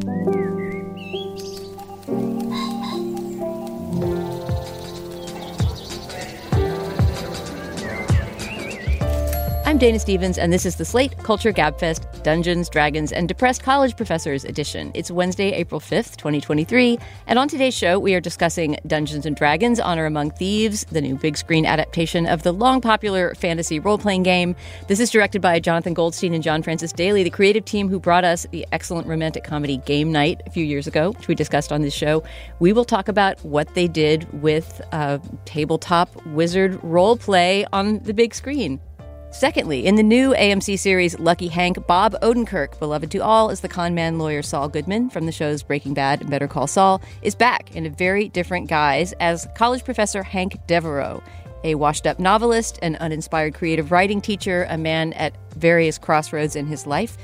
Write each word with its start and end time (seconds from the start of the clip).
Thank 0.00 0.34
you. 0.34 0.61
I'm 9.72 9.78
Dana 9.78 9.98
Stevens, 9.98 10.36
and 10.36 10.52
this 10.52 10.66
is 10.66 10.76
the 10.76 10.84
Slate 10.84 11.16
Culture 11.16 11.50
Gabfest 11.50 12.22
Dungeons, 12.22 12.68
Dragons, 12.68 13.10
and 13.10 13.26
Depressed 13.26 13.62
College 13.62 13.96
Professors 13.96 14.44
edition. 14.44 14.90
It's 14.92 15.10
Wednesday, 15.10 15.50
April 15.52 15.80
5th, 15.80 16.16
2023. 16.18 16.98
And 17.26 17.38
on 17.38 17.48
today's 17.48 17.72
show, 17.72 17.98
we 17.98 18.14
are 18.14 18.20
discussing 18.20 18.76
Dungeons 18.86 19.24
and 19.24 19.34
Dragons 19.34 19.80
Honor 19.80 20.04
Among 20.04 20.30
Thieves, 20.30 20.84
the 20.90 21.00
new 21.00 21.16
big 21.16 21.38
screen 21.38 21.64
adaptation 21.64 22.26
of 22.26 22.42
the 22.42 22.52
long 22.52 22.82
popular 22.82 23.34
fantasy 23.34 23.78
role 23.78 23.96
playing 23.96 24.24
game. 24.24 24.54
This 24.88 25.00
is 25.00 25.08
directed 25.08 25.40
by 25.40 25.58
Jonathan 25.58 25.94
Goldstein 25.94 26.34
and 26.34 26.44
John 26.44 26.62
Francis 26.62 26.92
Daley, 26.92 27.22
the 27.22 27.30
creative 27.30 27.64
team 27.64 27.88
who 27.88 27.98
brought 27.98 28.24
us 28.24 28.46
the 28.50 28.66
excellent 28.72 29.06
romantic 29.06 29.42
comedy 29.42 29.78
Game 29.78 30.12
Night 30.12 30.42
a 30.44 30.50
few 30.50 30.66
years 30.66 30.86
ago, 30.86 31.12
which 31.12 31.28
we 31.28 31.34
discussed 31.34 31.72
on 31.72 31.80
this 31.80 31.94
show. 31.94 32.22
We 32.58 32.74
will 32.74 32.84
talk 32.84 33.08
about 33.08 33.42
what 33.42 33.72
they 33.72 33.88
did 33.88 34.42
with 34.42 34.82
uh, 34.92 35.18
tabletop 35.46 36.26
wizard 36.26 36.78
role 36.84 37.16
play 37.16 37.64
on 37.72 38.00
the 38.00 38.12
big 38.12 38.34
screen. 38.34 38.78
Secondly, 39.32 39.86
in 39.86 39.94
the 39.94 40.02
new 40.02 40.34
AMC 40.34 40.78
series 40.78 41.18
Lucky 41.18 41.48
Hank, 41.48 41.86
Bob 41.86 42.14
Odenkirk, 42.20 42.78
beloved 42.78 43.10
to 43.12 43.18
all 43.18 43.48
as 43.48 43.60
the 43.60 43.68
con 43.68 43.94
man 43.94 44.18
lawyer 44.18 44.42
Saul 44.42 44.68
Goodman 44.68 45.08
from 45.08 45.24
the 45.24 45.32
shows 45.32 45.62
Breaking 45.62 45.94
Bad 45.94 46.20
and 46.20 46.28
Better 46.28 46.46
Call 46.46 46.66
Saul, 46.66 47.00
is 47.22 47.34
back 47.34 47.74
in 47.74 47.86
a 47.86 47.90
very 47.90 48.28
different 48.28 48.68
guise 48.68 49.14
as 49.14 49.48
college 49.54 49.84
professor 49.84 50.22
Hank 50.22 50.58
Devereaux, 50.66 51.22
a 51.64 51.76
washed 51.76 52.06
up 52.06 52.18
novelist, 52.18 52.78
an 52.82 52.96
uninspired 52.96 53.54
creative 53.54 53.90
writing 53.90 54.20
teacher, 54.20 54.66
a 54.68 54.76
man 54.76 55.14
at 55.14 55.34
various 55.56 55.96
crossroads 55.96 56.54
in 56.54 56.66
his 56.66 56.86
life. 56.86 57.16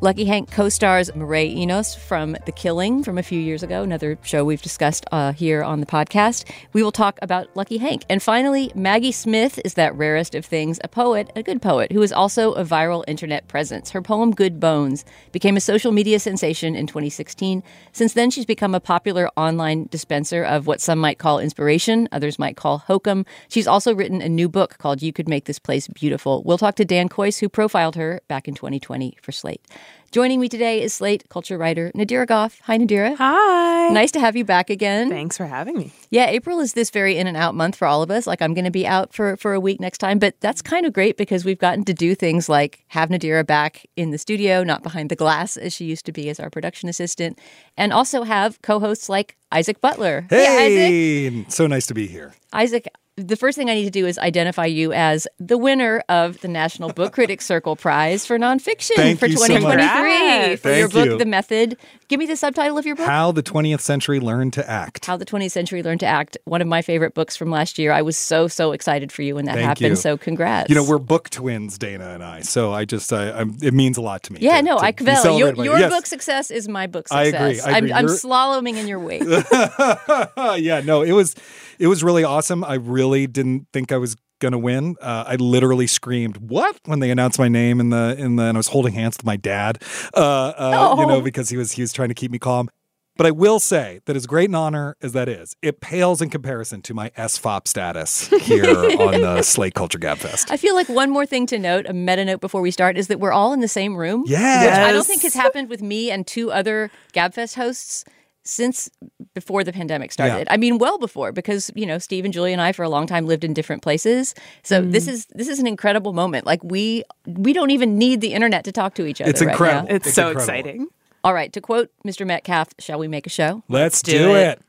Lucky 0.00 0.26
Hank 0.26 0.52
co 0.52 0.68
stars 0.68 1.10
Mireille 1.16 1.50
Enos 1.56 1.96
from 1.96 2.36
The 2.46 2.52
Killing 2.52 3.02
from 3.02 3.18
a 3.18 3.22
few 3.24 3.40
years 3.40 3.64
ago, 3.64 3.82
another 3.82 4.16
show 4.22 4.44
we've 4.44 4.62
discussed 4.62 5.04
uh, 5.10 5.32
here 5.32 5.64
on 5.64 5.80
the 5.80 5.86
podcast. 5.86 6.48
We 6.72 6.84
will 6.84 6.92
talk 6.92 7.18
about 7.20 7.48
Lucky 7.56 7.78
Hank. 7.78 8.04
And 8.08 8.22
finally, 8.22 8.70
Maggie 8.76 9.10
Smith 9.10 9.58
is 9.64 9.74
that 9.74 9.92
rarest 9.96 10.36
of 10.36 10.46
things, 10.46 10.78
a 10.84 10.88
poet, 10.88 11.32
a 11.34 11.42
good 11.42 11.60
poet, 11.60 11.90
who 11.90 12.00
is 12.00 12.12
also 12.12 12.52
a 12.52 12.64
viral 12.64 13.02
internet 13.08 13.48
presence. 13.48 13.90
Her 13.90 14.00
poem 14.00 14.30
Good 14.30 14.60
Bones 14.60 15.04
became 15.32 15.56
a 15.56 15.60
social 15.60 15.90
media 15.90 16.20
sensation 16.20 16.76
in 16.76 16.86
2016. 16.86 17.64
Since 17.90 18.12
then, 18.12 18.30
she's 18.30 18.46
become 18.46 18.76
a 18.76 18.80
popular 18.80 19.28
online 19.36 19.88
dispenser 19.90 20.44
of 20.44 20.68
what 20.68 20.80
some 20.80 21.00
might 21.00 21.18
call 21.18 21.40
inspiration, 21.40 22.08
others 22.12 22.38
might 22.38 22.56
call 22.56 22.78
hokum. 22.78 23.26
She's 23.48 23.66
also 23.66 23.92
written 23.92 24.22
a 24.22 24.28
new 24.28 24.48
book 24.48 24.78
called 24.78 25.02
You 25.02 25.12
Could 25.12 25.28
Make 25.28 25.46
This 25.46 25.58
Place 25.58 25.88
Beautiful. 25.88 26.44
We'll 26.44 26.56
talk 26.56 26.76
to 26.76 26.84
Dan 26.84 27.08
Kois, 27.08 27.40
who 27.40 27.48
profiled 27.48 27.96
her 27.96 28.20
back 28.28 28.46
in 28.46 28.54
2020 28.54 29.16
for 29.20 29.32
Slate. 29.32 29.66
Joining 30.10 30.40
me 30.40 30.48
today 30.48 30.80
is 30.80 30.94
Slate 30.94 31.28
culture 31.28 31.58
writer 31.58 31.92
Nadira 31.94 32.26
Goffe. 32.26 32.58
Hi, 32.62 32.78
Nadira. 32.78 33.14
Hi. 33.16 33.88
Nice 33.90 34.10
to 34.12 34.20
have 34.20 34.36
you 34.36 34.44
back 34.44 34.70
again. 34.70 35.10
Thanks 35.10 35.36
for 35.36 35.44
having 35.44 35.76
me. 35.76 35.92
Yeah, 36.10 36.28
April 36.28 36.60
is 36.60 36.72
this 36.72 36.88
very 36.88 37.18
in 37.18 37.26
and 37.26 37.36
out 37.36 37.54
month 37.54 37.76
for 37.76 37.86
all 37.86 38.02
of 38.02 38.10
us. 38.10 38.26
Like 38.26 38.40
I'm 38.40 38.54
going 38.54 38.64
to 38.64 38.70
be 38.70 38.86
out 38.86 39.12
for 39.12 39.36
for 39.36 39.52
a 39.52 39.60
week 39.60 39.80
next 39.80 39.98
time, 39.98 40.18
but 40.18 40.34
that's 40.40 40.62
kind 40.62 40.86
of 40.86 40.94
great 40.94 41.18
because 41.18 41.44
we've 41.44 41.58
gotten 41.58 41.84
to 41.84 41.92
do 41.92 42.14
things 42.14 42.48
like 42.48 42.84
have 42.88 43.10
Nadira 43.10 43.46
back 43.46 43.84
in 43.96 44.10
the 44.10 44.18
studio, 44.18 44.64
not 44.64 44.82
behind 44.82 45.10
the 45.10 45.16
glass 45.16 45.58
as 45.58 45.74
she 45.74 45.84
used 45.84 46.06
to 46.06 46.12
be 46.12 46.30
as 46.30 46.40
our 46.40 46.48
production 46.48 46.88
assistant, 46.88 47.38
and 47.76 47.92
also 47.92 48.22
have 48.22 48.62
co-hosts 48.62 49.10
like 49.10 49.36
Isaac 49.52 49.82
Butler. 49.82 50.26
Hey, 50.30 51.34
Isaac. 51.34 51.50
so 51.50 51.66
nice 51.66 51.86
to 51.86 51.94
be 51.94 52.06
here. 52.06 52.32
Isaac, 52.52 52.88
the 53.18 53.36
first 53.36 53.58
thing 53.58 53.68
I 53.68 53.74
need 53.74 53.84
to 53.84 53.90
do 53.90 54.06
is 54.06 54.16
identify 54.18 54.66
you 54.66 54.92
as 54.92 55.26
the 55.40 55.58
winner 55.58 56.02
of 56.08 56.40
the 56.40 56.48
National 56.48 56.92
Book 56.92 57.12
Critics 57.12 57.44
Circle 57.44 57.74
Prize 57.76 58.24
for 58.24 58.38
nonfiction 58.38 58.94
Thank 58.94 59.18
for 59.18 59.26
you 59.26 59.36
so 59.36 59.52
much. 59.58 59.62
2023 59.62 60.56
for 60.56 60.72
your 60.72 60.88
book, 60.88 61.06
you. 61.06 61.18
The 61.18 61.24
Method. 61.26 61.76
Give 62.06 62.18
me 62.18 62.26
the 62.26 62.36
subtitle 62.36 62.78
of 62.78 62.86
your 62.86 62.94
book. 62.96 63.06
How 63.06 63.32
the 63.32 63.42
20th 63.42 63.80
century 63.80 64.20
learned 64.20 64.52
to 64.54 64.70
act. 64.70 65.04
How 65.04 65.16
the 65.16 65.26
20th 65.26 65.50
Century 65.50 65.82
Learned 65.82 66.00
to 66.00 66.06
Act. 66.06 66.38
One 66.44 66.62
of 66.62 66.68
my 66.68 66.80
favorite 66.80 67.12
books 67.12 67.36
from 67.36 67.50
last 67.50 67.78
year. 67.78 67.92
I 67.92 68.00
was 68.02 68.16
so, 68.16 68.48
so 68.48 68.72
excited 68.72 69.12
for 69.12 69.20
you 69.22 69.34
when 69.34 69.44
that 69.46 69.56
Thank 69.56 69.66
happened. 69.66 69.88
you. 69.90 69.96
So 69.96 70.16
congrats. 70.16 70.70
You 70.70 70.74
know, 70.74 70.84
we're 70.84 70.98
book 70.98 71.28
twins, 71.28 71.76
Dana 71.76 72.10
and 72.10 72.22
I. 72.24 72.40
So 72.40 72.72
I 72.72 72.84
just, 72.86 73.12
I, 73.12 73.32
I'm, 73.32 73.58
it 73.62 73.74
means 73.74 73.98
a 73.98 74.00
lot 74.00 74.22
to 74.22 74.32
me. 74.32 74.38
Yeah, 74.40 74.56
to- 74.58 74.62
no, 74.62 74.78
to 74.78 74.84
I 74.84 74.92
be 74.92 75.04
Cavell, 75.04 75.38
your, 75.38 75.54
your 75.64 75.78
Yes. 75.78 75.92
book 75.92 76.06
success 76.06 76.50
is 76.50 76.66
my 76.68 76.86
book 76.86 77.08
I 77.10 77.24
success. 77.26 77.58
agree, 77.58 77.74
I 77.74 77.78
agree. 77.78 77.92
am 77.92 77.96
I'm 77.98 78.04
slaloming 78.06 78.76
in 78.76 78.86
your 78.86 79.00
wake. 79.00 79.22
yeah, 80.62 80.80
no, 80.84 81.02
it 81.02 81.12
was, 81.12 81.34
it 81.78 81.86
was 81.88 82.02
really 82.02 82.24
awesome. 82.24 82.64
I 82.64 82.74
really 82.74 83.07
didn't 83.26 83.66
think 83.72 83.92
I 83.92 83.96
was 83.96 84.16
gonna 84.40 84.58
win. 84.58 84.94
Uh, 85.00 85.24
I 85.26 85.34
literally 85.36 85.86
screamed 85.86 86.36
"What!" 86.36 86.78
when 86.84 87.00
they 87.00 87.10
announced 87.10 87.38
my 87.38 87.48
name 87.48 87.80
in 87.80 87.90
the 87.90 88.14
in 88.18 88.36
the, 88.36 88.44
and 88.44 88.56
I 88.56 88.58
was 88.58 88.68
holding 88.68 88.92
hands 88.94 89.16
with 89.16 89.24
my 89.26 89.36
dad. 89.36 89.82
Uh, 90.14 90.18
uh, 90.20 90.94
You 90.98 91.04
Oh. 91.04 91.08
know, 91.08 91.20
because 91.20 91.48
he 91.48 91.56
was 91.56 91.72
he 91.72 91.82
was 91.82 91.92
trying 91.92 92.08
to 92.08 92.14
keep 92.14 92.30
me 92.30 92.38
calm. 92.38 92.68
But 93.16 93.26
I 93.26 93.32
will 93.32 93.58
say 93.58 93.98
that 94.06 94.14
as 94.14 94.28
great 94.28 94.48
an 94.48 94.54
honor 94.54 94.96
as 95.02 95.12
that 95.12 95.28
is, 95.28 95.56
it 95.60 95.80
pales 95.80 96.22
in 96.22 96.30
comparison 96.30 96.82
to 96.82 96.94
my 96.94 97.10
SFOP 97.18 97.66
status 97.66 98.28
here 98.28 98.64
on 99.00 99.20
the 99.22 99.42
Slate 99.54 99.74
Culture 99.74 99.98
Gabfest. 99.98 100.52
I 100.52 100.56
feel 100.56 100.76
like 100.76 100.88
one 100.88 101.10
more 101.10 101.26
thing 101.26 101.44
to 101.46 101.58
note, 101.58 101.86
a 101.88 101.92
meta 101.92 102.24
note 102.24 102.40
before 102.40 102.60
we 102.60 102.70
start, 102.70 102.96
is 102.96 103.08
that 103.08 103.18
we're 103.18 103.32
all 103.32 103.52
in 103.52 103.58
the 103.58 103.66
same 103.66 103.96
room. 103.96 104.22
Yes. 104.28 104.64
Which 104.64 104.72
I 104.88 104.92
don't 104.92 105.04
think 105.04 105.22
has 105.22 105.34
happened 105.44 105.68
with 105.68 105.82
me 105.82 106.12
and 106.12 106.24
two 106.28 106.52
other 106.52 106.92
Gabfest 107.12 107.56
hosts 107.56 108.04
since 108.48 108.88
before 109.34 109.62
the 109.62 109.72
pandemic 109.72 110.10
started. 110.12 110.46
Yeah. 110.48 110.52
I 110.54 110.56
mean, 110.56 110.78
well 110.78 110.98
before, 110.98 111.32
because 111.32 111.70
you 111.74 111.86
know, 111.86 111.98
Steve 111.98 112.24
and 112.24 112.32
Julie 112.32 112.52
and 112.52 112.62
I 112.62 112.72
for 112.72 112.82
a 112.82 112.88
long 112.88 113.06
time 113.06 113.26
lived 113.26 113.44
in 113.44 113.52
different 113.54 113.82
places. 113.82 114.34
So 114.62 114.82
Mm. 114.82 114.92
this 114.92 115.06
is 115.06 115.26
this 115.34 115.48
is 115.48 115.58
an 115.58 115.66
incredible 115.66 116.12
moment. 116.12 116.46
Like 116.46 116.62
we 116.64 117.04
we 117.26 117.52
don't 117.52 117.70
even 117.70 117.98
need 117.98 118.20
the 118.20 118.32
internet 118.32 118.64
to 118.64 118.72
talk 118.72 118.94
to 118.94 119.06
each 119.06 119.20
other. 119.20 119.30
It's 119.30 119.42
right 119.42 119.50
incredible. 119.50 119.88
now. 119.88 119.94
It's, 119.96 120.12
so 120.14 120.28
incredible. 120.30 120.40
exciting. 120.42 120.86
All 121.24 121.34
right, 121.34 121.52
to 121.52 121.60
quote 121.60 121.90
Mr. 122.06 122.24
Metcalf, 122.26 122.68
shall 122.78 122.98
we 122.98 123.08
make 123.08 123.26
a 123.26 123.30
show? 123.30 123.62
Let's 123.68 124.02
do 124.02 124.12
do 124.16 124.34
it. 124.36 124.58
it. 124.58 124.62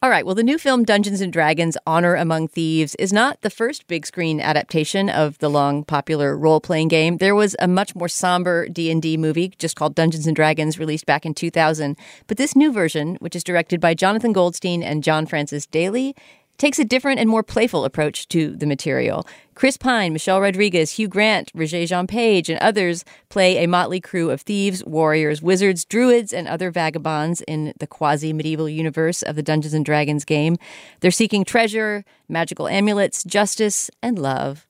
All 0.00 0.10
right. 0.10 0.24
Well, 0.24 0.36
the 0.36 0.44
new 0.44 0.58
film 0.58 0.84
Dungeons 0.84 1.20
and 1.20 1.32
Dragons: 1.32 1.76
Honor 1.84 2.14
Among 2.14 2.46
Thieves 2.46 2.94
is 3.00 3.12
not 3.12 3.40
the 3.40 3.50
first 3.50 3.88
big 3.88 4.06
screen 4.06 4.40
adaptation 4.40 5.10
of 5.10 5.36
the 5.38 5.50
long 5.50 5.82
popular 5.82 6.38
role-playing 6.38 6.86
game. 6.86 7.16
There 7.16 7.34
was 7.34 7.56
a 7.58 7.66
much 7.66 7.96
more 7.96 8.08
somber 8.08 8.68
D&D 8.68 9.16
movie 9.16 9.54
just 9.58 9.74
called 9.74 9.96
Dungeons 9.96 10.28
and 10.28 10.36
Dragons 10.36 10.78
released 10.78 11.04
back 11.04 11.26
in 11.26 11.34
2000, 11.34 11.96
but 12.28 12.36
this 12.36 12.54
new 12.54 12.70
version, 12.70 13.16
which 13.16 13.34
is 13.34 13.42
directed 13.42 13.80
by 13.80 13.94
Jonathan 13.94 14.32
Goldstein 14.32 14.84
and 14.84 15.02
John 15.02 15.26
Francis 15.26 15.66
Daley, 15.66 16.14
takes 16.58 16.78
a 16.78 16.84
different 16.84 17.18
and 17.18 17.28
more 17.28 17.42
playful 17.42 17.84
approach 17.84 18.28
to 18.28 18.54
the 18.56 18.66
material. 18.66 19.26
Chris 19.54 19.76
Pine, 19.76 20.12
Michelle 20.12 20.40
Rodriguez, 20.40 20.92
Hugh 20.92 21.08
Grant, 21.08 21.52
Regé-Jean 21.52 22.06
Page, 22.06 22.48
and 22.48 22.60
others 22.60 23.04
play 23.28 23.64
a 23.64 23.66
motley 23.66 24.00
crew 24.00 24.30
of 24.30 24.42
thieves, 24.42 24.84
warriors, 24.84 25.42
wizards, 25.42 25.84
druids, 25.84 26.32
and 26.32 26.46
other 26.46 26.70
vagabonds 26.70 27.40
in 27.42 27.72
the 27.80 27.86
quasi 27.86 28.32
medieval 28.32 28.68
universe 28.68 29.22
of 29.22 29.34
the 29.34 29.42
Dungeons 29.42 29.74
and 29.74 29.84
Dragons 29.84 30.24
game. 30.24 30.56
They're 31.00 31.10
seeking 31.10 31.44
treasure, 31.44 32.04
magical 32.28 32.68
amulets, 32.68 33.24
justice, 33.24 33.90
and 34.02 34.18
love. 34.18 34.67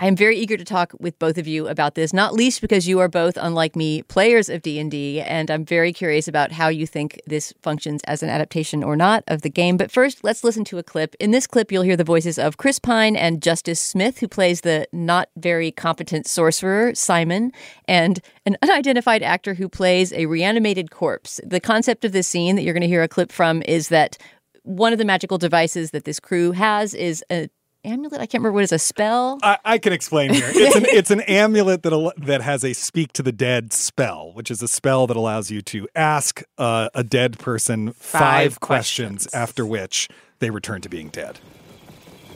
I 0.00 0.06
am 0.06 0.16
very 0.16 0.38
eager 0.38 0.56
to 0.56 0.64
talk 0.64 0.94
with 0.98 1.18
both 1.18 1.36
of 1.36 1.46
you 1.46 1.68
about 1.68 1.94
this, 1.94 2.14
not 2.14 2.32
least 2.32 2.62
because 2.62 2.88
you 2.88 3.00
are 3.00 3.08
both, 3.08 3.36
unlike 3.36 3.76
me, 3.76 4.00
players 4.00 4.48
of 4.48 4.62
D&D, 4.62 5.20
and 5.20 5.50
I'm 5.50 5.62
very 5.62 5.92
curious 5.92 6.26
about 6.26 6.52
how 6.52 6.68
you 6.68 6.86
think 6.86 7.20
this 7.26 7.52
functions 7.60 8.00
as 8.04 8.22
an 8.22 8.30
adaptation 8.30 8.82
or 8.82 8.96
not 8.96 9.24
of 9.28 9.42
the 9.42 9.50
game. 9.50 9.76
But 9.76 9.90
first, 9.90 10.24
let's 10.24 10.42
listen 10.42 10.64
to 10.64 10.78
a 10.78 10.82
clip. 10.82 11.14
In 11.20 11.32
this 11.32 11.46
clip, 11.46 11.70
you'll 11.70 11.82
hear 11.82 11.98
the 11.98 12.02
voices 12.02 12.38
of 12.38 12.56
Chris 12.56 12.78
Pine 12.78 13.14
and 13.14 13.42
Justice 13.42 13.78
Smith, 13.78 14.20
who 14.20 14.26
plays 14.26 14.62
the 14.62 14.88
not 14.90 15.28
very 15.36 15.70
competent 15.70 16.26
sorcerer, 16.26 16.94
Simon, 16.94 17.52
and 17.86 18.20
an 18.46 18.56
unidentified 18.62 19.22
actor 19.22 19.52
who 19.52 19.68
plays 19.68 20.14
a 20.14 20.24
reanimated 20.24 20.90
corpse. 20.90 21.42
The 21.44 21.60
concept 21.60 22.06
of 22.06 22.12
this 22.12 22.26
scene 22.26 22.56
that 22.56 22.62
you're 22.62 22.72
going 22.72 22.80
to 22.80 22.88
hear 22.88 23.02
a 23.02 23.08
clip 23.08 23.30
from 23.30 23.60
is 23.66 23.90
that 23.90 24.16
one 24.62 24.94
of 24.94 24.98
the 24.98 25.04
magical 25.04 25.36
devices 25.36 25.90
that 25.90 26.04
this 26.04 26.20
crew 26.20 26.52
has 26.52 26.94
is 26.94 27.22
a 27.30 27.50
amulet. 27.84 28.20
I 28.20 28.26
can't 28.26 28.40
remember 28.42 28.52
what 28.52 28.64
is 28.64 28.72
a 28.72 28.78
spell. 28.78 29.38
I, 29.42 29.58
I 29.64 29.78
can 29.78 29.92
explain 29.92 30.32
here. 30.34 30.50
It's 30.52 30.76
an 30.76 30.84
it's 30.86 31.10
an 31.10 31.20
amulet 31.22 31.82
that 31.82 31.92
al- 31.92 32.12
that 32.18 32.42
has 32.42 32.64
a 32.64 32.72
speak 32.72 33.12
to 33.14 33.22
the 33.22 33.32
dead 33.32 33.72
spell, 33.72 34.32
which 34.34 34.50
is 34.50 34.62
a 34.62 34.68
spell 34.68 35.06
that 35.06 35.16
allows 35.16 35.50
you 35.50 35.62
to 35.62 35.88
ask 35.94 36.42
uh, 36.58 36.88
a 36.94 37.02
dead 37.04 37.38
person 37.38 37.92
five, 37.92 38.20
Five 38.54 38.60
questions. 38.60 39.24
questions. 39.24 39.34
after 39.34 39.64
which 39.66 40.08
they 40.40 40.50
return 40.50 40.80
to 40.82 40.88
being 40.88 41.08
dead. 41.08 41.38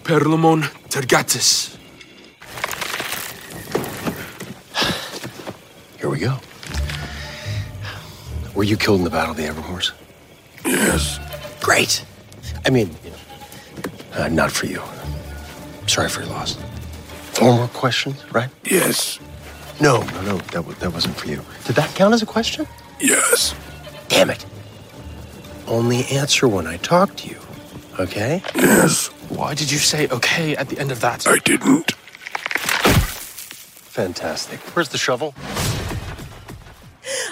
Perlamon 0.02 0.62
Tergatis. 0.88 1.76
Here 5.98 6.10
we 6.10 6.18
go. 6.18 6.38
Were 8.54 8.64
you 8.64 8.76
killed 8.76 8.98
in 8.98 9.04
the 9.04 9.10
Battle 9.10 9.30
of 9.32 9.36
the 9.36 9.44
Everhorse? 9.44 9.92
Yes. 10.64 11.18
Great. 11.62 12.04
I 12.66 12.70
mean, 12.70 12.90
uh, 14.12 14.28
not 14.28 14.52
for 14.52 14.66
you. 14.66 14.82
Sorry 15.86 16.08
for 16.08 16.20
your 16.22 16.30
loss. 16.30 16.56
Four 17.34 17.54
more 17.56 17.68
questions, 17.68 18.22
right? 18.32 18.48
Yes. 18.64 19.18
No, 19.80 20.02
no, 20.02 20.22
no. 20.22 20.36
That, 20.52 20.64
wa- 20.64 20.74
that 20.74 20.92
wasn't 20.92 21.16
for 21.16 21.28
you. 21.28 21.42
Did 21.66 21.76
that 21.76 21.94
count 21.94 22.14
as 22.14 22.22
a 22.22 22.26
question? 22.26 22.66
Yes. 23.00 23.54
Damn 24.08 24.30
it. 24.30 24.44
Only 25.66 26.04
answer 26.06 26.46
when 26.46 26.66
I 26.66 26.76
talk 26.78 27.16
to 27.16 27.28
you, 27.28 27.38
okay? 27.98 28.42
Yes. 28.54 29.08
Why 29.30 29.54
did 29.54 29.70
you 29.72 29.78
say 29.78 30.06
okay 30.08 30.54
at 30.56 30.68
the 30.68 30.78
end 30.78 30.92
of 30.92 31.00
that? 31.00 31.26
I 31.26 31.38
didn't. 31.38 31.92
Fantastic. 33.94 34.60
Where's 34.76 34.88
the 34.90 34.98
shovel? 34.98 35.34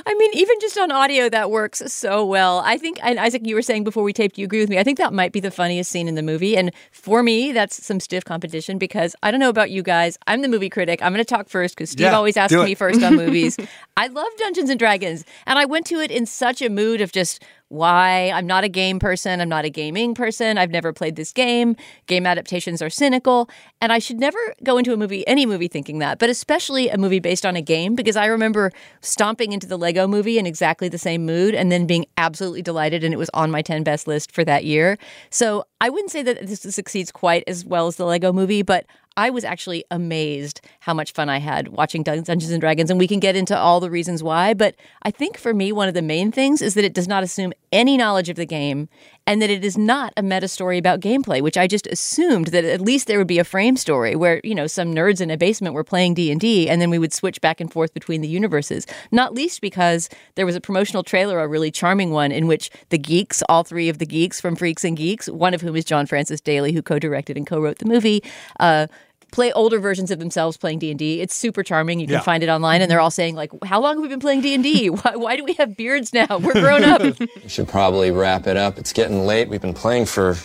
I 0.06 0.14
mean, 0.14 0.30
even 0.34 0.56
just 0.60 0.76
on 0.78 0.90
audio, 0.90 1.28
that 1.28 1.50
works 1.50 1.82
so 1.92 2.24
well. 2.24 2.60
I 2.64 2.76
think, 2.78 2.98
and 3.02 3.18
Isaac, 3.18 3.42
you 3.44 3.54
were 3.54 3.62
saying 3.62 3.84
before 3.84 4.02
we 4.02 4.12
taped, 4.12 4.38
you 4.38 4.44
agree 4.44 4.60
with 4.60 4.68
me. 4.68 4.78
I 4.78 4.84
think 4.84 4.98
that 4.98 5.12
might 5.12 5.32
be 5.32 5.40
the 5.40 5.50
funniest 5.50 5.90
scene 5.90 6.08
in 6.08 6.14
the 6.14 6.22
movie. 6.22 6.56
And 6.56 6.72
for 6.90 7.22
me, 7.22 7.52
that's 7.52 7.84
some 7.84 8.00
stiff 8.00 8.24
competition 8.24 8.78
because 8.78 9.14
I 9.22 9.30
don't 9.30 9.40
know 9.40 9.48
about 9.48 9.70
you 9.70 9.82
guys. 9.82 10.18
I'm 10.26 10.42
the 10.42 10.48
movie 10.48 10.68
critic. 10.70 11.02
I'm 11.02 11.12
going 11.12 11.24
to 11.24 11.28
talk 11.28 11.48
first 11.48 11.76
because 11.76 11.90
Steve 11.90 12.06
Yeah, 12.06 12.16
always 12.16 12.36
asks 12.36 12.54
me 12.54 12.74
first 12.74 13.02
on 13.02 13.16
movies. 13.24 13.56
I 13.96 14.08
love 14.08 14.28
Dungeons 14.38 14.70
and 14.70 14.78
Dragons. 14.78 15.24
And 15.46 15.58
I 15.58 15.64
went 15.64 15.86
to 15.86 16.00
it 16.00 16.10
in 16.10 16.26
such 16.26 16.62
a 16.62 16.68
mood 16.68 17.00
of 17.00 17.12
just 17.12 17.42
why 17.72 18.30
I'm 18.30 18.46
not 18.46 18.64
a 18.64 18.68
game 18.68 18.98
person. 18.98 19.40
I'm 19.40 19.48
not 19.48 19.64
a 19.64 19.70
gaming 19.70 20.14
person. 20.14 20.58
I've 20.58 20.70
never 20.70 20.92
played 20.92 21.16
this 21.16 21.32
game. 21.32 21.74
Game 22.06 22.26
adaptations 22.26 22.82
are 22.82 22.90
cynical. 22.90 23.48
And 23.80 23.92
I 23.92 23.98
should 23.98 24.20
never 24.20 24.38
go 24.62 24.76
into 24.76 24.92
a 24.92 24.96
movie, 24.98 25.26
any 25.26 25.46
movie, 25.46 25.68
thinking 25.68 25.98
that, 26.00 26.18
but 26.18 26.28
especially 26.28 26.90
a 26.90 26.98
movie 26.98 27.18
based 27.18 27.46
on 27.46 27.56
a 27.56 27.62
game, 27.62 27.94
because 27.94 28.14
I 28.14 28.26
remember 28.26 28.72
stomping 29.00 29.52
into 29.52 29.66
the 29.66 29.78
Lego 29.78 30.06
movie 30.06 30.38
in 30.38 30.46
exactly 30.46 30.90
the 30.90 30.98
same 30.98 31.24
mood 31.24 31.54
and 31.54 31.72
then 31.72 31.86
being 31.86 32.04
absolutely 32.18 32.60
delighted. 32.60 33.04
And 33.04 33.14
it 33.14 33.16
was 33.16 33.30
on 33.32 33.50
my 33.50 33.62
10 33.62 33.84
best 33.84 34.06
list 34.06 34.32
for 34.32 34.44
that 34.44 34.66
year. 34.66 34.98
So 35.30 35.64
I 35.80 35.88
wouldn't 35.88 36.10
say 36.10 36.22
that 36.22 36.46
this 36.46 36.60
succeeds 36.60 37.10
quite 37.10 37.42
as 37.46 37.64
well 37.64 37.86
as 37.86 37.96
the 37.96 38.04
Lego 38.04 38.34
movie, 38.34 38.62
but 38.62 38.84
I 39.16 39.30
was 39.30 39.44
actually 39.44 39.84
amazed 39.90 40.60
how 40.80 40.94
much 40.94 41.12
fun 41.12 41.28
I 41.28 41.38
had 41.38 41.68
watching 41.68 42.02
Dungeons 42.02 42.50
and 42.50 42.60
Dragons, 42.60 42.90
and 42.90 42.98
we 42.98 43.08
can 43.08 43.20
get 43.20 43.36
into 43.36 43.56
all 43.56 43.80
the 43.80 43.90
reasons 43.90 44.22
why. 44.22 44.54
But 44.54 44.74
I 45.02 45.10
think 45.10 45.36
for 45.36 45.52
me, 45.52 45.72
one 45.72 45.88
of 45.88 45.94
the 45.94 46.02
main 46.02 46.32
things 46.32 46.62
is 46.62 46.74
that 46.74 46.84
it 46.84 46.94
does 46.94 47.08
not 47.08 47.22
assume 47.22 47.52
any 47.72 47.96
knowledge 47.96 48.28
of 48.28 48.36
the 48.36 48.46
game, 48.46 48.88
and 49.26 49.40
that 49.40 49.50
it 49.50 49.64
is 49.64 49.78
not 49.78 50.12
a 50.16 50.22
meta 50.22 50.48
story 50.48 50.78
about 50.78 51.00
gameplay, 51.00 51.40
which 51.40 51.56
I 51.56 51.66
just 51.66 51.86
assumed 51.86 52.48
that 52.48 52.64
at 52.64 52.80
least 52.80 53.06
there 53.06 53.18
would 53.18 53.26
be 53.26 53.38
a 53.38 53.44
frame 53.44 53.76
story 53.76 54.16
where 54.16 54.40
you 54.44 54.54
know 54.54 54.66
some 54.66 54.94
nerds 54.94 55.20
in 55.20 55.30
a 55.30 55.36
basement 55.36 55.74
were 55.74 55.84
playing 55.84 56.14
D 56.14 56.30
and 56.30 56.40
D, 56.40 56.68
and 56.68 56.80
then 56.80 56.90
we 56.90 56.98
would 56.98 57.12
switch 57.12 57.40
back 57.40 57.60
and 57.60 57.72
forth 57.72 57.94
between 57.94 58.20
the 58.20 58.28
universes. 58.28 58.86
Not 59.10 59.34
least 59.34 59.60
because 59.60 60.08
there 60.34 60.46
was 60.46 60.56
a 60.56 60.60
promotional 60.60 61.02
trailer, 61.02 61.40
a 61.40 61.48
really 61.48 61.70
charming 61.70 62.10
one, 62.10 62.32
in 62.32 62.46
which 62.46 62.70
the 62.88 62.98
geeks, 62.98 63.42
all 63.48 63.64
three 63.64 63.88
of 63.88 63.98
the 63.98 64.06
geeks 64.06 64.40
from 64.40 64.56
Freaks 64.56 64.84
and 64.84 64.96
Geeks, 64.96 65.28
one 65.28 65.54
of 65.54 65.60
whom 65.60 65.76
is 65.76 65.84
John 65.84 66.06
Francis 66.06 66.40
Daley, 66.40 66.72
who 66.72 66.82
co-directed 66.82 67.36
and 67.36 67.46
co-wrote 67.46 67.78
the 67.78 67.86
movie. 67.86 68.22
Uh, 68.60 68.86
play 69.32 69.50
older 69.52 69.80
versions 69.80 70.10
of 70.12 70.18
themselves 70.20 70.56
playing 70.56 70.78
D&D. 70.78 71.20
It's 71.20 71.34
super 71.34 71.62
charming. 71.64 71.98
You 71.98 72.06
can 72.06 72.14
Yeah. 72.14 72.20
find 72.20 72.42
it 72.44 72.48
online 72.48 72.80
and 72.82 72.90
they're 72.90 73.00
all 73.00 73.10
saying 73.10 73.34
like, 73.34 73.50
"How 73.64 73.80
long 73.80 73.96
have 73.96 74.02
we 74.02 74.08
been 74.08 74.20
playing 74.20 74.42
D&D? 74.42 74.90
Why, 74.90 75.16
why 75.16 75.36
do 75.36 75.42
we 75.44 75.54
have 75.54 75.76
beards 75.76 76.12
now? 76.12 76.38
We're 76.38 76.52
grown 76.52 76.84
up." 76.84 77.02
We 77.42 77.48
should 77.48 77.66
probably 77.68 78.10
wrap 78.12 78.46
it 78.46 78.56
up. 78.56 78.78
It's 78.78 78.92
getting 78.92 79.26
late. 79.26 79.48
We've 79.48 79.60
been 79.60 79.74
playing 79.74 80.06
for 80.06 80.36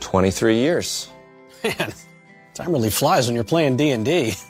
23 0.00 0.56
years. 0.56 1.08
Man, 1.62 1.92
time 2.54 2.72
really 2.72 2.90
flies 2.90 3.26
when 3.26 3.34
you're 3.34 3.44
playing 3.44 3.76
D&D. 3.76 4.34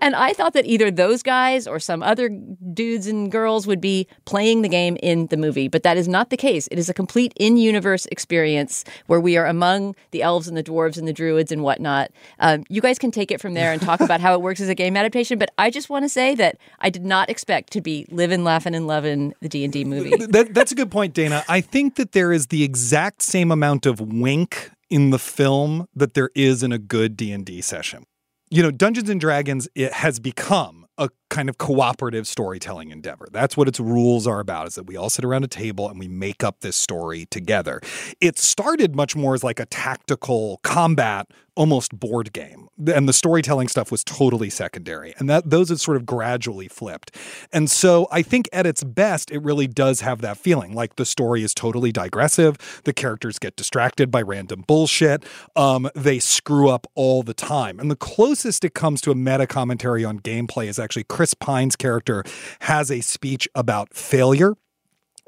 And 0.00 0.14
I 0.14 0.32
thought 0.32 0.54
that 0.54 0.66
either 0.66 0.90
those 0.90 1.22
guys 1.22 1.66
or 1.66 1.78
some 1.78 2.02
other 2.02 2.28
dudes 2.72 3.06
and 3.06 3.30
girls 3.30 3.66
would 3.66 3.80
be 3.80 4.06
playing 4.24 4.62
the 4.62 4.68
game 4.68 4.96
in 5.02 5.26
the 5.26 5.36
movie, 5.36 5.68
but 5.68 5.82
that 5.82 5.96
is 5.96 6.08
not 6.08 6.30
the 6.30 6.36
case. 6.36 6.68
It 6.70 6.78
is 6.78 6.88
a 6.88 6.94
complete 6.94 7.32
in 7.38 7.56
universe 7.56 8.06
experience 8.06 8.84
where 9.06 9.20
we 9.20 9.36
are 9.36 9.46
among 9.46 9.94
the 10.10 10.22
elves 10.22 10.48
and 10.48 10.56
the 10.56 10.62
dwarves 10.62 10.96
and 10.96 11.06
the 11.06 11.12
druids 11.12 11.52
and 11.52 11.62
whatnot. 11.62 12.10
Um, 12.38 12.64
you 12.68 12.80
guys 12.80 12.98
can 12.98 13.10
take 13.10 13.30
it 13.30 13.40
from 13.40 13.54
there 13.54 13.72
and 13.72 13.80
talk 13.80 14.00
about 14.00 14.20
how 14.20 14.34
it 14.34 14.40
works 14.40 14.60
as 14.60 14.68
a 14.68 14.74
game 14.74 14.96
adaptation, 14.96 15.38
but 15.38 15.50
I 15.58 15.70
just 15.70 15.90
want 15.90 16.04
to 16.04 16.08
say 16.08 16.34
that 16.36 16.56
I 16.78 16.90
did 16.90 17.04
not 17.04 17.28
expect 17.28 17.72
to 17.74 17.80
be 17.80 18.06
living, 18.10 18.44
laughing, 18.44 18.74
and 18.74 18.86
loving 18.86 19.34
the 19.40 19.48
D&D 19.48 19.84
movie. 19.84 20.16
That, 20.30 20.54
that's 20.54 20.70
a 20.72 20.74
good 20.74 20.90
point, 20.90 21.14
Dana. 21.14 21.44
I 21.48 21.60
think 21.60 21.96
that 21.96 22.12
there 22.12 22.32
is 22.32 22.48
the 22.48 22.62
exact 22.62 23.22
same 23.22 23.50
amount 23.50 23.84
of 23.84 24.00
wink 24.00 24.70
in 24.88 25.10
the 25.10 25.18
film 25.18 25.86
that 25.94 26.14
there 26.14 26.30
is 26.34 26.62
in 26.62 26.72
a 26.72 26.78
good 26.78 27.16
D&D 27.16 27.60
session. 27.62 28.04
You 28.52 28.64
know, 28.64 28.72
Dungeons 28.72 29.08
and 29.08 29.20
Dragons 29.20 29.68
it 29.76 29.92
has 29.92 30.18
become 30.18 30.84
a 30.98 31.08
kind 31.28 31.48
of 31.48 31.56
cooperative 31.56 32.26
storytelling 32.26 32.90
endeavor. 32.90 33.28
That's 33.30 33.56
what 33.56 33.68
its 33.68 33.78
rules 33.78 34.26
are 34.26 34.40
about 34.40 34.66
is 34.66 34.74
that 34.74 34.88
we 34.88 34.96
all 34.96 35.08
sit 35.08 35.24
around 35.24 35.44
a 35.44 35.48
table 35.48 35.88
and 35.88 36.00
we 36.00 36.08
make 36.08 36.42
up 36.42 36.58
this 36.60 36.74
story 36.74 37.26
together. 37.30 37.80
It 38.20 38.40
started 38.40 38.96
much 38.96 39.14
more 39.14 39.34
as 39.34 39.44
like 39.44 39.60
a 39.60 39.66
tactical 39.66 40.58
combat 40.64 41.28
almost 41.54 41.98
board 41.98 42.32
game. 42.32 42.66
And 42.86 43.08
the 43.08 43.12
storytelling 43.12 43.68
stuff 43.68 43.90
was 43.90 44.04
totally 44.04 44.50
secondary. 44.50 45.14
And 45.18 45.28
that 45.28 45.48
those 45.48 45.68
have 45.68 45.80
sort 45.80 45.96
of 45.96 46.06
gradually 46.06 46.68
flipped. 46.68 47.14
And 47.52 47.70
so 47.70 48.08
I 48.10 48.22
think 48.22 48.48
at 48.52 48.66
its 48.66 48.84
best, 48.84 49.30
it 49.30 49.38
really 49.42 49.66
does 49.66 50.00
have 50.00 50.20
that 50.20 50.36
feeling. 50.36 50.74
Like 50.74 50.96
the 50.96 51.04
story 51.04 51.42
is 51.42 51.54
totally 51.54 51.92
digressive. 51.92 52.56
The 52.84 52.92
characters 52.92 53.38
get 53.38 53.56
distracted 53.56 54.10
by 54.10 54.22
random 54.22 54.64
bullshit. 54.66 55.24
Um, 55.56 55.88
they 55.94 56.18
screw 56.18 56.68
up 56.68 56.86
all 56.94 57.22
the 57.22 57.34
time. 57.34 57.78
And 57.78 57.90
the 57.90 57.96
closest 57.96 58.64
it 58.64 58.74
comes 58.74 59.00
to 59.02 59.10
a 59.10 59.14
meta 59.14 59.46
commentary 59.46 60.04
on 60.04 60.20
gameplay 60.20 60.66
is 60.66 60.78
actually 60.78 61.04
Chris 61.04 61.34
Pine's 61.34 61.76
character 61.76 62.24
has 62.60 62.90
a 62.90 63.00
speech 63.00 63.48
about 63.54 63.94
failure 63.94 64.54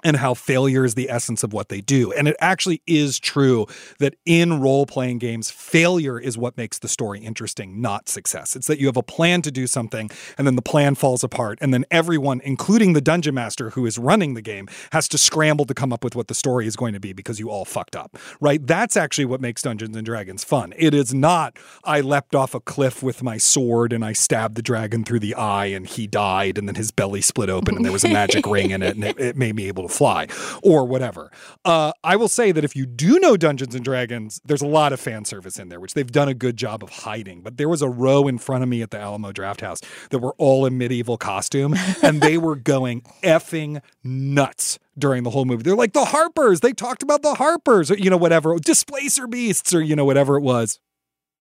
and 0.02 0.16
how 0.16 0.34
failure 0.34 0.84
is 0.84 0.94
the 0.94 1.10
essence 1.10 1.42
of 1.42 1.52
what 1.52 1.68
they 1.68 1.80
do. 1.80 2.12
And 2.12 2.28
it 2.28 2.36
actually 2.40 2.82
is 2.86 3.18
true 3.18 3.66
that 3.98 4.14
in 4.24 4.60
role 4.60 4.86
playing 4.86 5.18
games, 5.18 5.50
failure 5.50 6.18
is 6.18 6.36
what 6.36 6.56
makes 6.56 6.78
the 6.78 6.88
story 6.88 7.20
interesting, 7.20 7.80
not 7.80 8.08
success. 8.08 8.56
It's 8.56 8.66
that 8.66 8.78
you 8.78 8.86
have 8.86 8.96
a 8.96 9.02
plan 9.02 9.42
to 9.42 9.50
do 9.50 9.66
something 9.66 10.10
and 10.36 10.46
then 10.46 10.56
the 10.56 10.62
plan 10.62 10.94
falls 10.94 11.22
apart. 11.22 11.58
And 11.60 11.72
then 11.72 11.84
everyone, 11.90 12.40
including 12.44 12.92
the 12.92 13.00
dungeon 13.00 13.34
master 13.34 13.70
who 13.70 13.86
is 13.86 13.98
running 13.98 14.34
the 14.34 14.42
game, 14.42 14.68
has 14.92 15.08
to 15.08 15.18
scramble 15.18 15.64
to 15.66 15.74
come 15.74 15.92
up 15.92 16.04
with 16.04 16.16
what 16.16 16.28
the 16.28 16.34
story 16.34 16.66
is 16.66 16.76
going 16.76 16.94
to 16.94 17.00
be 17.00 17.12
because 17.12 17.38
you 17.38 17.50
all 17.50 17.64
fucked 17.64 17.96
up, 17.96 18.16
right? 18.40 18.64
That's 18.66 18.96
actually 18.96 19.26
what 19.26 19.40
makes 19.40 19.62
Dungeons 19.62 19.96
and 19.96 20.04
Dragons 20.04 20.44
fun. 20.44 20.72
It 20.76 20.94
is 20.94 21.14
not, 21.14 21.56
I 21.84 22.00
leapt 22.00 22.34
off 22.34 22.54
a 22.54 22.60
cliff 22.60 23.02
with 23.02 23.22
my 23.22 23.38
sword 23.38 23.92
and 23.92 24.04
I 24.04 24.12
stabbed 24.12 24.56
the 24.56 24.62
dragon 24.62 25.04
through 25.04 25.20
the 25.20 25.34
eye 25.34 25.66
and 25.66 25.86
he 25.86 26.06
died 26.06 26.58
and 26.58 26.66
then 26.66 26.74
his 26.74 26.90
belly 26.90 27.20
split 27.20 27.50
open 27.50 27.76
and 27.76 27.84
there 27.84 27.92
was 27.92 28.04
a 28.04 28.08
magic 28.08 28.46
ring 28.46 28.70
in 28.70 28.82
it 28.82 28.94
and 28.94 29.04
it, 29.04 29.18
it 29.18 29.36
made 29.36 29.54
me 29.54 29.68
able 29.68 29.88
to 29.88 29.91
fly 29.92 30.28
or 30.62 30.86
whatever. 30.86 31.30
Uh, 31.64 31.92
I 32.02 32.16
will 32.16 32.28
say 32.28 32.52
that 32.52 32.64
if 32.64 32.74
you 32.74 32.86
do 32.86 33.18
know 33.18 33.36
Dungeons 33.36 33.74
and 33.74 33.84
Dragons, 33.84 34.40
there's 34.44 34.62
a 34.62 34.66
lot 34.66 34.92
of 34.92 35.00
fan 35.00 35.24
service 35.24 35.58
in 35.58 35.68
there, 35.68 35.80
which 35.80 35.94
they've 35.94 36.10
done 36.10 36.28
a 36.28 36.34
good 36.34 36.56
job 36.56 36.82
of 36.82 36.90
hiding. 36.90 37.42
But 37.42 37.56
there 37.56 37.68
was 37.68 37.82
a 37.82 37.88
row 37.88 38.26
in 38.28 38.38
front 38.38 38.62
of 38.62 38.68
me 38.68 38.82
at 38.82 38.90
the 38.90 38.98
Alamo 38.98 39.32
Drafthouse 39.32 39.84
that 40.10 40.18
were 40.18 40.34
all 40.38 40.66
in 40.66 40.78
medieval 40.78 41.16
costume, 41.16 41.74
and 42.02 42.20
they 42.20 42.38
were 42.38 42.56
going 42.72 43.02
effing 43.22 43.80
nuts 44.02 44.78
during 44.98 45.22
the 45.22 45.30
whole 45.30 45.44
movie. 45.44 45.62
They're 45.62 45.76
like 45.76 45.92
the 45.92 46.06
Harpers. 46.06 46.60
They 46.60 46.72
talked 46.72 47.02
about 47.02 47.22
the 47.22 47.34
Harpers, 47.34 47.90
or 47.90 47.96
you 47.96 48.10
know 48.10 48.16
whatever, 48.16 48.56
displacer 48.58 49.26
beasts, 49.26 49.74
or 49.74 49.82
you 49.82 49.96
know 49.96 50.04
whatever 50.04 50.36
it 50.36 50.42
was. 50.42 50.78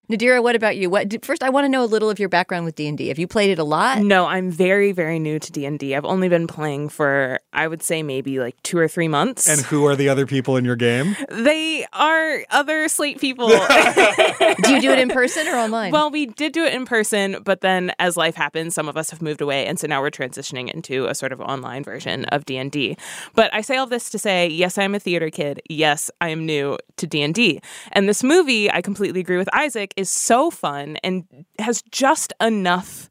Nadira, 0.10 0.44
what 0.44 0.58
about 0.58 0.76
you? 0.76 0.90
What 0.90 1.24
first? 1.24 1.42
I 1.42 1.50
want 1.50 1.64
to 1.66 1.70
know 1.70 1.84
a 1.84 1.86
little 1.86 2.10
of 2.10 2.20
your 2.20 2.28
background 2.28 2.66
with 2.66 2.76
D 2.76 2.86
and 2.86 2.98
D. 2.98 3.08
Have 3.08 3.18
you 3.20 3.28
played 3.28 3.50
it 3.50 3.60
a 3.60 3.64
lot? 3.64 4.00
No, 4.00 4.26
I'm 4.26 4.52
very, 4.52 4.92
very 4.92 5.20
new 5.20 5.40
to 5.40 5.52
D 5.54 5.66
and 5.66 5.80
D. 5.80 5.96
I've 5.96 6.04
only 6.04 6.28
been 6.28 6.48
playing 6.48 6.90
for, 6.90 7.40
I 7.54 7.68
would 7.68 7.82
say, 7.82 8.04
maybe 8.04 8.38
like 8.40 8.62
two 8.62 8.78
or 8.78 8.90
three 8.90 9.08
months. 9.08 9.48
And 9.48 9.62
who 9.62 9.86
are 9.86 9.96
the 9.96 10.10
other 10.10 10.26
people 10.26 10.58
in 10.58 10.66
your 10.66 10.76
game? 10.76 11.16
they 11.30 11.86
are 11.94 12.44
other 12.50 12.90
Slate 12.90 13.22
people. 13.22 13.48
do 13.48 14.74
you 14.74 14.82
do 14.82 14.92
it 14.92 15.00
in 15.00 15.08
person 15.10 15.48
or 15.48 15.56
online? 15.56 15.92
Well, 15.94 16.10
we 16.10 16.26
did 16.26 16.52
do 16.52 16.66
it 16.66 16.74
in 16.74 16.86
person, 16.86 17.38
but 17.46 17.62
then 17.62 17.94
as 17.98 18.18
life 18.18 18.36
happens, 18.36 18.76
some 18.76 18.90
of 18.90 18.98
us 18.98 19.12
have 19.12 19.22
moved 19.22 19.40
away, 19.40 19.66
and 19.66 19.80
so 19.80 19.88
now 19.88 20.02
we're 20.02 20.12
transitioning 20.12 20.70
into 20.74 21.06
a 21.06 21.16
sort 21.16 21.32
of 21.32 21.40
online 21.40 21.84
version 21.86 22.26
of 22.26 22.44
D 22.44 22.58
and 22.58 22.70
D. 22.72 22.98
But 23.34 23.54
I 23.54 23.62
say 23.62 23.78
all 23.78 23.88
this 23.88 24.10
to 24.10 24.20
say, 24.20 24.48
yes, 24.48 24.78
I'm 24.78 24.94
a 24.94 25.00
theater 25.00 25.30
kid. 25.30 25.62
Yes, 25.70 26.12
I 26.20 26.30
am 26.30 26.46
new 26.46 26.78
to 26.98 27.08
D 27.08 27.22
and 27.22 27.34
D. 27.34 27.62
And 27.94 28.10
this 28.10 28.24
movie, 28.24 28.70
I 28.70 28.82
completely 28.82 29.22
agree 29.22 29.38
with 29.38 29.50
Isaac, 29.56 29.91
is 29.96 30.10
so 30.10 30.50
fun 30.50 30.98
and 31.04 31.46
has 31.60 31.82
just 31.92 32.34
enough 32.42 33.10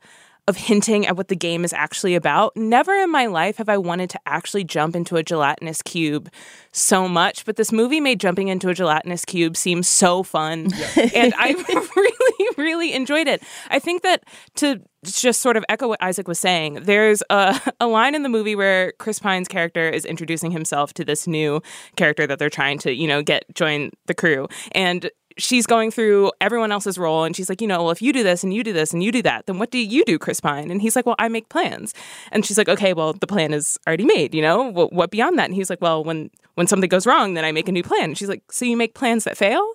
of 0.50 0.56
hinting 0.56 1.06
at 1.06 1.16
what 1.16 1.28
the 1.28 1.36
game 1.36 1.64
is 1.64 1.72
actually 1.72 2.14
about. 2.14 2.56
Never 2.56 2.92
in 2.94 3.10
my 3.10 3.26
life 3.26 3.56
have 3.58 3.68
I 3.68 3.78
wanted 3.78 4.10
to 4.10 4.20
actually 4.26 4.64
jump 4.64 4.96
into 4.96 5.16
a 5.16 5.22
gelatinous 5.22 5.80
cube 5.80 6.30
so 6.72 7.08
much, 7.08 7.44
but 7.44 7.56
this 7.56 7.72
movie 7.72 8.00
made 8.00 8.20
jumping 8.20 8.48
into 8.48 8.68
a 8.68 8.74
gelatinous 8.74 9.24
cube 9.24 9.56
seem 9.56 9.82
so 9.82 10.22
fun. 10.22 10.70
and 11.14 11.32
I 11.36 11.52
really, 11.96 12.48
really 12.58 12.92
enjoyed 12.92 13.28
it. 13.28 13.42
I 13.70 13.78
think 13.78 14.02
that 14.02 14.24
to 14.56 14.80
just 15.04 15.40
sort 15.40 15.56
of 15.56 15.64
echo 15.68 15.88
what 15.88 16.02
Isaac 16.02 16.26
was 16.28 16.38
saying, 16.38 16.80
there's 16.82 17.22
a, 17.30 17.58
a 17.80 17.86
line 17.86 18.14
in 18.14 18.22
the 18.22 18.28
movie 18.28 18.56
where 18.56 18.92
Chris 18.98 19.18
Pine's 19.18 19.48
character 19.48 19.88
is 19.88 20.04
introducing 20.04 20.50
himself 20.50 20.92
to 20.94 21.04
this 21.04 21.26
new 21.26 21.62
character 21.96 22.26
that 22.26 22.38
they're 22.38 22.50
trying 22.50 22.78
to, 22.80 22.92
you 22.92 23.06
know, 23.06 23.22
get 23.22 23.44
join 23.54 23.90
the 24.06 24.14
crew. 24.14 24.48
And 24.72 25.10
she's 25.38 25.66
going 25.66 25.90
through 25.90 26.32
everyone 26.40 26.72
else's 26.72 26.98
role 26.98 27.24
and 27.24 27.34
she's 27.34 27.48
like, 27.48 27.60
you 27.60 27.66
know, 27.66 27.82
well, 27.82 27.90
if 27.90 28.02
you 28.02 28.12
do 28.12 28.22
this 28.22 28.42
and 28.42 28.52
you 28.52 28.62
do 28.62 28.72
this 28.72 28.92
and 28.92 29.02
you 29.02 29.12
do 29.12 29.22
that, 29.22 29.46
then 29.46 29.58
what 29.58 29.70
do 29.70 29.78
you 29.78 30.04
do, 30.04 30.18
Chris 30.18 30.40
Pine? 30.40 30.70
And 30.70 30.82
he's 30.82 30.96
like, 30.96 31.06
well, 31.06 31.16
I 31.18 31.28
make 31.28 31.48
plans. 31.48 31.94
And 32.32 32.44
she's 32.44 32.58
like, 32.58 32.68
okay, 32.68 32.92
well, 32.92 33.12
the 33.12 33.26
plan 33.26 33.52
is 33.52 33.78
already 33.86 34.04
made, 34.04 34.34
you 34.34 34.42
know, 34.42 34.62
what, 34.70 34.92
what 34.92 35.10
beyond 35.10 35.38
that? 35.38 35.46
And 35.46 35.54
he's 35.54 35.70
like, 35.70 35.80
well, 35.80 36.04
when, 36.04 36.30
when 36.54 36.66
something 36.66 36.88
goes 36.88 37.06
wrong, 37.06 37.34
then 37.34 37.44
I 37.44 37.52
make 37.52 37.68
a 37.68 37.72
new 37.72 37.82
plan. 37.82 38.04
And 38.04 38.18
she's 38.18 38.28
like, 38.28 38.42
so 38.50 38.64
you 38.64 38.76
make 38.76 38.94
plans 38.94 39.24
that 39.24 39.36
fail? 39.36 39.66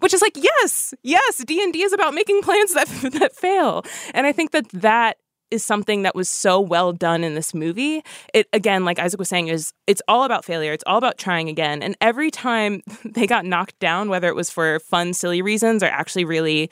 Which 0.00 0.12
is 0.12 0.20
like, 0.20 0.36
yes, 0.36 0.94
yes, 1.02 1.44
D&D 1.44 1.82
is 1.82 1.92
about 1.92 2.14
making 2.14 2.42
plans 2.42 2.74
that, 2.74 2.88
that 3.12 3.34
fail. 3.34 3.84
And 4.12 4.26
I 4.26 4.32
think 4.32 4.50
that 4.50 4.68
that 4.70 5.18
is 5.54 5.64
something 5.64 6.02
that 6.02 6.14
was 6.14 6.28
so 6.28 6.60
well 6.60 6.92
done 6.92 7.24
in 7.24 7.34
this 7.34 7.54
movie. 7.54 8.02
It 8.34 8.48
again, 8.52 8.84
like 8.84 8.98
Isaac 8.98 9.18
was 9.18 9.28
saying, 9.28 9.48
is 9.48 9.72
it's 9.86 10.02
all 10.08 10.24
about 10.24 10.44
failure. 10.44 10.72
It's 10.72 10.84
all 10.86 10.98
about 10.98 11.16
trying 11.16 11.48
again. 11.48 11.82
And 11.82 11.96
every 12.00 12.30
time 12.30 12.82
they 13.04 13.26
got 13.26 13.46
knocked 13.46 13.78
down, 13.78 14.08
whether 14.08 14.28
it 14.28 14.34
was 14.34 14.50
for 14.50 14.80
fun, 14.80 15.14
silly 15.14 15.40
reasons 15.40 15.82
or 15.82 15.86
actually 15.86 16.24
really 16.24 16.70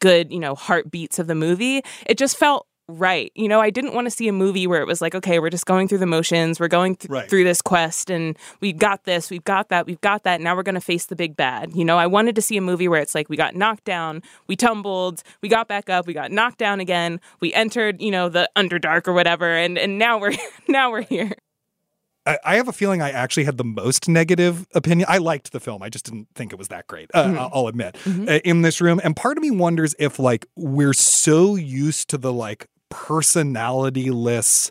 good, 0.00 0.32
you 0.32 0.40
know, 0.40 0.54
heartbeats 0.54 1.18
of 1.18 1.28
the 1.28 1.34
movie, 1.34 1.82
it 2.06 2.18
just 2.18 2.36
felt 2.36 2.66
right. 2.88 3.32
You 3.34 3.48
know, 3.48 3.60
I 3.60 3.70
didn't 3.70 3.94
want 3.94 4.06
to 4.06 4.10
see 4.10 4.28
a 4.28 4.32
movie 4.32 4.66
where 4.66 4.80
it 4.80 4.86
was 4.86 5.00
like, 5.00 5.14
okay, 5.14 5.38
we're 5.38 5.50
just 5.50 5.66
going 5.66 5.88
through 5.88 5.98
the 5.98 6.06
motions, 6.06 6.60
we're 6.60 6.68
going 6.68 6.96
th- 6.96 7.10
Right. 7.10 7.28
through 7.30 7.44
this 7.44 7.62
quest, 7.62 8.10
and 8.10 8.36
we've 8.60 8.76
got 8.78 9.04
this, 9.04 9.30
we've 9.30 9.44
got 9.44 9.68
that, 9.70 9.86
we've 9.86 10.00
got 10.00 10.24
that. 10.24 10.40
Now 10.40 10.54
we're 10.54 10.62
going 10.62 10.74
to 10.74 10.80
face 10.80 11.06
the 11.06 11.16
big 11.16 11.36
bad. 11.36 11.74
You 11.74 11.84
know, 11.84 11.96
I 11.98 12.06
wanted 12.06 12.34
to 12.36 12.42
see 12.42 12.56
a 12.56 12.60
movie 12.60 12.88
where 12.88 13.00
it's 13.00 13.14
like 13.14 13.28
we 13.28 13.36
got 13.36 13.54
knocked 13.54 13.84
down, 13.84 14.22
we 14.48 14.56
tumbled, 14.56 15.22
we 15.40 15.48
got 15.48 15.66
back 15.68 15.88
up, 15.88 16.06
we 16.06 16.12
got 16.12 16.30
knocked 16.30 16.58
down 16.58 16.80
again, 16.80 17.20
we 17.40 17.52
entered, 17.54 18.00
you 18.02 18.10
know, 18.10 18.28
the 18.28 18.48
underdark 18.56 19.08
or 19.08 19.12
whatever, 19.12 19.48
and 19.50 19.78
and 19.78 19.98
now 19.98 20.18
we're 20.18 20.34
now 20.68 20.90
we're 20.90 21.02
here. 21.02 21.32
I, 22.26 22.56
have 22.56 22.68
a 22.68 22.72
feeling 22.72 23.02
I 23.02 23.10
actually 23.10 23.44
had 23.44 23.58
the 23.58 23.64
most 23.64 24.08
negative 24.08 24.66
opinion. 24.74 25.06
I 25.10 25.18
liked 25.18 25.52
the 25.52 25.60
film. 25.60 25.82
I 25.82 25.90
just 25.90 26.06
didn't 26.06 26.28
think 26.34 26.54
it 26.54 26.58
was 26.58 26.68
that 26.68 26.86
great. 26.86 27.10
Uh, 27.12 27.24
Mm-hmm. 27.24 27.38
I'll- 27.54 27.66
admit 27.68 27.96
uh, 28.06 28.40
in 28.44 28.62
this 28.62 28.80
room. 28.80 28.98
And 29.04 29.14
part 29.14 29.36
of 29.36 29.42
me 29.42 29.50
wonders 29.50 29.94
if 29.98 30.18
like 30.18 30.46
we're 30.56 30.94
so 30.94 31.54
used 31.54 32.08
to 32.08 32.16
the 32.16 32.32
like 32.32 32.66
personality-less 32.94 34.70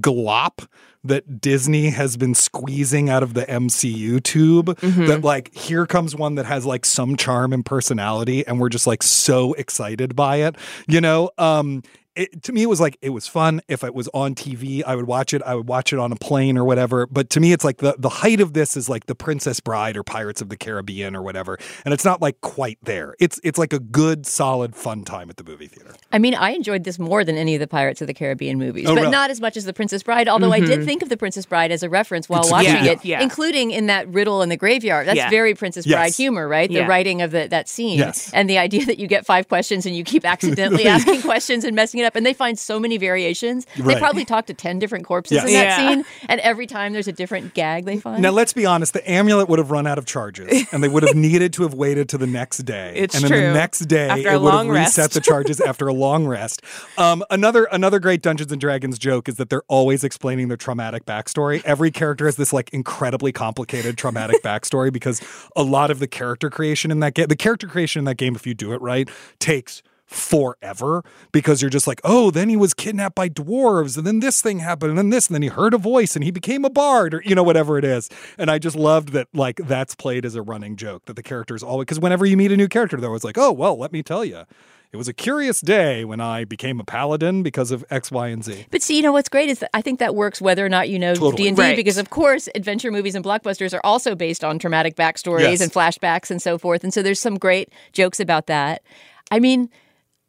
glop 0.00 0.66
that 1.04 1.40
Disney 1.40 1.90
has 1.90 2.16
been 2.16 2.34
squeezing 2.34 3.10
out 3.10 3.22
of 3.24 3.34
the 3.34 3.44
MCU 3.44 4.22
tube 4.22 4.66
Mm-hmm. 4.78 5.06
that 5.06 5.22
like 5.22 5.52
here 5.54 5.86
comes 5.86 6.14
one 6.14 6.36
that 6.36 6.46
has 6.46 6.64
like 6.64 6.84
some 6.84 7.16
charm 7.16 7.52
and 7.52 7.64
personality 7.64 8.46
and 8.46 8.60
we're 8.60 8.68
just 8.68 8.86
like 8.86 9.02
so 9.02 9.52
excited 9.54 10.14
by 10.14 10.36
it. 10.36 10.54
You 10.86 11.00
know, 11.00 11.30
um 11.38 11.82
it, 12.14 12.42
to 12.44 12.52
me, 12.52 12.62
it 12.62 12.68
was 12.68 12.80
like 12.80 12.98
it 13.00 13.10
was 13.10 13.26
fun. 13.26 13.60
If 13.68 13.84
it 13.84 13.94
was 13.94 14.08
on 14.12 14.34
TV, 14.34 14.82
I 14.84 14.96
would 14.96 15.06
watch 15.06 15.32
it. 15.32 15.42
I 15.42 15.54
would 15.54 15.68
watch 15.68 15.92
it 15.92 15.98
on 15.98 16.12
a 16.12 16.16
plane 16.16 16.58
or 16.58 16.64
whatever. 16.64 17.06
But 17.06 17.30
to 17.30 17.40
me, 17.40 17.52
it's 17.52 17.64
like 17.64 17.78
the 17.78 17.94
the 17.98 18.08
height 18.08 18.40
of 18.40 18.52
this 18.52 18.76
is 18.76 18.88
like 18.88 19.06
the 19.06 19.14
Princess 19.14 19.60
Bride 19.60 19.96
or 19.96 20.02
Pirates 20.02 20.42
of 20.42 20.48
the 20.48 20.56
Caribbean 20.56 21.16
or 21.16 21.22
whatever, 21.22 21.58
and 21.84 21.94
it's 21.94 22.04
not 22.04 22.20
like 22.20 22.40
quite 22.40 22.78
there. 22.82 23.14
It's 23.18 23.40
it's 23.42 23.58
like 23.58 23.72
a 23.72 23.78
good, 23.78 24.26
solid, 24.26 24.76
fun 24.76 25.04
time 25.04 25.30
at 25.30 25.36
the 25.36 25.44
movie 25.44 25.66
theater. 25.68 25.94
I 26.12 26.18
mean, 26.18 26.34
I 26.34 26.50
enjoyed 26.50 26.84
this 26.84 26.98
more 26.98 27.24
than 27.24 27.36
any 27.36 27.54
of 27.54 27.60
the 27.60 27.66
Pirates 27.66 28.00
of 28.02 28.06
the 28.06 28.14
Caribbean 28.14 28.58
movies, 28.58 28.86
Oh, 28.86 28.94
but 28.94 29.02
really? 29.02 29.12
not 29.12 29.30
as 29.30 29.40
much 29.40 29.56
as 29.56 29.64
The 29.64 29.72
Princess 29.72 30.02
Bride. 30.02 30.28
Although 30.28 30.52
I 30.52 30.60
did 30.60 30.70
mm-hmm. 30.70 30.84
think 30.84 31.02
of 31.02 31.08
The 31.08 31.16
Princess 31.16 31.46
Bride 31.46 31.72
as 31.72 31.82
a 31.82 31.88
reference 31.88 32.28
while 32.28 32.44
watching 32.50 32.84
yeah, 32.84 32.92
it, 32.92 33.04
yeah. 33.04 33.22
including 33.22 33.70
in 33.70 33.86
that 33.86 34.08
riddle 34.08 34.42
in 34.42 34.48
the 34.50 34.56
graveyard. 34.56 35.06
That's 35.06 35.16
Yeah. 35.16 35.30
very 35.30 35.54
Princess 35.54 35.86
Yes. 35.86 35.96
Bride 35.96 36.14
humor, 36.14 36.46
right? 36.46 36.68
The 36.70 36.86
writing 36.86 37.22
of 37.22 37.30
the, 37.30 37.48
that 37.48 37.68
scene, 37.68 37.98
Yes. 37.98 38.30
and 38.34 38.48
the 38.50 38.58
idea 38.58 38.84
that 38.86 38.98
you 38.98 39.06
get 39.06 39.24
five 39.24 39.48
questions 39.48 39.86
and 39.86 39.96
you 39.96 40.04
keep 40.04 40.24
accidentally 40.32 40.86
asking 40.86 41.22
questions 41.22 41.64
and 41.64 41.74
messing 41.74 42.01
it 42.02 42.06
up, 42.06 42.16
and 42.16 42.24
they 42.26 42.34
find 42.34 42.58
so 42.58 42.78
many 42.80 42.96
variations. 42.98 43.66
They 43.76 43.96
probably 43.96 44.24
talk 44.24 44.46
to 44.46 44.54
ten 44.54 44.78
different 44.78 45.04
corpses 45.06 45.32
Yes. 45.36 45.46
in 45.46 45.52
that 45.54 45.64
Yeah. 45.64 45.88
scene, 45.88 46.04
and 46.28 46.40
every 46.40 46.66
time 46.66 46.92
there's 46.92 47.08
a 47.08 47.12
different 47.12 47.54
gag 47.54 47.84
they 47.84 47.98
find. 47.98 48.22
Now, 48.22 48.30
let's 48.30 48.52
be 48.52 48.66
honest. 48.66 48.92
The 48.92 49.08
amulet 49.10 49.48
would 49.48 49.58
have 49.58 49.70
run 49.70 49.86
out 49.86 49.98
of 49.98 50.06
charges, 50.06 50.66
and 50.72 50.82
they 50.82 50.88
would 50.88 51.02
have 51.02 51.16
needed 51.16 51.52
to 51.54 51.62
have 51.62 51.74
waited 51.74 52.08
to 52.10 52.18
the 52.18 52.26
next 52.26 52.58
day. 52.58 52.92
It's 52.96 53.14
and 53.14 53.24
then 53.24 53.30
the 53.30 53.36
true. 53.38 53.52
next 53.54 53.80
day, 53.80 54.08
After 54.08 54.30
it 54.32 54.40
would 54.40 54.54
have 54.54 54.66
rest. 54.66 54.98
reset 54.98 55.10
the 55.12 55.20
charges 55.20 55.60
after 55.60 55.86
a 55.88 55.92
long 55.94 56.26
rest. 56.26 56.62
Um, 56.98 57.24
another 57.30 57.64
another 57.72 57.98
great 57.98 58.22
Dungeons 58.22 58.52
and 58.52 58.60
Dragons 58.60 58.98
joke 58.98 59.28
is 59.28 59.36
that 59.36 59.48
they're 59.50 59.62
always 59.68 60.04
explaining 60.04 60.48
their 60.48 60.56
traumatic 60.56 61.04
backstory. 61.04 61.62
Every 61.64 61.90
character 61.90 62.26
has 62.26 62.36
this 62.36 62.52
like 62.52 62.70
incredibly 62.72 63.32
complicated 63.32 63.96
traumatic 63.98 64.42
backstory 64.44 64.92
because 64.92 65.20
a 65.56 65.62
lot 65.62 65.90
of 65.90 65.98
the 65.98 66.06
character 66.06 66.50
creation 66.50 66.90
in 66.90 67.00
that 67.00 67.14
game, 67.14 67.26
the 67.28 67.36
character 67.36 67.66
creation 67.66 68.00
in 68.00 68.04
that 68.06 68.16
game, 68.16 68.34
if 68.34 68.46
you 68.46 68.54
do 68.54 68.72
it 68.72 68.80
right, 68.80 69.08
takes 69.38 69.82
forever 70.12 71.04
because 71.32 71.60
you're 71.62 71.70
just 71.70 71.86
like, 71.86 72.00
oh, 72.04 72.30
then 72.30 72.48
he 72.48 72.56
was 72.56 72.74
kidnapped 72.74 73.14
by 73.14 73.28
dwarves, 73.28 73.96
and 73.96 74.06
then 74.06 74.20
this 74.20 74.40
thing 74.40 74.58
happened, 74.60 74.90
and 74.90 74.98
then 74.98 75.10
this, 75.10 75.26
and 75.28 75.34
then 75.34 75.42
he 75.42 75.48
heard 75.48 75.74
a 75.74 75.78
voice, 75.78 76.14
and 76.14 76.24
he 76.24 76.30
became 76.30 76.64
a 76.64 76.70
bard, 76.70 77.14
or 77.14 77.22
you 77.24 77.34
know, 77.34 77.42
whatever 77.42 77.78
it 77.78 77.84
is. 77.84 78.08
And 78.38 78.50
I 78.50 78.58
just 78.58 78.76
loved 78.76 79.10
that, 79.10 79.28
like, 79.34 79.56
that's 79.56 79.94
played 79.94 80.24
as 80.24 80.34
a 80.34 80.42
running 80.42 80.76
joke 80.76 81.04
that 81.06 81.16
the 81.16 81.22
characters 81.22 81.62
always, 81.62 81.86
because 81.86 82.00
whenever 82.00 82.24
you 82.26 82.36
meet 82.36 82.52
a 82.52 82.56
new 82.56 82.68
character, 82.68 82.96
they're 82.98 83.10
always 83.10 83.24
like, 83.24 83.38
oh, 83.38 83.52
well, 83.52 83.76
let 83.76 83.92
me 83.92 84.02
tell 84.02 84.24
you. 84.24 84.44
It 84.92 84.98
was 84.98 85.08
a 85.08 85.14
curious 85.14 85.62
day 85.62 86.04
when 86.04 86.20
I 86.20 86.44
became 86.44 86.78
a 86.78 86.84
paladin 86.84 87.42
because 87.42 87.70
of 87.70 87.82
X, 87.88 88.10
Y, 88.10 88.28
and 88.28 88.44
Z. 88.44 88.66
But 88.70 88.82
see, 88.82 88.94
you 88.96 89.00
know 89.00 89.12
what's 89.12 89.30
great 89.30 89.48
is 89.48 89.60
that 89.60 89.70
I 89.72 89.80
think 89.80 90.00
that 90.00 90.14
works 90.14 90.38
whether 90.38 90.66
or 90.66 90.68
not 90.68 90.90
you 90.90 90.98
know 90.98 91.14
D 91.14 91.48
and 91.48 91.56
D, 91.56 91.74
because 91.74 91.96
of 91.96 92.10
course 92.10 92.46
adventure 92.54 92.92
movies 92.92 93.14
and 93.14 93.24
blockbusters 93.24 93.72
are 93.72 93.80
also 93.84 94.14
based 94.14 94.44
on 94.44 94.58
traumatic 94.58 94.94
backstories 94.94 95.40
Yes. 95.40 95.60
and 95.62 95.72
flashbacks 95.72 96.30
and 96.30 96.42
so 96.42 96.58
forth. 96.58 96.84
And 96.84 96.92
so 96.92 97.02
there's 97.02 97.18
some 97.20 97.38
great 97.38 97.70
jokes 97.94 98.20
about 98.20 98.48
that. 98.48 98.82
I 99.30 99.38
mean, 99.40 99.70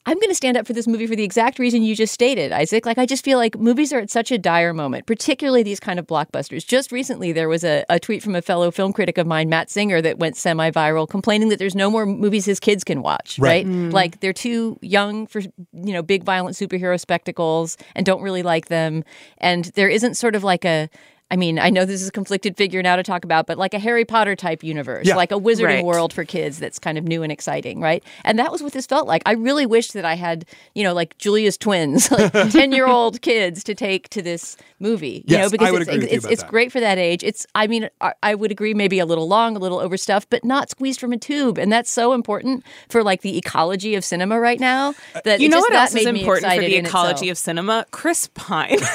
I'm 0.05 0.17
going 0.17 0.29
to 0.29 0.35
stand 0.35 0.57
up 0.57 0.67
for 0.67 0.73
this 0.73 0.85
movie 0.85 1.07
for 1.07 1.15
the 1.15 1.23
exact 1.23 1.59
reason 1.59 1.81
you 1.81 1.95
just 1.95 2.13
stated, 2.13 2.51
Isaac. 2.51 2.85
Like, 2.85 2.97
I 2.97 3.05
just 3.05 3.23
feel 3.23 3.37
like 3.37 3.57
movies 3.57 3.93
are 3.93 3.99
at 3.99 4.09
such 4.09 4.31
a 4.31 4.37
dire 4.37 4.73
moment, 4.73 5.05
particularly 5.05 5.63
these 5.63 5.79
kind 5.79 5.97
of 5.97 6.05
blockbusters. 6.05 6.65
Just 6.67 6.91
recently, 6.91 7.31
there 7.31 7.47
was 7.47 7.63
a, 7.63 7.85
a 7.89 8.01
tweet 8.01 8.21
from 8.21 8.35
a 8.35 8.41
fellow 8.41 8.69
film 8.69 8.91
critic 8.91 9.17
of 9.17 9.25
mine, 9.25 9.47
Matt 9.47 9.69
Singer, 9.69 10.01
that 10.01 10.19
went 10.19 10.35
semi 10.35 10.69
viral 10.71 11.07
complaining 11.07 11.47
that 11.49 11.57
there's 11.59 11.75
no 11.75 11.89
more 11.89 12.05
movies 12.05 12.43
his 12.43 12.59
kids 12.59 12.83
can 12.83 13.01
watch, 13.01 13.39
Right. 13.39 13.65
right? 13.65 13.65
Mm. 13.65 13.93
Like, 13.93 14.19
they're 14.19 14.33
too 14.33 14.77
young 14.81 15.25
for, 15.25 15.39
you 15.39 15.93
know, 15.93 16.01
big 16.01 16.25
violent 16.25 16.57
superhero 16.57 16.99
spectacles 16.99 17.77
and 17.95 18.05
don't 18.05 18.21
really 18.21 18.43
like 18.43 18.67
them. 18.67 19.05
And 19.37 19.65
there 19.75 19.87
isn't 19.87 20.15
sort 20.15 20.35
of 20.35 20.43
like 20.43 20.65
a, 20.65 20.89
I 21.33 21.35
mean, 21.35 21.57
I 21.57 21.71
know 21.71 21.83
this 21.83 21.99
is 22.03 22.09
a 22.09 22.11
conflicted 22.11 22.55
figure 22.57 22.83
now 22.83 22.95
to 22.95 23.01
talk 23.01 23.25
about, 23.25 23.47
but 23.47 23.57
like 23.57 23.73
a 23.73 23.79
Harry 23.79 24.05
Potter 24.05 24.35
type 24.35 24.63
universe, 24.63 25.07
Yeah. 25.07 25.15
like 25.15 25.31
a 25.31 25.35
wizarding 25.39 25.63
Right. 25.77 25.83
world 25.83 26.13
for 26.13 26.23
kids 26.25 26.59
that's 26.59 26.77
kind 26.77 26.95
of 26.95 27.05
new 27.05 27.23
and 27.23 27.31
exciting, 27.31 27.81
right? 27.81 28.03
And 28.23 28.37
that 28.37 28.51
was 28.51 28.61
what 28.61 28.71
this 28.73 28.85
felt 28.85 29.07
like. 29.07 29.23
I 29.25 29.31
really 29.31 29.65
wish 29.65 29.93
that 29.93 30.05
I 30.05 30.13
had, 30.13 30.45
you 30.75 30.83
know, 30.83 30.93
like 30.93 31.17
Julia's 31.17 31.57
twins, 31.57 32.11
like 32.11 32.31
10 32.51 32.71
year 32.71 32.85
old 32.85 33.23
kids 33.23 33.63
to 33.63 33.73
take 33.73 34.09
to 34.09 34.21
this 34.21 34.57
movie, 34.79 35.23
you 35.27 35.35
Yes, 35.37 35.45
know, 35.45 35.49
because 35.49 35.67
I 35.67 35.71
would 35.71 35.81
it's, 35.81 35.89
agree 35.89 36.01
with 36.03 36.11
you 36.11 36.17
it's, 36.17 36.25
it's 36.27 36.41
that. 36.43 36.51
great 36.51 36.71
for 36.71 36.79
that 36.79 36.99
age. 36.99 37.23
It's, 37.23 37.47
I 37.55 37.65
mean, 37.65 37.89
I, 37.99 38.13
I 38.21 38.35
would 38.35 38.51
agree 38.51 38.75
maybe 38.75 38.99
a 38.99 39.05
little 39.07 39.27
long, 39.27 39.55
a 39.55 39.59
little 39.59 39.79
overstuffed, 39.79 40.29
but 40.29 40.45
not 40.45 40.69
squeezed 40.69 40.99
from 40.99 41.13
a 41.13 41.17
tube. 41.17 41.57
And 41.57 41.71
that's 41.73 41.89
so 41.89 42.13
important 42.13 42.63
for 42.89 43.01
like 43.01 43.21
the 43.23 43.39
ecology 43.39 43.95
of 43.95 44.05
cinema 44.05 44.39
right 44.39 44.59
now. 44.59 44.89
Uh, 45.15 45.21
that 45.25 45.39
You 45.39 45.49
know 45.49 45.55
just, 45.57 45.63
what 45.63 45.73
that 45.73 45.81
else 45.93 45.95
is 45.95 46.05
important 46.05 46.53
for 46.53 46.61
the 46.61 46.75
ecology 46.75 47.29
of 47.29 47.39
cinema? 47.39 47.87
Chris 47.89 48.29
Pine. 48.35 48.77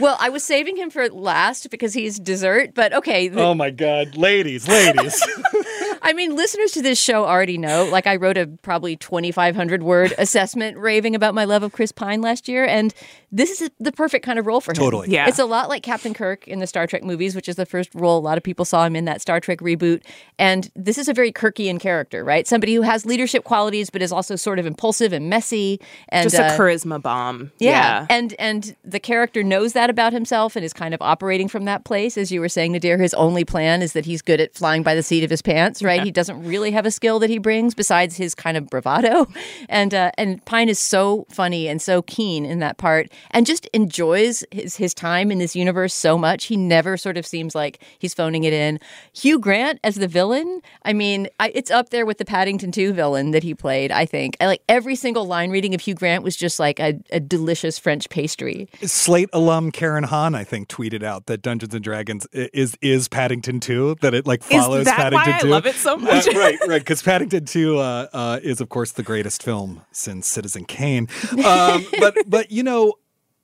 Well, 0.00 0.16
I 0.18 0.30
was 0.30 0.42
saving 0.42 0.76
him 0.76 0.90
for 0.90 1.08
last 1.10 1.70
because 1.70 1.92
he's 1.92 2.18
dessert, 2.18 2.74
but 2.74 2.92
okay. 2.94 3.28
the- 3.28 3.40
Oh 3.40 3.54
my 3.54 3.70
God, 3.70 4.16
ladies, 4.16 4.66
ladies. 4.66 5.22
I 6.02 6.12
mean, 6.12 6.36
listeners 6.36 6.72
to 6.72 6.82
this 6.82 7.00
show 7.00 7.24
already 7.24 7.58
know. 7.58 7.84
Like, 7.90 8.06
I 8.06 8.16
wrote 8.16 8.36
a 8.36 8.46
probably 8.46 8.96
2,500 8.96 9.82
word 9.82 10.14
assessment 10.18 10.78
raving 10.78 11.14
about 11.14 11.34
my 11.34 11.44
love 11.44 11.62
of 11.62 11.72
Chris 11.72 11.92
Pine 11.92 12.20
last 12.20 12.48
year, 12.48 12.64
and 12.64 12.94
this 13.32 13.60
is 13.60 13.70
the 13.78 13.92
perfect 13.92 14.24
kind 14.24 14.38
of 14.38 14.46
role 14.46 14.60
for 14.60 14.72
him. 14.72 14.76
Totally. 14.76 15.08
Yeah. 15.08 15.28
It's 15.28 15.38
a 15.38 15.44
lot 15.44 15.68
like 15.68 15.82
Captain 15.82 16.14
Kirk 16.14 16.48
in 16.48 16.58
the 16.58 16.66
Star 16.66 16.86
Trek 16.86 17.04
movies, 17.04 17.36
which 17.36 17.48
is 17.48 17.56
the 17.56 17.66
first 17.66 17.94
role 17.94 18.18
a 18.18 18.20
lot 18.20 18.36
of 18.36 18.42
people 18.42 18.64
saw 18.64 18.84
him 18.84 18.96
in 18.96 19.04
that 19.04 19.20
Star 19.20 19.40
Trek 19.40 19.60
reboot. 19.60 20.02
And 20.38 20.70
this 20.74 20.98
is 20.98 21.08
a 21.08 21.14
very 21.14 21.30
Kirkian 21.32 21.78
character, 21.78 22.24
right? 22.24 22.46
Somebody 22.46 22.74
who 22.74 22.82
has 22.82 23.06
leadership 23.06 23.44
qualities, 23.44 23.88
but 23.90 24.02
is 24.02 24.10
also 24.10 24.36
sort 24.36 24.58
of 24.58 24.66
impulsive 24.66 25.12
and 25.12 25.30
messy. 25.30 25.80
And 26.08 26.24
Just 26.24 26.40
a 26.40 26.46
uh, 26.46 26.58
charisma 26.58 27.00
bomb. 27.00 27.52
yeah. 27.58 28.06
And 28.10 28.34
and 28.38 28.74
the 28.84 28.98
character 29.00 29.42
knows 29.42 29.74
that 29.74 29.90
about 29.90 30.12
himself 30.12 30.56
and 30.56 30.64
is 30.64 30.72
kind 30.72 30.94
of 30.94 31.00
operating 31.00 31.46
from 31.48 31.64
that 31.66 31.84
place. 31.84 32.18
As 32.18 32.32
you 32.32 32.40
were 32.40 32.48
saying, 32.48 32.72
Nadir, 32.72 32.98
his 32.98 33.14
only 33.14 33.44
plan 33.44 33.82
is 33.82 33.92
that 33.92 34.06
he's 34.06 34.22
good 34.22 34.40
at 34.40 34.54
flying 34.54 34.82
by 34.82 34.94
the 34.94 35.02
seat 35.02 35.22
of 35.22 35.30
his 35.30 35.42
pants, 35.42 35.82
right? 35.82 35.89
He 35.98 36.10
doesn't 36.10 36.44
really 36.44 36.70
have 36.70 36.86
a 36.86 36.90
skill 36.90 37.18
that 37.18 37.30
he 37.30 37.38
brings 37.38 37.74
besides 37.74 38.16
his 38.16 38.34
kind 38.34 38.56
of 38.56 38.68
bravado. 38.68 39.26
And 39.68 39.94
uh, 39.94 40.10
and 40.16 40.44
Pine 40.46 40.68
is 40.68 40.78
so 40.78 41.26
funny 41.30 41.68
and 41.68 41.80
so 41.80 42.02
keen 42.02 42.44
in 42.44 42.58
that 42.60 42.76
part 42.76 43.10
and 43.30 43.46
just 43.46 43.66
enjoys 43.72 44.44
his 44.50 44.76
his 44.76 44.94
time 44.94 45.30
in 45.30 45.38
this 45.38 45.54
universe 45.54 45.94
so 45.94 46.18
much. 46.18 46.44
He 46.46 46.56
never 46.56 46.96
sort 46.96 47.16
of 47.16 47.26
seems 47.26 47.54
like 47.54 47.80
he's 47.98 48.14
phoning 48.14 48.44
it 48.44 48.52
in. 48.52 48.80
Hugh 49.12 49.38
Grant 49.38 49.78
as 49.84 49.96
the 49.96 50.08
villain, 50.08 50.60
I 50.84 50.92
mean, 50.92 51.28
I, 51.38 51.52
it's 51.54 51.70
up 51.70 51.90
there 51.90 52.04
with 52.06 52.18
the 52.18 52.24
Paddington 52.24 52.72
2 52.72 52.92
villain 52.92 53.30
that 53.32 53.42
he 53.42 53.54
played, 53.54 53.92
I 53.92 54.06
think. 54.06 54.36
I, 54.40 54.46
like 54.46 54.62
every 54.68 54.94
single 54.96 55.24
line 55.26 55.50
reading 55.50 55.74
of 55.74 55.80
Hugh 55.80 55.94
Grant 55.94 56.24
was 56.24 56.36
just 56.36 56.58
like 56.58 56.80
a, 56.80 56.98
a 57.10 57.20
delicious 57.20 57.78
French 57.78 58.08
pastry. 58.08 58.68
Slate 58.82 59.30
alum 59.32 59.70
Karen 59.70 60.04
Han, 60.04 60.34
I 60.34 60.44
think, 60.44 60.68
tweeted 60.68 61.02
out 61.02 61.26
that 61.26 61.42
Dungeons 61.42 61.74
and 61.74 61.84
Dragons 61.84 62.26
is 62.32 62.76
is 62.80 63.08
Paddington 63.08 63.60
2, 63.60 63.96
that 64.00 64.14
it 64.14 64.26
like 64.26 64.42
follows 64.42 64.80
Is 64.80 64.84
that 64.86 64.96
Paddington 64.96 65.32
why 65.32 65.38
I 65.38 65.40
2. 65.42 65.48
love 65.48 65.66
it 65.66 65.74
so 65.82 65.96
much? 65.96 66.28
Uh, 66.28 66.38
right, 66.38 66.58
right. 66.66 66.80
Because 66.80 67.02
Paddington 67.02 67.44
2 67.44 67.78
uh, 67.78 68.06
uh, 68.12 68.40
is, 68.42 68.60
of 68.60 68.68
course, 68.68 68.92
the 68.92 69.02
greatest 69.02 69.42
film 69.42 69.82
since 69.92 70.26
Citizen 70.26 70.64
Kane. 70.64 71.08
Um, 71.44 71.86
but, 71.98 72.16
but, 72.26 72.50
you 72.50 72.62
know, 72.62 72.94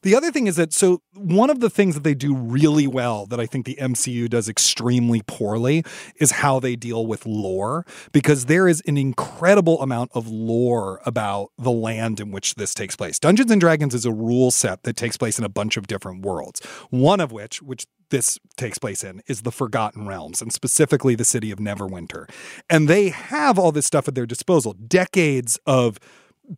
the 0.07 0.15
other 0.15 0.31
thing 0.31 0.47
is 0.47 0.55
that 0.55 0.73
so 0.73 1.03
one 1.15 1.51
of 1.51 1.59
the 1.59 1.69
things 1.69 1.95
that 1.95 2.05
they 2.05 2.15
do 2.15 2.33
really 2.33 2.87
well 2.87 3.27
that 3.27 3.41
I 3.41 3.47
think 3.47 3.67
the 3.67 3.77
MCU 3.81 4.29
does 4.29 4.49
extremely 4.49 5.21
poorly 5.27 5.83
is 6.21 6.31
how 6.31 6.61
they 6.61 6.77
deal 6.77 7.07
with 7.07 7.27
lore 7.27 7.85
because 8.13 8.45
there 8.45 8.69
is 8.69 8.81
an 8.87 8.97
incredible 8.97 9.83
amount 9.83 10.13
of 10.15 10.29
lore 10.29 11.01
about 11.05 11.51
the 11.59 11.73
land 11.73 12.21
in 12.21 12.31
which 12.31 12.55
this 12.55 12.73
takes 12.73 12.95
place. 12.95 13.19
Dungeons 13.19 13.51
and 13.51 13.61
Dragons 13.61 13.95
is 13.95 14.05
a 14.05 14.13
rule 14.13 14.53
set 14.53 14.85
that 14.85 14.97
takes 14.97 15.17
place 15.17 15.41
in 15.41 15.45
a 15.45 15.49
bunch 15.49 15.77
of 15.77 15.89
different 15.89 16.25
worlds. 16.25 16.65
One 16.91 17.19
of 17.19 17.33
which 17.33 17.61
which 17.61 17.89
this 18.11 18.39
takes 18.57 18.79
place 18.79 19.03
in 19.03 19.23
is 19.27 19.43
the 19.43 19.53
Forgotten 19.53 20.07
Realms 20.07 20.41
and 20.41 20.53
specifically 20.53 21.15
the 21.15 21.25
city 21.25 21.51
of 21.51 21.59
Neverwinter. 21.59 22.29
And 22.71 22.89
they 22.89 23.09
have 23.11 23.59
all 23.59 23.73
this 23.73 23.87
stuff 23.87 24.09
at 24.09 24.15
their 24.15 24.27
disposal. 24.27 24.73
Decades 24.75 25.59
of 25.67 25.99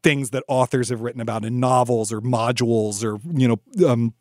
things 0.02 0.30
that 0.30 0.44
authors 0.48 0.90
have 0.90 1.00
written 1.00 1.20
about 1.20 1.44
in 1.44 1.60
novels 1.60 2.12
or 2.12 2.20
modules 2.20 3.02
or 3.02 3.18
you 3.38 3.48
know 3.48 3.88
um, 3.88 4.14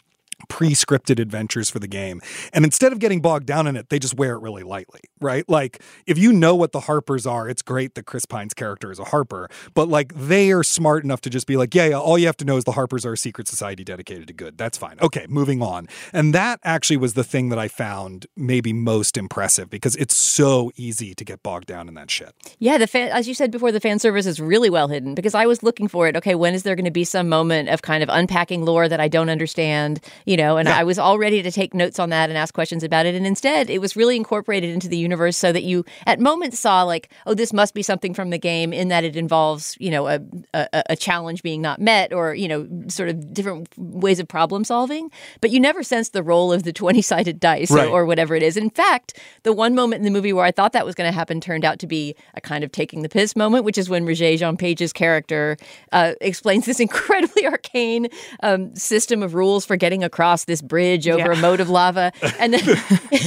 pre-scripted 0.49 1.19
adventures 1.19 1.69
for 1.69 1.79
the 1.79 1.87
game. 1.87 2.21
And 2.53 2.65
instead 2.65 2.91
of 2.91 2.99
getting 2.99 3.21
bogged 3.21 3.45
down 3.45 3.67
in 3.67 3.75
it 3.75 3.89
they 3.89 3.99
just 3.99 4.15
wear 4.15 4.33
it 4.35 4.41
really 4.41 4.63
lightly 4.63 5.01
right? 5.19 5.47
Like 5.49 5.81
if 6.05 6.17
you 6.17 6.31
know 6.31 6.55
what 6.55 6.71
the 6.71 6.81
harpers 6.81 7.25
are 7.25 7.49
it's 7.49 7.61
great 7.61 7.95
that 7.95 8.05
chris 8.05 8.25
pine's 8.25 8.53
character 8.53 8.91
is 8.91 8.99
a 8.99 9.05
harper 9.05 9.49
but 9.73 9.87
like 9.87 10.13
they 10.13 10.51
are 10.51 10.63
smart 10.63 11.03
enough 11.03 11.21
to 11.21 11.29
just 11.29 11.47
be 11.47 11.57
like 11.57 11.73
yeah, 11.73 11.87
yeah 11.87 11.99
all 11.99 12.17
you 12.17 12.25
have 12.25 12.37
to 12.37 12.45
know 12.45 12.57
is 12.57 12.63
the 12.63 12.71
harpers 12.73 13.05
are 13.05 13.13
a 13.13 13.17
secret 13.17 13.47
society 13.47 13.83
dedicated 13.83 14.27
to 14.27 14.33
good. 14.33 14.57
That's 14.57 14.77
fine. 14.77 14.97
Okay 15.01 15.25
moving 15.29 15.61
on. 15.61 15.87
And 16.13 16.33
that 16.33 16.59
actually 16.63 16.97
was 16.97 17.13
the 17.13 17.23
thing 17.23 17.49
that 17.49 17.59
i 17.59 17.67
found 17.67 18.25
maybe 18.35 18.73
most 18.73 19.17
impressive 19.17 19.69
because 19.69 19.95
it's 19.97 20.15
so 20.15 20.71
easy 20.75 21.13
to 21.13 21.25
get 21.25 21.43
bogged 21.43 21.67
down 21.67 21.87
in 21.87 21.93
that 21.95 22.09
shit. 22.09 22.33
Yeah, 22.59 22.77
the 22.77 22.87
fan, 22.87 23.11
as 23.11 23.27
you 23.27 23.33
said 23.33 23.51
before, 23.51 23.71
the 23.71 23.79
fan 23.79 23.99
service 23.99 24.25
is 24.25 24.39
really 24.39 24.69
well 24.69 24.87
hidden 24.87 25.15
because 25.15 25.35
I 25.35 25.45
was 25.45 25.63
looking 25.63 25.87
for 25.87 26.07
it. 26.07 26.15
Okay, 26.15 26.35
when 26.35 26.53
is 26.53 26.63
there 26.63 26.75
going 26.75 26.85
to 26.85 26.91
be 26.91 27.03
some 27.03 27.29
moment 27.29 27.69
of 27.69 27.81
kind 27.81 28.03
of 28.03 28.09
unpacking 28.09 28.65
lore 28.65 28.87
that 28.87 28.99
I 28.99 29.07
don't 29.07 29.29
understand? 29.29 29.99
You 30.27 30.35
know, 30.35 30.57
and 30.57 30.67
I 30.67 30.83
was 30.83 30.99
all 30.99 31.17
ready 31.17 31.41
to 31.41 31.49
take 31.51 31.73
notes 31.73 31.99
on 31.99 32.09
that 32.09 32.27
and 32.29 32.37
ask 32.37 32.53
questions 32.53 32.83
about 32.83 33.05
it. 33.05 33.15
And 33.15 33.25
instead, 33.25 33.69
it 33.69 33.79
was 33.79 33.95
really 33.95 34.17
incorporated 34.17 34.69
into 34.69 34.89
the 34.89 34.97
universe 34.97 35.37
so 35.37 35.53
that 35.53 35.63
you 35.63 35.85
at 36.05 36.19
moments 36.19 36.59
saw 36.59 36.83
like, 36.83 37.09
oh, 37.25 37.33
this 37.33 37.53
must 37.53 37.73
be 37.73 37.81
something 37.81 38.13
from 38.13 38.29
the 38.29 38.37
game 38.37 38.73
in 38.73 38.89
that 38.89 39.05
it 39.05 39.15
involves, 39.15 39.77
you 39.79 39.89
know, 39.89 40.05
a, 40.07 40.19
a, 40.53 40.83
a 40.89 40.95
challenge 40.97 41.43
being 41.43 41.61
not 41.61 41.79
met 41.79 42.11
or, 42.11 42.35
you 42.35 42.49
know, 42.49 42.67
sort 42.89 43.07
of 43.07 43.33
different 43.33 43.69
ways 43.77 44.19
of 44.19 44.27
problem 44.27 44.65
solving. 44.65 45.09
But 45.39 45.51
you 45.51 45.61
never 45.61 45.81
sensed 45.81 46.11
the 46.11 46.21
role 46.23 46.51
of 46.51 46.63
the 46.63 46.73
20 46.77 47.01
sided 47.01 47.39
dice 47.39 47.71
Right. 47.71 47.87
or, 47.87 48.01
or 48.01 48.05
whatever 48.05 48.35
it 48.35 48.43
is. 48.43 48.57
In 48.57 48.69
fact, 48.69 49.17
the 49.43 49.53
one 49.53 49.75
moment 49.75 49.99
in 50.01 50.03
the 50.03 50.11
movie 50.11 50.33
where 50.33 50.43
I 50.43 50.51
thought 50.51 50.73
that 50.73 50.85
was 50.85 50.93
going 50.93 51.09
to 51.09 51.15
happen 51.15 51.39
turned 51.39 51.63
out 51.63 51.79
to 51.79 51.87
be 51.87 52.15
a 52.33 52.41
kind 52.41 52.65
of 52.65 52.73
taking 52.73 53.01
the 53.01 53.07
piss 53.09 53.33
moment, 53.37 53.63
which 53.63 53.77
is 53.77 53.89
when 53.89 54.05
Regé-Jean 54.05 54.57
Page's 54.57 54.91
character 54.91 55.55
uh, 55.93 56.15
explains 56.19 56.65
this 56.65 56.79
incredibly 56.87 57.45
arcane 57.47 58.07
um, 58.43 58.75
system 58.75 59.23
of 59.23 59.33
rules 59.33 59.65
for 59.65 59.77
getting 59.77 60.03
across 60.17 60.45
this 60.45 60.63
bridge 60.63 61.07
over 61.07 61.31
Yeah. 61.31 61.37
a 61.37 61.41
moat 61.41 61.59
of 61.59 61.69
lava. 61.69 62.11
And 62.39 62.51
then 62.51 62.61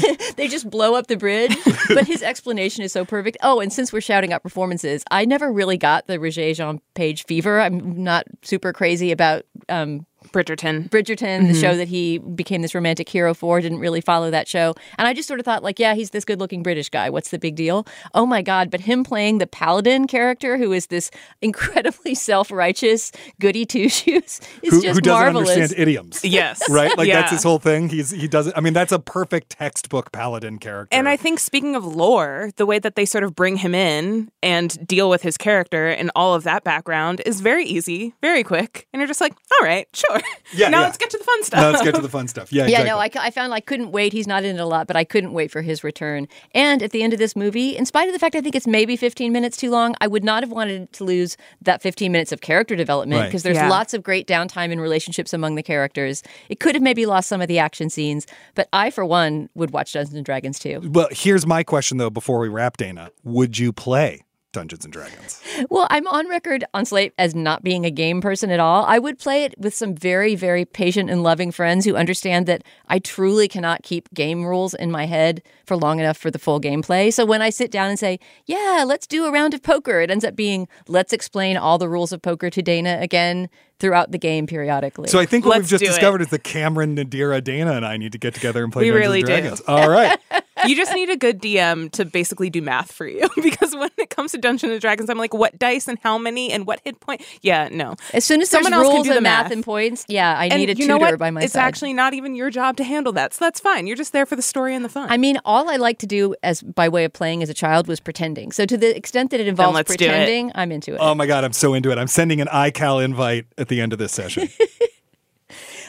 they 0.36 0.48
just 0.48 0.68
blow 0.68 0.96
up 0.96 1.06
the 1.06 1.16
bridge. 1.16 1.56
But 1.88 2.04
his 2.08 2.20
explanation 2.20 2.82
is 2.82 2.90
so 2.92 3.04
perfect. 3.04 3.36
Oh, 3.44 3.60
and 3.60 3.72
since 3.72 3.92
we're 3.92 4.00
shouting 4.00 4.32
out 4.32 4.42
performances, 4.42 5.04
I 5.08 5.24
never 5.24 5.52
really 5.52 5.76
got 5.76 6.08
the 6.08 6.18
Regé-Jean 6.18 6.80
Page 6.94 7.24
fever. 7.26 7.60
I'm 7.60 8.02
not 8.02 8.24
super 8.42 8.72
crazy 8.72 9.12
about. 9.12 9.44
Um, 9.68 10.04
Bridgerton. 10.28 10.88
Bridgerton, 10.90 11.46
the 11.46 11.52
mm-hmm. 11.52 11.60
show 11.60 11.76
that 11.76 11.88
he 11.88 12.18
became 12.18 12.62
this 12.62 12.74
romantic 12.74 13.08
hero 13.08 13.34
for, 13.34 13.60
didn't 13.60 13.78
really 13.78 14.00
follow 14.00 14.30
that 14.30 14.46
show. 14.48 14.74
And 14.98 15.08
I 15.08 15.14
just 15.14 15.26
sort 15.28 15.40
of 15.40 15.44
thought, 15.46 15.62
like, 15.62 15.78
yeah, 15.78 15.94
he's 15.94 16.10
this 16.10 16.24
good 16.24 16.38
looking 16.40 16.62
British 16.62 16.88
guy. 16.88 17.10
What's 17.10 17.30
the 17.30 17.38
big 17.38 17.56
deal? 17.56 17.86
Oh 18.14 18.26
my 18.26 18.42
God. 18.42 18.70
But 18.70 18.80
him 18.80 19.02
playing 19.04 19.38
the 19.38 19.46
paladin 19.46 20.06
character, 20.06 20.56
who 20.58 20.72
is 20.72 20.86
this 20.88 21.10
incredibly 21.42 22.14
self 22.14 22.50
righteous 22.50 23.12
goody 23.40 23.64
two 23.64 23.88
shoes, 23.88 24.40
is 24.62 24.72
who, 24.74 24.82
just 24.82 24.94
who 24.96 25.00
doesn't 25.00 25.06
marvelous. 25.06 25.50
understand 25.50 25.80
idioms 25.80 26.24
Yes. 26.24 26.68
right 26.70 26.96
like 26.96 27.08
Yeah. 27.08 27.20
that's 27.20 27.32
his 27.32 27.42
whole 27.42 27.58
thing 27.58 27.88
he's 27.88 28.10
he 28.10 28.28
doesn't 28.28 28.56
i 28.56 28.60
mean 28.60 28.72
that's 28.72 28.92
a 28.92 28.98
perfect 28.98 29.50
textbook 29.50 30.12
paladin 30.12 30.58
character 30.58 30.94
And 30.96 31.08
I 31.08 31.16
think 31.16 31.38
speaking 31.38 31.74
of 31.76 31.84
lore, 31.84 32.50
the 32.56 32.66
way 32.66 32.78
that 32.78 32.94
they 32.96 33.04
sort 33.04 33.24
of 33.24 33.34
bring 33.34 33.56
him 33.56 33.74
in 33.74 34.30
and 34.42 34.86
deal 34.86 35.08
with 35.10 35.22
his 35.22 35.36
character 35.36 35.88
and 35.88 36.10
all 36.14 36.34
of 36.34 36.42
that 36.44 36.64
background 36.64 37.22
is 37.26 37.40
very 37.40 37.64
easy, 37.64 38.14
very 38.20 38.42
quick. 38.44 38.86
And 38.92 39.00
you're 39.00 39.06
just 39.08 39.20
like, 39.20 39.34
all 39.60 39.66
right, 39.66 39.86
sure. 39.94 40.09
Yeah, 40.52 40.68
now 40.68 40.80
yeah. 40.80 40.84
let's 40.86 40.98
get 40.98 41.10
to 41.10 41.18
the 41.18 41.22
fun 41.24 41.44
stuff. 41.44 41.60
now 41.60 41.70
let's 41.70 41.82
get 41.84 41.94
to 41.94 42.00
the 42.00 42.08
fun 42.08 42.26
stuff 42.26 42.52
yeah 42.52 42.62
Yeah, 42.66 42.80
exactly. 42.82 43.20
no, 43.20 43.22
I 43.24 43.30
found 43.30 43.54
I 43.54 43.60
couldn't 43.60 43.92
wait. 43.92 44.12
He's 44.12 44.26
not 44.26 44.42
in 44.44 44.56
it 44.56 44.60
a 44.60 44.66
lot, 44.66 44.86
but 44.88 44.96
I 44.96 45.04
couldn't 45.04 45.32
wait 45.32 45.50
for 45.52 45.62
his 45.62 45.84
return. 45.84 46.26
And 46.54 46.82
at 46.82 46.90
the 46.90 47.02
end 47.04 47.12
of 47.12 47.18
this 47.20 47.36
movie, 47.36 47.76
in 47.76 47.86
spite 47.86 48.08
of 48.08 48.12
the 48.12 48.18
fact 48.18 48.34
I 48.34 48.40
think 48.40 48.54
it's 48.56 48.66
maybe 48.66 48.96
15 48.96 49.32
minutes 49.32 49.56
too 49.56 49.70
long, 49.70 49.94
I 50.00 50.08
would 50.08 50.24
not 50.24 50.42
have 50.42 50.50
wanted 50.50 50.92
to 50.94 51.04
lose 51.04 51.36
that 51.62 51.82
15 51.82 52.10
minutes 52.10 52.32
of 52.32 52.40
character 52.40 52.74
development 52.74 53.20
Right. 53.20 53.26
because 53.26 53.44
there's 53.44 53.56
Yeah. 53.56 53.68
lots 53.68 53.94
of 53.94 54.02
great 54.02 54.26
downtime 54.26 54.72
in 54.72 54.80
relationships 54.80 55.32
among 55.32 55.54
the 55.54 55.62
characters. 55.62 56.22
It 56.48 56.58
could 56.58 56.74
have 56.74 56.82
maybe 56.82 57.06
lost 57.06 57.28
some 57.28 57.40
of 57.40 57.46
the 57.48 57.58
action 57.60 57.88
scenes, 57.90 58.26
but 58.54 58.68
I, 58.72 58.90
for 58.90 59.04
one, 59.04 59.48
would 59.54 59.70
watch 59.72 59.92
Dungeons 59.92 60.14
and 60.16 60.24
Dragons 60.24 60.58
too. 60.58 60.80
well 60.92 61.08
here's 61.12 61.46
my 61.46 61.62
question 61.62 61.98
though 61.98 62.10
before 62.10 62.38
we 62.40 62.48
wrap 62.48 62.76
dana 62.76 63.10
would 63.24 63.58
you 63.58 63.72
play 63.72 64.22
dungeons 64.52 64.84
and 64.84 64.92
dragons 64.92 65.40
Well, 65.68 65.86
I'm 65.90 66.06
on 66.06 66.28
record 66.28 66.64
on 66.74 66.84
Slate 66.84 67.12
as 67.18 67.34
not 67.34 67.62
being 67.62 67.84
a 67.84 67.90
game 67.90 68.20
person 68.20 68.50
at 68.50 68.60
all. 68.60 68.84
I 68.84 68.98
would 68.98 69.18
play 69.18 69.44
it 69.44 69.54
with 69.58 69.74
some 69.74 69.94
very, 69.94 70.34
very 70.34 70.64
patient 70.64 71.10
and 71.10 71.22
loving 71.22 71.52
friends 71.52 71.84
who 71.84 71.96
understand 71.96 72.46
that 72.46 72.64
I 72.88 72.98
truly 72.98 73.48
cannot 73.48 73.82
keep 73.82 74.12
game 74.14 74.44
rules 74.44 74.74
in 74.74 74.90
my 74.90 75.06
head 75.06 75.42
for 75.66 75.76
long 75.76 76.00
enough 76.00 76.16
for 76.16 76.30
the 76.30 76.38
full 76.38 76.60
gameplay. 76.60 77.12
So 77.12 77.24
when 77.24 77.42
I 77.42 77.50
sit 77.50 77.70
down 77.70 77.90
and 77.90 77.98
say, 77.98 78.18
yeah, 78.46 78.84
let's 78.86 79.06
do 79.06 79.24
a 79.26 79.32
round 79.32 79.54
of 79.54 79.62
poker, 79.62 80.00
it 80.00 80.10
ends 80.10 80.24
up 80.24 80.34
being, 80.34 80.68
let's 80.88 81.12
explain 81.12 81.56
all 81.56 81.78
the 81.78 81.88
rules 81.88 82.12
of 82.12 82.22
poker 82.22 82.50
to 82.50 82.62
Dana 82.62 82.98
again 83.00 83.48
throughout 83.80 84.12
the 84.12 84.18
game 84.18 84.46
periodically. 84.46 85.08
so 85.08 85.18
i 85.18 85.26
think 85.26 85.44
what 85.44 85.56
Let's 85.58 85.62
we've 85.72 85.80
just 85.80 85.84
discovered 85.92 86.20
is 86.22 86.28
that 86.28 86.44
cameron 86.44 86.94
nadira 86.96 87.42
dana 87.42 87.72
and 87.72 87.84
i 87.86 87.96
need 87.96 88.12
to 88.12 88.18
get 88.18 88.34
together 88.34 88.62
and 88.62 88.72
play 88.72 88.82
We 88.84 88.90
dungeons 88.90 89.06
really 89.06 89.20
and 89.20 89.26
do. 89.26 89.32
dragons 89.32 89.60
all 89.66 89.88
right 89.98 90.18
you 90.66 90.76
just 90.76 90.92
need 90.94 91.08
a 91.08 91.16
good 91.16 91.40
DM 91.40 91.90
to 91.92 92.04
basically 92.04 92.50
do 92.50 92.60
math 92.60 92.92
for 92.92 93.06
you 93.08 93.26
because 93.42 93.74
when 93.74 93.88
it 93.96 94.10
comes 94.10 94.32
to 94.32 94.38
Dungeons 94.38 94.72
and 94.72 94.78
Dragons, 94.80 95.08
I'm 95.08 95.16
like, 95.16 95.32
what 95.32 95.58
dice 95.58 95.88
and 95.88 95.98
how 96.02 96.18
many 96.18 96.52
and 96.52 96.66
what 96.66 96.80
hit 96.84 97.00
point? 97.00 97.22
Yeah, 97.40 97.70
no. 97.72 97.96
as 98.12 98.26
soon 98.26 98.42
as 98.42 98.50
Someone 98.50 98.72
there's 98.72 98.82
else 98.82 98.88
can 98.88 98.94
rules 98.96 99.06
do 99.06 99.10
the 99.12 99.16
and 99.16 99.22
math. 99.22 99.44
math. 99.44 99.52
and 99.52 99.64
points, 99.64 100.04
yeah, 100.06 100.36
I 100.38 100.48
And 100.48 100.58
need 100.60 100.68
a 100.68 100.74
you 100.74 100.86
know 100.86 100.98
tutor 100.98 101.12
what? 101.12 101.18
by 101.18 101.30
my 101.30 101.40
it's 101.44 101.54
side. 101.54 101.60
actually 101.62 101.94
not 101.94 102.12
even 102.12 102.34
your 102.34 102.50
job 102.50 102.76
to 102.76 102.84
handle 102.84 103.10
that, 103.14 103.32
so 103.32 103.42
that's 103.46 103.58
fine. 103.58 103.86
You're 103.86 103.96
just 103.96 104.12
there 104.12 104.26
for 104.26 104.36
the 104.36 104.42
story 104.42 104.74
and 104.74 104.84
the 104.84 104.90
fun. 104.90 105.08
I 105.10 105.16
mean, 105.16 105.38
all 105.46 105.70
I 105.70 105.76
like 105.76 105.96
to 106.00 106.06
do 106.06 106.34
as 106.42 106.60
by 106.60 106.90
way 106.90 107.06
of 107.06 107.14
playing 107.14 107.42
as 107.42 107.48
a 107.48 107.54
child 107.54 107.88
was 107.88 107.98
pretending. 107.98 108.52
So 108.52 108.66
to 108.66 108.76
the 108.76 108.94
extent 108.94 109.30
that 109.30 109.40
it 109.40 109.48
involves 109.48 109.74
let's 109.76 109.88
do 109.96 110.04
it. 110.04 110.08
pretending, 110.08 110.52
I'm 110.54 110.72
into 110.72 110.92
it. 110.92 110.98
oh 111.00 111.14
my 111.14 111.24
god 111.24 111.42
i'm 111.44 111.54
so 111.54 111.72
into 111.72 111.90
it 111.90 111.96
i'm 111.96 112.06
sending 112.06 112.42
an 112.42 112.48
iCal 112.48 113.02
invite 113.02 113.46
at 113.56 113.68
the 113.70 113.80
end 113.80 113.94
of 113.94 113.98
this 113.98 114.12
session 114.12 114.48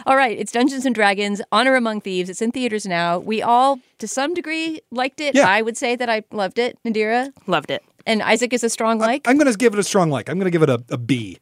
All 0.07 0.15
right, 0.15 0.35
it's 0.35 0.51
Dungeons 0.51 0.87
and 0.87 0.95
Dragons: 0.95 1.43
Honor 1.51 1.75
Among 1.75 2.01
Thieves. 2.01 2.27
It's 2.27 2.41
in 2.41 2.51
theaters 2.51 2.87
now. 2.87 3.19
We 3.19 3.43
all, 3.43 3.79
to 3.99 4.07
some 4.07 4.33
degree, 4.33 4.81
liked 4.89 5.21
it. 5.21 5.35
Yeah. 5.35 5.47
I 5.47 5.61
would 5.61 5.77
say 5.77 5.95
that 5.95 6.09
I 6.09 6.23
loved 6.31 6.57
it, 6.57 6.79
Nadira. 6.83 7.31
Loved 7.45 7.69
it. 7.69 7.83
And 8.07 8.23
Isaac 8.23 8.51
is 8.51 8.63
a 8.63 8.69
strong 8.71 8.97
like. 8.97 9.27
i'm 9.27 9.37
gonna 9.37 9.53
give 9.53 9.73
it 9.73 9.79
a 9.79 9.83
strong 9.83 10.09
like 10.09 10.27
i'm 10.27 10.39
gonna 10.39 10.49
give 10.49 10.63
it 10.63 10.69
a, 10.71 10.83
a 10.89 10.97
b 10.97 11.37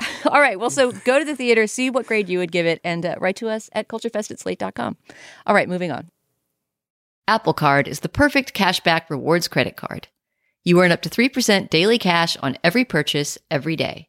all 0.30 0.40
right, 0.40 0.58
well, 0.58 0.70
so 0.70 0.92
go 0.92 1.18
to 1.18 1.24
the 1.24 1.36
theater, 1.36 1.66
see 1.66 1.88
what 1.88 2.06
grade 2.06 2.28
you 2.28 2.38
would 2.38 2.52
give 2.52 2.66
it, 2.66 2.80
and 2.84 3.06
uh, 3.06 3.14
write 3.20 3.36
to 3.36 3.48
us 3.48 3.70
at 3.72 3.88
culturefest 3.88 4.30
at 4.30 4.40
slate.com. 4.40 4.96
All 5.46 5.54
right, 5.54 5.68
moving 5.68 5.90
on. 5.90 6.10
Apple 7.26 7.54
Card 7.54 7.88
is 7.88 8.00
the 8.00 8.08
perfect 8.08 8.54
cashback 8.54 9.08
rewards 9.08 9.48
credit 9.48 9.76
card. 9.76 10.08
You 10.64 10.80
earn 10.82 10.92
up 10.92 11.02
to 11.02 11.08
3% 11.08 11.70
daily 11.70 11.98
cash 11.98 12.36
on 12.38 12.58
every 12.64 12.84
purchase 12.84 13.38
every 13.50 13.76
day. 13.76 14.08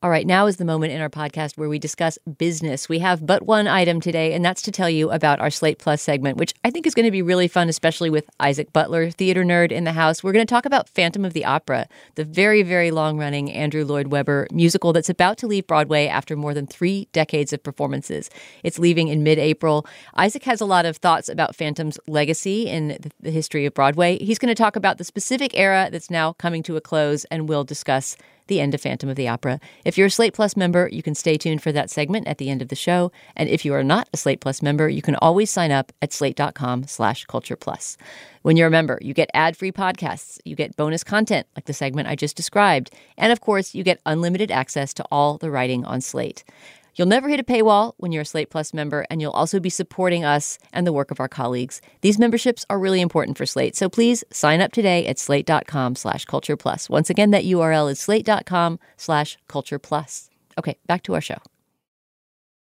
All 0.00 0.10
right, 0.10 0.28
now 0.28 0.46
is 0.46 0.58
the 0.58 0.64
moment 0.64 0.92
in 0.92 1.00
our 1.00 1.10
podcast 1.10 1.58
where 1.58 1.68
we 1.68 1.80
discuss 1.80 2.20
business. 2.38 2.88
We 2.88 3.00
have 3.00 3.26
but 3.26 3.42
one 3.42 3.66
item 3.66 4.00
today, 4.00 4.32
and 4.32 4.44
that's 4.44 4.62
to 4.62 4.70
tell 4.70 4.88
you 4.88 5.10
about 5.10 5.40
our 5.40 5.50
Slate 5.50 5.80
Plus 5.80 6.00
segment, 6.00 6.36
which 6.36 6.54
I 6.62 6.70
think 6.70 6.86
is 6.86 6.94
going 6.94 7.06
to 7.06 7.10
be 7.10 7.20
really 7.20 7.48
fun, 7.48 7.68
especially 7.68 8.08
with 8.08 8.30
Isaac 8.38 8.72
Butler, 8.72 9.10
theater 9.10 9.42
nerd 9.42 9.72
in 9.72 9.82
the 9.82 9.90
house. 9.90 10.22
We're 10.22 10.30
going 10.30 10.46
to 10.46 10.54
talk 10.54 10.66
about 10.66 10.88
Phantom 10.88 11.24
of 11.24 11.32
the 11.32 11.44
Opera, 11.44 11.88
the 12.14 12.24
very, 12.24 12.62
very 12.62 12.92
long 12.92 13.18
running 13.18 13.50
Andrew 13.50 13.84
Lloyd 13.84 14.12
Webber 14.12 14.46
musical 14.52 14.92
that's 14.92 15.10
about 15.10 15.36
to 15.38 15.48
leave 15.48 15.66
Broadway 15.66 16.06
after 16.06 16.36
more 16.36 16.54
than 16.54 16.68
three 16.68 17.08
decades 17.12 17.52
of 17.52 17.64
performances. 17.64 18.30
It's 18.62 18.78
leaving 18.78 19.08
in 19.08 19.24
mid 19.24 19.40
April. 19.40 19.84
Isaac 20.14 20.44
has 20.44 20.60
a 20.60 20.64
lot 20.64 20.86
of 20.86 20.98
thoughts 20.98 21.28
about 21.28 21.56
Phantom's 21.56 21.98
legacy 22.06 22.68
in 22.68 22.98
the 23.18 23.32
history 23.32 23.66
of 23.66 23.74
Broadway. 23.74 24.16
He's 24.18 24.38
going 24.38 24.54
to 24.54 24.62
talk 24.62 24.76
about 24.76 24.98
the 24.98 25.04
specific 25.04 25.58
era 25.58 25.88
that's 25.90 26.08
now 26.08 26.34
coming 26.34 26.62
to 26.62 26.76
a 26.76 26.80
close, 26.80 27.24
and 27.32 27.48
we'll 27.48 27.64
discuss 27.64 28.16
the 28.48 28.60
end 28.60 28.74
of 28.74 28.80
Phantom 28.80 29.08
of 29.08 29.16
the 29.16 29.28
Opera. 29.28 29.60
If 29.84 29.96
you're 29.96 30.08
a 30.08 30.10
Slate 30.10 30.34
Plus 30.34 30.56
member, 30.56 30.88
you 30.90 31.02
can 31.02 31.14
stay 31.14 31.36
tuned 31.36 31.62
for 31.62 31.72
that 31.72 31.90
segment 31.90 32.26
at 32.26 32.38
the 32.38 32.50
end 32.50 32.60
of 32.60 32.68
the 32.68 32.74
show. 32.76 33.12
And 33.36 33.48
if 33.48 33.64
you 33.64 33.72
are 33.74 33.84
not 33.84 34.08
a 34.12 34.16
Slate 34.16 34.40
Plus 34.40 34.60
member, 34.60 34.88
you 34.88 35.02
can 35.02 35.14
always 35.16 35.50
sign 35.50 35.70
up 35.70 35.92
at 36.02 36.12
slate.com 36.12 36.86
slash 36.86 37.24
culture 37.26 37.56
plus. 37.56 37.96
When 38.42 38.56
you're 38.56 38.68
a 38.68 38.70
member, 38.70 38.98
you 39.02 39.14
get 39.14 39.30
ad-free 39.34 39.72
podcasts, 39.72 40.38
you 40.44 40.56
get 40.56 40.76
bonus 40.76 41.04
content 41.04 41.46
like 41.56 41.66
the 41.66 41.72
segment 41.72 42.08
I 42.08 42.14
just 42.14 42.36
described, 42.36 42.90
and 43.16 43.32
of 43.32 43.40
course, 43.40 43.74
you 43.74 43.82
get 43.82 44.00
unlimited 44.06 44.50
access 44.50 44.94
to 44.94 45.04
all 45.10 45.38
the 45.38 45.50
writing 45.50 45.84
on 45.84 46.00
Slate. 46.00 46.44
You'll 46.98 47.06
never 47.06 47.28
hit 47.28 47.38
a 47.38 47.44
paywall 47.44 47.92
when 47.98 48.10
you're 48.10 48.22
a 48.22 48.26
Slate 48.26 48.50
Plus 48.50 48.74
member, 48.74 49.06
and 49.08 49.22
you'll 49.22 49.30
also 49.30 49.60
be 49.60 49.70
supporting 49.70 50.24
us 50.24 50.58
and 50.72 50.84
the 50.84 50.92
work 50.92 51.12
of 51.12 51.20
our 51.20 51.28
colleagues. 51.28 51.80
These 52.00 52.18
memberships 52.18 52.66
are 52.68 52.78
really 52.78 53.00
important 53.00 53.38
for 53.38 53.46
Slate, 53.46 53.76
so 53.76 53.88
please 53.88 54.24
sign 54.32 54.60
up 54.60 54.72
today 54.72 55.06
at 55.06 55.16
slate.com 55.16 55.94
slash 55.94 56.24
culture 56.24 56.56
plus. 56.56 56.90
Once 56.90 57.08
again, 57.08 57.30
that 57.30 57.44
URL 57.44 57.88
is 57.88 58.00
slate.com 58.00 58.80
slash 58.96 59.38
culture 59.46 59.78
plus. 59.78 60.28
Okay, 60.58 60.76
back 60.88 61.04
to 61.04 61.14
our 61.14 61.20
show. 61.20 61.38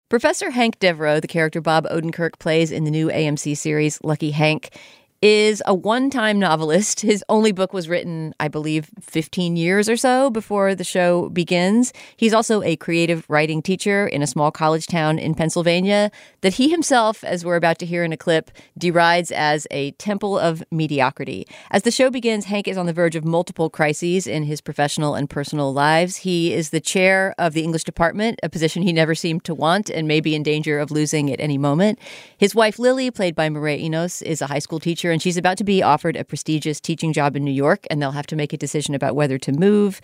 Professor 0.09 0.51
Hank 0.51 0.79
Devereaux, 0.79 1.21
the 1.21 1.27
character 1.27 1.61
Bob 1.61 1.85
Odenkirk 1.85 2.37
plays 2.37 2.71
in 2.71 2.83
the 2.83 2.91
new 2.91 3.07
AMC 3.07 3.55
series 3.55 3.99
Lucky 4.03 4.31
Hank, 4.31 4.77
is 5.21 5.63
a 5.65 5.73
one 5.73 6.09
time 6.09 6.39
novelist. 6.39 7.01
His 7.01 7.23
only 7.29 7.51
book 7.51 7.73
was 7.73 7.89
written, 7.89 8.33
I 8.39 8.47
believe, 8.47 8.89
15 9.01 9.55
years 9.55 9.89
or 9.89 9.97
so 9.97 10.29
before 10.29 10.75
the 10.75 10.83
show 10.83 11.29
begins. 11.29 11.93
He's 12.17 12.33
also 12.33 12.61
a 12.61 12.75
creative 12.75 13.25
writing 13.29 13.61
teacher 13.61 14.07
in 14.07 14.21
a 14.21 14.27
small 14.27 14.51
college 14.51 14.87
town 14.87 15.17
in 15.17 15.33
Pennsylvania 15.33 16.11
that 16.41 16.55
he 16.55 16.69
himself, 16.69 17.23
as 17.23 17.45
we're 17.45 17.55
about 17.55 17.79
to 17.79 17.85
hear 17.85 18.03
in 18.03 18.11
a 18.11 18.17
clip, 18.17 18.51
derides 18.77 19.31
as 19.31 19.67
a 19.71 19.91
temple 19.91 20.37
of 20.37 20.63
mediocrity. 20.71 21.47
As 21.71 21.83
the 21.83 21.91
show 21.91 22.09
begins, 22.09 22.45
Hank 22.45 22.67
is 22.67 22.77
on 22.77 22.85
the 22.85 22.93
verge 22.93 23.15
of 23.15 23.25
multiple 23.25 23.69
crises 23.69 24.27
in 24.27 24.43
his 24.43 24.61
professional 24.61 25.15
and 25.15 25.29
personal 25.29 25.73
lives. 25.73 26.17
He 26.17 26.53
is 26.53 26.69
the 26.69 26.81
chair 26.81 27.33
of 27.37 27.53
the 27.53 27.63
English 27.63 27.83
department, 27.83 28.39
a 28.43 28.49
position 28.49 28.83
he 28.83 28.93
never 28.93 29.15
seemed 29.15 29.43
to 29.45 29.55
want 29.55 29.89
and 29.89 30.07
may 30.07 30.19
be 30.19 30.35
in 30.35 30.43
danger 30.43 30.79
of 30.79 30.91
losing 30.91 31.31
at 31.31 31.39
any 31.39 31.57
moment. 31.57 31.99
His 32.37 32.53
wife, 32.53 32.77
Lily, 32.77 33.11
played 33.11 33.35
by 33.35 33.49
Mireille 33.49 33.79
Enos, 33.79 34.21
is 34.21 34.41
a 34.41 34.47
high 34.47 34.59
school 34.59 34.79
teacher 34.79 35.04
and 35.11 35.21
she's 35.21 35.37
about 35.37 35.57
to 35.57 35.63
be 35.63 35.81
offered 35.81 36.15
a 36.15 36.23
prestigious 36.23 36.79
teaching 36.79 37.13
job 37.13 37.35
in 37.35 37.43
New 37.43 37.51
York, 37.51 37.85
and 37.89 38.01
they'll 38.01 38.11
have 38.11 38.27
to 38.27 38.35
make 38.35 38.53
a 38.53 38.57
decision 38.57 38.95
about 38.95 39.15
whether 39.15 39.37
to 39.37 39.51
move. 39.51 40.01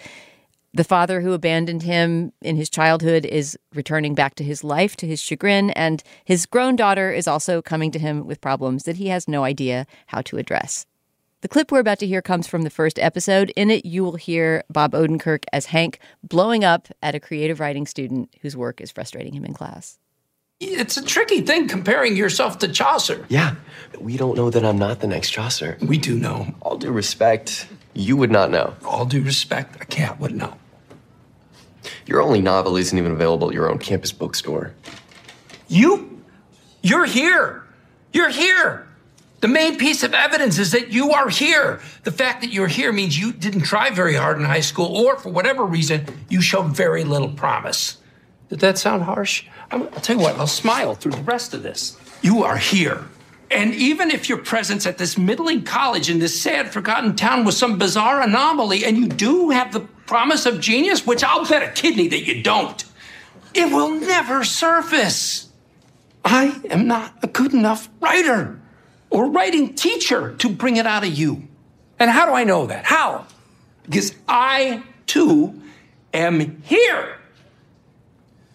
The 0.73 0.83
father 0.85 1.19
who 1.19 1.33
abandoned 1.33 1.83
him 1.83 2.31
in 2.41 2.55
his 2.55 2.69
childhood 2.69 3.25
is 3.25 3.57
returning 3.73 4.15
back 4.15 4.35
to 4.35 4.43
his 4.43 4.63
life 4.63 4.95
to 4.97 5.07
his 5.07 5.21
chagrin, 5.21 5.71
and 5.71 6.01
his 6.23 6.45
grown 6.45 6.75
daughter 6.75 7.11
is 7.11 7.27
also 7.27 7.61
coming 7.61 7.91
to 7.91 7.99
him 7.99 8.25
with 8.25 8.39
problems 8.39 8.83
that 8.83 8.95
he 8.95 9.07
has 9.07 9.27
no 9.27 9.43
idea 9.43 9.85
how 10.07 10.21
to 10.21 10.37
address. 10.37 10.85
The 11.41 11.47
clip 11.47 11.71
we're 11.71 11.79
about 11.79 11.99
to 11.99 12.07
hear 12.07 12.21
comes 12.21 12.47
from 12.47 12.61
the 12.61 12.69
first 12.69 12.99
episode. 12.99 13.51
In 13.55 13.71
it, 13.71 13.83
you 13.83 14.03
will 14.03 14.15
hear 14.15 14.63
Bob 14.69 14.93
Odenkirk 14.93 15.43
as 15.51 15.65
Hank 15.65 15.99
blowing 16.23 16.63
up 16.63 16.87
at 17.01 17.15
a 17.15 17.19
creative 17.19 17.59
writing 17.59 17.87
student 17.87 18.33
whose 18.41 18.55
work 18.55 18.79
is 18.79 18.91
frustrating 18.91 19.33
him 19.33 19.43
in 19.43 19.53
class. 19.53 19.97
It's 20.63 20.95
a 20.95 21.03
tricky 21.03 21.41
thing 21.41 21.67
comparing 21.67 22.15
yourself 22.15 22.59
to 22.59 22.67
Chaucer. 22.67 23.25
Yeah, 23.29 23.55
we 23.99 24.15
don't 24.15 24.37
know 24.37 24.51
that 24.51 24.63
I'm 24.63 24.77
not 24.77 24.99
the 24.99 25.07
next 25.07 25.31
Chaucer. 25.31 25.75
We 25.81 25.97
do 25.97 26.19
know. 26.19 26.53
All 26.61 26.77
due 26.77 26.91
respect, 26.91 27.67
you 27.95 28.15
would 28.15 28.29
not 28.29 28.51
know. 28.51 28.75
All 28.85 29.05
due 29.05 29.23
respect, 29.23 29.81
a 29.81 29.85
cat 29.85 30.19
would 30.19 30.35
know. 30.35 30.53
Your 32.05 32.21
only 32.21 32.41
novel 32.41 32.77
isn't 32.77 32.95
even 32.95 33.11
available 33.11 33.47
at 33.47 33.55
your 33.55 33.71
own 33.71 33.79
campus 33.79 34.11
bookstore. 34.11 34.75
You? 35.67 36.21
You're 36.83 37.05
here. 37.05 37.63
You're 38.13 38.29
here. 38.29 38.87
The 39.39 39.47
main 39.47 39.79
piece 39.79 40.03
of 40.03 40.13
evidence 40.13 40.59
is 40.59 40.73
that 40.73 40.89
you 40.89 41.09
are 41.11 41.29
here. 41.29 41.81
The 42.03 42.11
fact 42.11 42.41
that 42.41 42.51
you're 42.51 42.67
here 42.67 42.91
means 42.91 43.17
you 43.17 43.33
didn't 43.33 43.61
try 43.61 43.89
very 43.89 44.13
hard 44.13 44.37
in 44.37 44.45
high 44.45 44.59
school, 44.59 44.95
or 44.95 45.17
for 45.17 45.29
whatever 45.29 45.65
reason, 45.65 46.05
you 46.29 46.39
showed 46.39 46.75
very 46.75 47.03
little 47.03 47.29
promise. 47.29 47.97
Did 48.51 48.59
that 48.59 48.77
sound 48.77 49.03
harsh? 49.03 49.45
I'll 49.71 49.87
tell 49.87 50.17
you 50.17 50.21
what, 50.21 50.35
I'll 50.37 50.45
smile 50.45 50.93
through 50.93 51.13
the 51.13 51.21
rest 51.21 51.53
of 51.53 51.63
this. 51.63 51.97
You 52.21 52.43
are 52.43 52.57
here. 52.57 53.05
And 53.49 53.73
even 53.73 54.11
if 54.11 54.27
your 54.27 54.39
presence 54.39 54.85
at 54.85 54.97
this 54.97 55.17
middling 55.17 55.63
college 55.63 56.09
in 56.09 56.19
this 56.19 56.41
sad, 56.41 56.73
forgotten 56.73 57.15
town 57.15 57.45
was 57.45 57.55
some 57.55 57.77
bizarre 57.77 58.21
anomaly, 58.21 58.83
and 58.83 58.97
you 58.97 59.07
do 59.07 59.51
have 59.51 59.71
the 59.71 59.79
promise 59.79 60.45
of 60.45 60.59
genius, 60.59 61.07
which 61.07 61.23
I'll 61.23 61.45
bet 61.45 61.63
a 61.63 61.71
kidney 61.71 62.09
that 62.09 62.27
you 62.27 62.43
don't, 62.43 62.83
it 63.53 63.71
will 63.71 63.91
never 63.91 64.43
surface. 64.43 65.49
I 66.25 66.61
am 66.69 66.87
not 66.87 67.13
a 67.23 67.27
good 67.27 67.53
enough 67.53 67.87
writer 68.01 68.59
or 69.09 69.31
writing 69.31 69.75
teacher 69.75 70.35
to 70.39 70.49
bring 70.49 70.75
it 70.75 70.85
out 70.85 71.05
of 71.05 71.13
you. 71.17 71.47
And 71.99 72.11
how 72.11 72.25
do 72.25 72.33
I 72.33 72.43
know 72.43 72.65
that? 72.67 72.83
How? 72.83 73.27
Because 73.83 74.13
I, 74.27 74.83
too, 75.05 75.61
am 76.13 76.61
here 76.63 77.15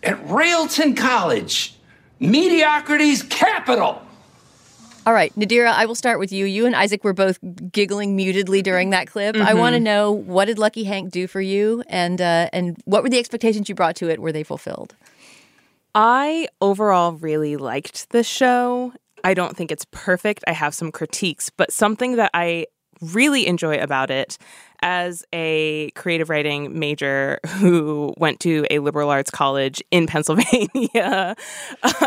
at 0.06 0.30
Railton 0.30 0.94
College, 0.94 1.74
mediocrity's 2.20 3.22
capital. 3.24 4.00
All 5.04 5.12
right, 5.12 5.32
Nadira, 5.36 5.72
I 5.72 5.86
will 5.86 5.94
start 5.94 6.18
with 6.18 6.32
you. 6.32 6.46
You 6.46 6.66
and 6.66 6.74
Isaac 6.74 7.04
were 7.04 7.12
both 7.12 7.38
giggling 7.70 8.16
mutedly 8.16 8.62
during 8.62 8.90
that 8.90 9.06
clip. 9.06 9.36
Mm-hmm. 9.36 9.46
I 9.46 9.54
want 9.54 9.74
to 9.74 9.80
know 9.80 10.10
what 10.10 10.46
did 10.46 10.58
Lucky 10.58 10.84
Hank 10.84 11.12
do 11.12 11.26
for 11.26 11.40
you, 11.40 11.84
and 11.88 12.20
uh, 12.20 12.48
and 12.52 12.76
what 12.86 13.02
were 13.02 13.08
the 13.08 13.18
expectations 13.18 13.68
you 13.68 13.74
brought 13.74 13.96
to 13.96 14.08
it? 14.08 14.20
Were 14.20 14.32
they 14.32 14.42
fulfilled? 14.42 14.94
I 15.94 16.48
overall 16.60 17.12
really 17.12 17.56
liked 17.56 18.10
the 18.10 18.22
show. 18.22 18.92
I 19.22 19.34
don't 19.34 19.56
think 19.56 19.70
it's 19.70 19.86
perfect. 19.90 20.44
I 20.46 20.52
have 20.52 20.74
some 20.74 20.90
critiques, 20.92 21.50
but 21.50 21.72
something 21.72 22.16
that 22.16 22.30
I 22.34 22.66
really 23.00 23.46
enjoy 23.46 23.78
about 23.78 24.10
it 24.10 24.38
as 24.82 25.24
a 25.32 25.90
creative 25.92 26.28
writing 26.28 26.78
major 26.78 27.38
who 27.58 28.14
went 28.18 28.40
to 28.40 28.66
a 28.70 28.78
liberal 28.78 29.10
arts 29.10 29.30
college 29.30 29.82
in 29.90 30.06
Pennsylvania. 30.06 31.34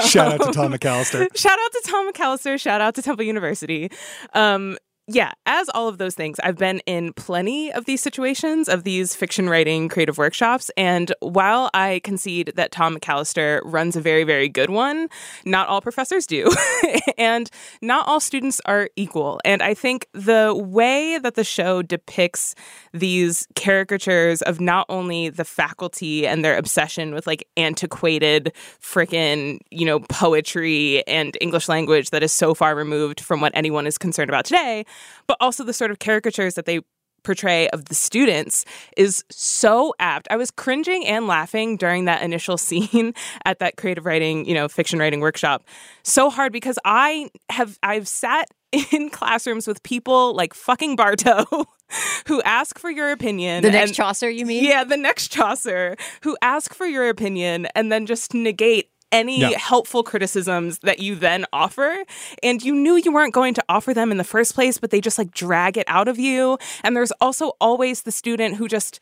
Shout 0.04 0.34
out 0.34 0.45
to 0.45 0.52
Tom 0.52 0.73
McAllister. 0.73 1.28
Shout 1.36 1.58
out 1.60 1.71
to 1.71 1.84
Tom 1.86 2.12
McAllister. 2.12 2.60
Shout 2.60 2.82
out 2.82 2.95
to 2.95 3.02
Temple 3.02 3.25
University. 3.25 3.91
Um, 4.34 4.78
yeah, 5.11 5.31
as 5.47 5.69
all 5.69 5.87
of 5.87 5.97
those 5.97 6.13
things, 6.13 6.39
I've 6.43 6.57
been 6.57 6.81
in 6.85 7.13
plenty 7.13 7.71
of 7.71 7.85
these 7.85 7.99
situations, 7.99 8.69
of 8.69 8.83
these 8.83 9.15
fiction 9.15 9.49
writing 9.49 9.89
creative 9.89 10.19
workshops. 10.19 10.69
And 10.77 11.11
while 11.19 11.71
I 11.73 12.01
concede 12.03 12.53
that 12.55 12.71
Tom 12.71 12.95
McAllister 12.95 13.61
runs 13.63 13.95
a 13.95 14.01
very, 14.01 14.23
very 14.23 14.47
good 14.47 14.69
one, 14.69 15.09
not 15.45 15.67
all 15.67 15.81
professors 15.81 16.27
do. 16.27 16.51
and 17.17 17.49
not 17.81 18.07
all 18.07 18.19
students 18.19 18.61
are 18.65 18.91
equal. 18.95 19.41
And 19.43 19.63
I 19.63 19.73
think 19.73 20.05
the 20.13 20.53
way 20.55 21.17
that 21.17 21.33
the 21.33 21.43
show 21.43 21.81
depicts 21.81 22.53
these 22.93 23.47
caricatures 23.55 24.43
of 24.43 24.61
not 24.61 24.85
only 24.89 25.29
the 25.29 25.45
faculty 25.45 26.27
and 26.27 26.45
their 26.45 26.55
obsession 26.55 27.15
with 27.15 27.25
like 27.25 27.47
antiquated 27.57 28.53
frickin', 28.79 29.57
you 29.71 29.87
know, 29.87 30.01
poetry 30.01 31.03
and 31.07 31.35
English 31.41 31.67
language 31.67 32.11
that 32.11 32.21
is 32.21 32.31
so 32.31 32.53
far 32.53 32.75
removed 32.75 33.19
from 33.19 33.41
what 33.41 33.51
anyone 33.55 33.87
is 33.87 33.97
concerned 33.97 34.29
about 34.29 34.45
today 34.45 34.85
but 35.27 35.38
also 35.39 35.63
the 35.63 35.73
sort 35.73 35.91
of 35.91 35.99
caricatures 35.99 36.55
that 36.55 36.65
they 36.65 36.81
portray 37.23 37.69
of 37.69 37.85
the 37.85 37.95
students 37.95 38.65
is 38.97 39.23
so 39.29 39.93
apt. 39.99 40.27
I 40.31 40.38
was 40.38 40.51
cringing 40.51 41.05
and 41.05 41.27
laughing 41.27 41.77
during 41.77 42.05
that 42.05 42.21
initial 42.21 42.57
scene 42.69 43.13
at 43.45 43.59
that 43.59 43.77
creative 43.77 44.05
writing, 44.05 44.45
you 44.45 44.53
know, 44.53 44.67
fiction 44.67 44.99
writing 44.99 45.19
workshop 45.19 45.63
so 46.03 46.29
hard 46.29 46.51
because 46.51 46.79
I 46.85 47.29
have 47.49 47.77
I've 47.83 48.07
sat 48.07 48.49
in 48.91 49.09
classrooms 49.09 49.67
with 49.67 49.83
people 49.83 50.33
like 50.35 50.53
fucking 50.53 50.95
Barto 50.95 51.45
who 52.27 52.41
ask 52.43 52.77
for 52.79 52.89
your 52.89 53.12
opinion. 53.12 53.63
The 53.63 53.71
next 53.71 53.89
and, 53.89 53.95
Chaucer, 53.95 54.29
you 54.29 54.45
mean? 54.45 54.63
Yeah, 54.63 54.83
the 54.83 54.97
next 54.97 55.29
Chaucer 55.29 55.95
who 56.21 56.38
ask 56.41 56.73
for 56.73 56.85
your 56.85 57.09
opinion 57.09 57.67
and 57.75 57.91
then 57.91 58.05
just 58.05 58.33
negate 58.33 58.89
any 59.11 59.39
Yeah. 59.39 59.57
helpful 59.57 60.03
criticisms 60.03 60.79
that 60.79 60.99
you 60.99 61.15
then 61.15 61.45
offer 61.51 62.03
and 62.43 62.61
you 62.63 62.73
knew 62.75 62.95
you 62.95 63.11
weren't 63.11 63.33
going 63.33 63.53
to 63.55 63.63
offer 63.69 63.93
them 63.93 64.11
in 64.11 64.17
the 64.17 64.23
first 64.23 64.53
place 64.55 64.77
but 64.77 64.91
they 64.91 65.01
just 65.01 65.17
like 65.17 65.31
drag 65.31 65.77
it 65.77 65.85
out 65.87 66.07
of 66.07 66.19
you 66.19 66.57
and 66.83 66.95
there's 66.95 67.11
also 67.19 67.53
always 67.59 68.03
the 68.03 68.11
student 68.11 68.55
who 68.55 68.67
just 68.67 68.99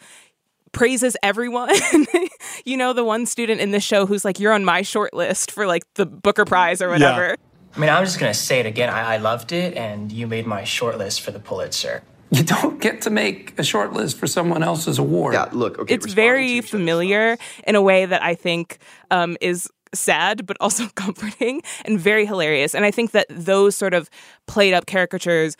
praises 0.71 1.17
everyone 1.23 1.73
you 2.65 2.77
know 2.77 2.93
the 2.93 3.03
one 3.03 3.25
student 3.25 3.59
in 3.59 3.71
this 3.71 3.83
show 3.83 4.05
who's 4.05 4.23
like 4.23 4.39
you're 4.39 4.53
on 4.53 4.63
my 4.65 4.81
short 4.81 5.13
list 5.13 5.51
for 5.51 5.65
like 5.65 5.83
the 5.95 6.05
booker 6.05 6.45
prize 6.45 6.81
or 6.81 6.89
whatever 6.89 7.35
I 7.75 7.79
mean, 7.79 7.91
I'm 7.91 8.03
just 8.03 8.17
gonna 8.19 8.33
say 8.33 8.59
it 8.59 8.65
again. 8.65 8.89
I, 8.89 9.15
I 9.15 9.17
loved 9.17 9.51
it, 9.51 9.77
and 9.77 10.11
you 10.11 10.25
made 10.25 10.47
my 10.47 10.63
short 10.63 10.97
list 10.97 11.21
for 11.21 11.29
the 11.29 11.37
Pulitzer. 11.39 12.01
You 12.31 12.41
don't 12.43 12.81
get 12.81 13.03
to 13.03 13.11
make 13.11 13.53
a 13.59 13.63
short 13.63 13.93
list 13.93 14.17
for 14.17 14.25
someone 14.25 14.63
else's 14.63 14.97
award. 14.97 15.35
Yeah, 15.35 15.47
look, 15.51 15.77
okay. 15.77 15.93
it's 15.93 16.11
very 16.11 16.61
familiar 16.61 17.37
in 17.67 17.75
a 17.75 17.81
way 17.81 18.07
that 18.07 18.23
I 18.23 18.33
think 18.33 18.79
um, 19.11 19.37
is 19.41 19.69
sad 19.93 20.45
but 20.45 20.57
also 20.59 20.87
comforting 20.95 21.61
and 21.85 21.99
very 21.99 22.25
hilarious. 22.25 22.75
And 22.75 22.85
I 22.85 22.91
think 22.91 23.11
that 23.11 23.27
those 23.29 23.75
sort 23.75 23.93
of 23.93 24.09
played 24.47 24.73
up 24.73 24.85
caricatures 24.85 25.55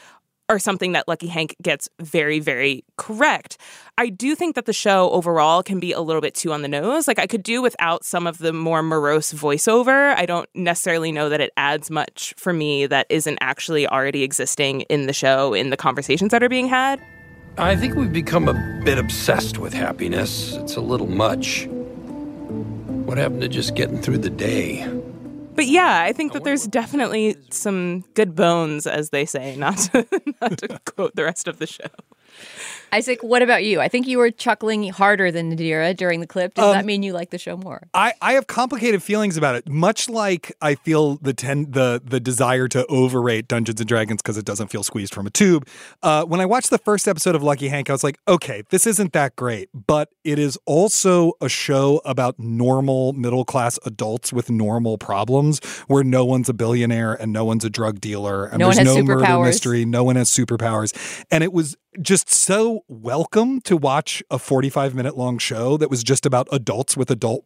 are 0.50 0.60
something 0.60 0.94
that 0.94 1.08
Lucky 1.08 1.28
Hank 1.28 1.56
gets 1.62 1.90
very, 2.00 2.40
very 2.40 2.84
correct. 2.98 3.58
I 3.98 4.10
do 4.10 4.34
think 4.34 4.56
that 4.56 4.66
the 4.66 4.74
show 4.74 5.10
overall 5.12 5.62
can 5.62 5.80
be 5.80 5.92
a 5.92 6.00
little 6.00 6.22
bit 6.22 6.36
too 6.36 6.54
on 6.54 6.62
the 6.62 6.68
nose. 6.68 7.08
Like 7.08 7.20
I 7.20 7.28
could 7.28 7.44
do 7.44 7.62
without 7.62 8.06
some 8.06 8.26
of 8.26 8.38
the 8.38 8.54
more 8.54 8.82
morose 8.82 9.34
voiceover. 9.34 10.16
I 10.16 10.26
don't 10.26 10.50
necessarily 10.56 11.12
know 11.12 11.28
that 11.30 11.42
it 11.42 11.52
adds 11.58 11.92
much 11.92 12.34
for 12.38 12.54
me 12.54 12.86
that 12.88 13.08
isn't 13.10 13.38
actually 13.42 13.88
already 13.88 14.24
existing 14.24 14.82
in 14.82 15.08
the 15.08 15.14
show, 15.14 15.54
in 15.54 15.70
the 15.70 15.78
conversations 15.78 16.32
that 16.32 16.42
are 16.42 16.50
being 16.50 16.68
had. 16.68 17.02
I 17.58 17.76
think 17.76 17.96
we've 17.96 18.14
become 18.14 18.48
a 18.48 18.82
bit 18.86 19.00
obsessed 19.00 19.58
with 19.58 19.74
happiness. 19.74 20.54
It's 20.58 20.76
a 20.76 20.82
little 20.82 21.08
much. 21.08 21.68
What 23.08 23.18
happened 23.18 23.40
to 23.40 23.48
just 23.48 23.74
getting 23.74 24.02
through 24.02 24.18
the 24.18 24.30
day? 24.30 24.86
But 25.56 25.68
yeah, 25.68 26.02
I 26.04 26.12
think 26.12 26.34
that 26.34 26.44
there's 26.44 26.68
definitely 26.68 27.38
some 27.52 28.02
good 28.16 28.36
bones, 28.36 28.86
as 28.86 29.12
they 29.12 29.26
say, 29.26 29.56
not 29.56 29.78
to, 29.78 30.06
not 30.42 30.58
to 30.58 30.78
quote 30.84 31.16
the 31.16 31.24
rest 31.24 31.48
of 31.48 31.58
the 31.58 31.68
show. 31.68 31.88
Isaac, 32.94 33.22
what 33.22 33.42
about 33.42 33.66
you? 33.66 33.82
I 33.82 33.90
think 33.90 34.08
you 34.08 34.18
were 34.18 34.32
chuckling 34.32 34.88
harder 34.90 35.30
than 35.30 35.52
Nadira 35.56 35.96
during 35.96 36.22
the 36.22 36.28
clip. 36.28 36.54
Does 36.54 36.64
Um, 36.66 36.72
that 36.74 36.86
mean 36.86 37.04
you 37.04 37.12
like 37.12 37.32
the 37.32 37.38
show 37.38 37.58
more? 37.58 37.88
I, 37.94 38.14
I 38.22 38.34
have 38.34 38.48
complicated 38.48 39.04
feelings 39.04 39.36
about 39.36 39.56
it. 39.56 39.68
Much 39.68 40.08
like 40.08 40.56
I 40.62 40.76
feel 40.76 41.16
the 41.18 41.34
ten, 41.34 41.72
the 41.72 42.02
the 42.04 42.20
desire 42.22 42.68
to 42.70 42.86
overrate 42.88 43.48
Dungeons 43.50 43.82
and 43.82 43.88
Dragons 43.90 44.22
because 44.22 44.38
it 44.38 44.46
doesn't 44.46 44.68
feel 44.70 44.84
squeezed 44.84 45.14
from 45.14 45.28
a 45.28 45.30
tube. 45.30 45.68
Uh, 46.02 46.24
when 46.24 46.40
I 46.40 46.46
watched 46.46 46.70
the 46.70 46.78
first 46.78 47.08
episode 47.10 47.36
of 47.36 47.44
Lucky 47.44 47.68
Hank, 47.68 47.90
I 47.90 47.94
was 47.94 48.04
like, 48.06 48.20
okay, 48.28 48.64
this 48.70 48.88
isn't 48.88 49.12
that 49.14 49.36
great, 49.36 49.70
but 49.74 50.10
it 50.24 50.40
is 50.40 50.58
also 50.66 51.34
a 51.42 51.50
show 51.50 52.02
about 52.06 52.40
normal 52.40 53.12
middle 53.14 53.44
class 53.44 53.78
adults 53.86 54.32
with 54.32 54.50
normal 54.50 54.98
problems, 54.98 55.60
where 55.88 56.04
no 56.06 56.24
one's 56.24 56.48
a 56.48 56.54
billionaire 56.54 57.14
and 57.14 57.34
no 57.34 57.44
one's 57.44 57.66
a 57.66 57.70
drug 57.70 58.00
dealer, 58.00 58.46
and 58.46 58.60
No 58.60 58.72
there's 58.72 58.86
no 58.86 59.04
murder 59.04 59.40
mystery, 59.44 59.84
no 59.84 60.06
one 60.06 60.16
has 60.16 60.30
superpowers, 60.30 60.94
and 61.30 61.44
it 61.44 61.52
was 61.52 61.76
just 62.02 62.30
so 62.30 62.84
welcome 62.88 63.60
to 63.62 63.76
watch 63.76 64.22
a 64.30 64.38
45 64.38 64.94
minute 64.94 65.18
long 65.18 65.38
show 65.38 65.78
that 65.78 65.90
was 65.90 66.04
just 66.04 66.26
about 66.26 66.48
adults 66.52 66.96
with 66.96 67.10
adult 67.10 67.46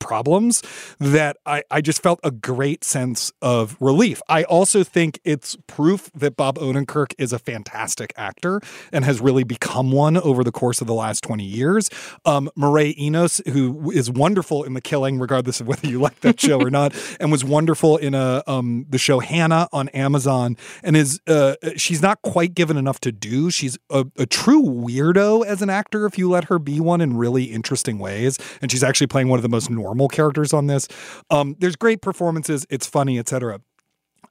problems 0.00 0.62
that 0.98 1.36
I, 1.46 1.62
I 1.70 1.80
just 1.80 2.02
felt 2.02 2.18
a 2.24 2.32
great 2.32 2.82
sense 2.82 3.30
of 3.40 3.76
relief. 3.78 4.20
I 4.28 4.42
also 4.42 4.82
think 4.82 5.20
it's 5.24 5.56
proof 5.68 6.10
that 6.14 6.36
Bob 6.36 6.58
Odenkirk 6.58 7.14
is 7.18 7.32
a 7.32 7.38
fantastic 7.38 8.12
actor 8.16 8.60
and 8.92 9.04
has 9.04 9.20
really 9.20 9.44
become 9.44 9.92
one 9.92 10.16
over 10.16 10.42
the 10.42 10.50
course 10.50 10.80
of 10.80 10.88
the 10.88 10.94
last 10.94 11.22
20 11.22 11.44
years. 11.44 11.90
Um, 12.24 12.50
Mireille 12.56 12.94
Enos, 12.98 13.40
who 13.46 13.92
is 13.92 14.10
wonderful 14.10 14.64
in 14.64 14.74
The 14.74 14.80
Killing, 14.80 15.20
regardless 15.20 15.60
of 15.60 15.68
whether 15.68 15.86
you 15.86 16.00
like 16.00 16.20
that 16.20 16.40
show 16.40 16.60
or 16.60 16.70
not, 16.70 16.94
and 17.20 17.30
was 17.30 17.44
wonderful 17.44 17.96
in 17.98 18.14
a 18.14 18.42
um, 18.46 18.86
the 18.88 18.98
show 18.98 19.20
Hanna 19.20 19.68
on 19.72 19.90
Amazon, 19.90 20.56
and 20.82 20.96
is 20.96 21.20
uh, 21.26 21.54
she's 21.76 22.02
not 22.02 22.22
quite 22.22 22.54
given 22.54 22.76
enough 22.76 22.98
to 23.00 23.12
do. 23.12 23.50
She's 23.50 23.78
a, 23.90 24.06
a 24.16 24.26
true 24.26 24.62
weirdo 24.62 25.44
as 25.44 25.62
an 25.62 25.70
actor 25.70 26.06
if 26.06 26.18
you 26.18 26.28
let 26.30 26.44
her 26.44 26.58
be 26.58 26.80
one 26.80 27.00
in 27.00 27.16
really 27.16 27.44
interesting 27.44 27.98
ways, 27.98 28.38
and 28.62 28.72
she's 28.72 28.82
actually 28.82 29.06
playing 29.06 29.28
one 29.28 29.38
of 29.38 29.42
the 29.42 29.48
most 29.48 29.70
normal 29.70 29.89
characters 30.08 30.52
on 30.52 30.66
this. 30.66 30.88
Um, 31.30 31.56
there's 31.58 31.76
great 31.76 32.02
performances. 32.02 32.66
It's 32.70 32.86
funny, 32.86 33.18
etc. 33.18 33.60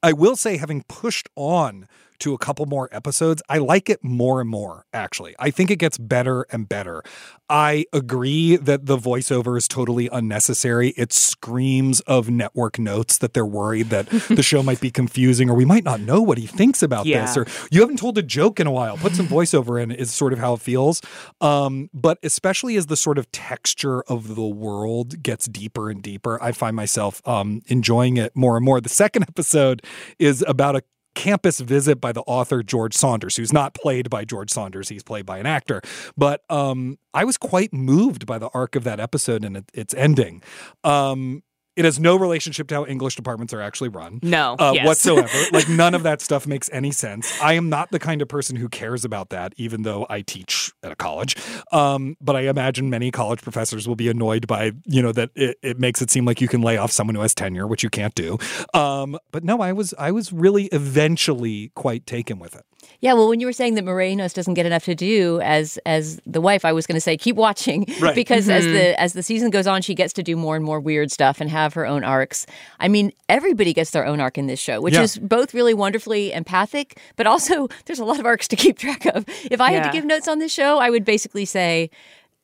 I 0.02 0.14
will 0.14 0.36
say, 0.36 0.58
having 0.58 0.84
pushed 0.88 1.28
on 1.36 1.88
to 2.20 2.34
a 2.34 2.38
couple 2.38 2.66
more 2.66 2.90
episodes, 2.92 3.42
I 3.50 3.58
like 3.58 3.90
it 3.90 4.04
more 4.04 4.42
and 4.42 4.50
more, 4.50 4.86
actually. 4.94 5.36
I 5.40 5.52
think 5.52 5.72
it 5.72 5.78
gets 5.78 5.98
better 5.98 6.46
and 6.52 6.68
better. 6.68 7.04
I 7.50 7.86
agree 7.92 8.58
that 8.58 8.86
the 8.86 8.98
voiceover 8.98 9.58
is 9.58 9.68
totally 9.68 10.08
unnecessary. 10.12 10.90
It 10.90 11.12
screams 11.12 12.00
of 12.02 12.30
network 12.30 12.78
notes 12.78 13.18
that 13.18 13.34
they're 13.34 13.46
worried 13.46 13.90
that 13.90 14.08
the 14.30 14.44
show 14.44 14.62
might 14.62 14.80
be 14.80 14.92
confusing 14.92 15.50
or 15.50 15.56
we 15.56 15.66
might 15.66 15.84
not 15.84 16.00
know 16.00 16.22
what 16.22 16.38
he 16.38 16.46
thinks 16.46 16.84
about 16.84 17.06
this 17.06 17.36
or 17.36 17.48
you 17.72 17.82
haven't 17.82 17.98
told 17.98 18.18
a 18.18 18.22
joke 18.22 18.60
in 18.60 18.68
a 18.68 18.72
while. 18.72 18.98
Put 18.98 19.16
some 19.16 19.28
voiceover 19.28 19.82
in 19.82 19.92
is 19.92 20.12
sort 20.12 20.32
of 20.32 20.40
how 20.40 20.54
it 20.54 20.62
feels. 20.62 21.02
Um, 21.42 21.90
but 21.94 22.20
especially 22.24 22.76
as 22.76 22.86
the 22.86 22.98
sort 22.98 23.18
of 23.18 23.32
texture 23.32 24.04
of 24.04 24.36
the 24.36 24.46
world 24.46 25.24
gets 25.24 25.48
deeper 25.48 25.90
and 25.90 26.04
deeper, 26.04 26.42
I 26.42 26.52
find 26.52 26.76
myself 26.76 27.28
um, 27.28 27.62
enjoying 27.68 28.18
it 28.18 28.36
more 28.36 28.58
and 28.58 28.66
more. 28.66 28.80
The 28.80 28.90
second 28.90 29.24
episode 29.28 29.84
is 30.20 30.44
about 30.48 30.76
a 30.76 30.84
campus 31.20 31.60
visit 31.60 32.00
by 32.00 32.14
the 32.14 32.22
author 32.22 32.64
George 32.64 32.96
Saunders, 32.96 33.36
who's 33.36 33.52
not 33.52 33.74
played 33.74 34.10
by 34.10 34.24
George 34.24 34.50
Saunders, 34.50 34.88
he's 34.88 35.04
played 35.04 35.26
by 35.26 35.38
an 35.38 35.46
actor. 35.46 35.82
But 36.16 36.50
um, 36.50 36.98
I 37.14 37.26
was 37.26 37.38
quite 37.38 37.74
moved 37.74 38.26
by 38.26 38.40
the 38.40 38.50
arc 38.54 38.78
of 38.78 38.86
that 38.86 39.02
episode 39.02 39.44
and 39.44 39.66
its 39.74 39.94
ending. 39.94 40.42
Um, 40.86 41.44
it 41.80 41.86
has 41.86 41.98
no 41.98 42.18
relationship 42.18 42.68
to 42.68 42.76
how 42.76 42.86
English 42.86 43.16
departments 43.16 43.54
are 43.54 43.62
actually 43.62 43.88
run. 43.88 44.20
No, 44.22 44.58
uh, 44.60 44.74
yes. 44.76 44.86
whatsoever. 44.86 45.30
like 45.54 45.70
none 45.70 45.96
of 45.96 46.04
that 46.04 46.20
stuff 46.20 46.46
makes 46.46 46.70
any 46.74 46.92
sense. 46.92 47.32
I 47.42 47.54
am 47.54 47.70
not 47.70 47.90
the 47.92 48.00
kind 48.00 48.22
of 48.22 48.28
person 48.28 48.58
who 48.58 48.68
cares 48.68 49.06
about 49.06 49.30
that, 49.30 49.54
even 49.56 49.84
though 49.84 50.06
I 50.10 50.20
teach 50.22 50.74
at 50.84 50.92
a 50.92 50.96
college. 50.98 51.38
Um, 51.72 52.18
but 52.20 52.36
I 52.36 52.42
imagine 52.42 52.90
many 52.90 53.12
college 53.12 53.42
professors 53.42 53.88
will 53.88 53.96
be 53.96 54.10
annoyed 54.10 54.46
by 54.46 54.74
you 54.88 55.02
know 55.02 55.14
that 55.14 55.30
it, 55.36 55.58
it 55.62 55.80
makes 55.80 56.02
it 56.02 56.12
seem 56.12 56.26
like 56.26 56.42
you 56.42 56.50
can 56.50 56.62
lay 56.62 56.76
off 56.76 56.92
someone 56.92 57.16
who 57.16 57.22
has 57.22 57.34
tenure, 57.34 57.66
which 57.66 57.82
you 57.82 57.90
can't 57.90 58.14
do. 58.14 58.38
Um, 58.74 59.18
but 59.32 59.46
no, 59.46 59.62
I 59.62 59.72
was 59.72 59.94
I 59.98 60.12
was 60.12 60.34
really 60.34 60.66
eventually 60.66 61.72
quite 61.76 62.06
taken 62.06 62.40
with 62.40 62.56
it. 62.56 62.66
Yeah, 63.02 63.14
well, 63.14 63.30
when 63.30 63.40
you 63.40 63.46
were 63.46 63.54
saying 63.54 63.76
that 63.76 63.86
Mireille 63.86 64.12
Enos 64.12 64.34
doesn't 64.34 64.56
get 64.56 64.66
enough 64.66 64.84
to 64.84 64.94
do 64.96 65.40
as 65.42 65.80
as 65.86 66.20
the 66.26 66.42
wife, 66.42 66.66
I 66.66 66.74
was 66.74 66.86
going 66.86 66.96
to 66.98 67.02
say 67.02 67.16
keep 67.16 67.38
watching 67.38 67.86
Right. 68.02 68.14
because 68.14 68.50
as 68.50 68.66
Mm-hmm. 68.66 68.74
Mhm. 68.74 68.74
the 68.74 69.00
as 69.00 69.14
the 69.14 69.24
season 69.24 69.50
goes 69.52 69.68
on, 69.68 69.82
she 69.82 69.96
gets 69.96 70.12
to 70.14 70.24
do 70.24 70.36
more 70.36 70.56
and 70.58 70.66
more 70.66 70.80
weird 70.82 71.10
stuff 71.12 71.40
and 71.40 71.50
have 71.50 71.74
her 71.76 71.86
own 71.86 72.04
arcs. 72.04 72.46
I 72.80 72.90
mean, 72.90 73.12
everybody 73.30 73.74
gets 73.74 73.92
their 73.92 74.06
own 74.06 74.20
arc 74.20 74.38
in 74.38 74.48
this 74.48 74.60
show, 74.60 74.82
which 74.82 74.96
Yeah. 74.96 75.04
is 75.04 75.18
both 75.18 75.54
really 75.54 75.74
wonderfully 75.74 76.34
empathic, 76.34 77.00
but 77.16 77.26
also 77.26 77.70
there's 77.86 78.00
a 78.00 78.06
lot 78.06 78.20
of 78.20 78.26
arcs 78.26 78.48
to 78.50 78.56
keep 78.58 78.78
track 78.78 79.06
of. 79.06 79.24
If 79.50 79.62
I 79.62 79.72
had 79.72 79.84
to 79.84 79.92
give 79.92 80.04
notes 80.06 80.28
on 80.28 80.40
this 80.40 80.52
show, 80.54 80.80
I 80.80 80.90
would 80.90 81.06
basically 81.06 81.46
say 81.46 81.90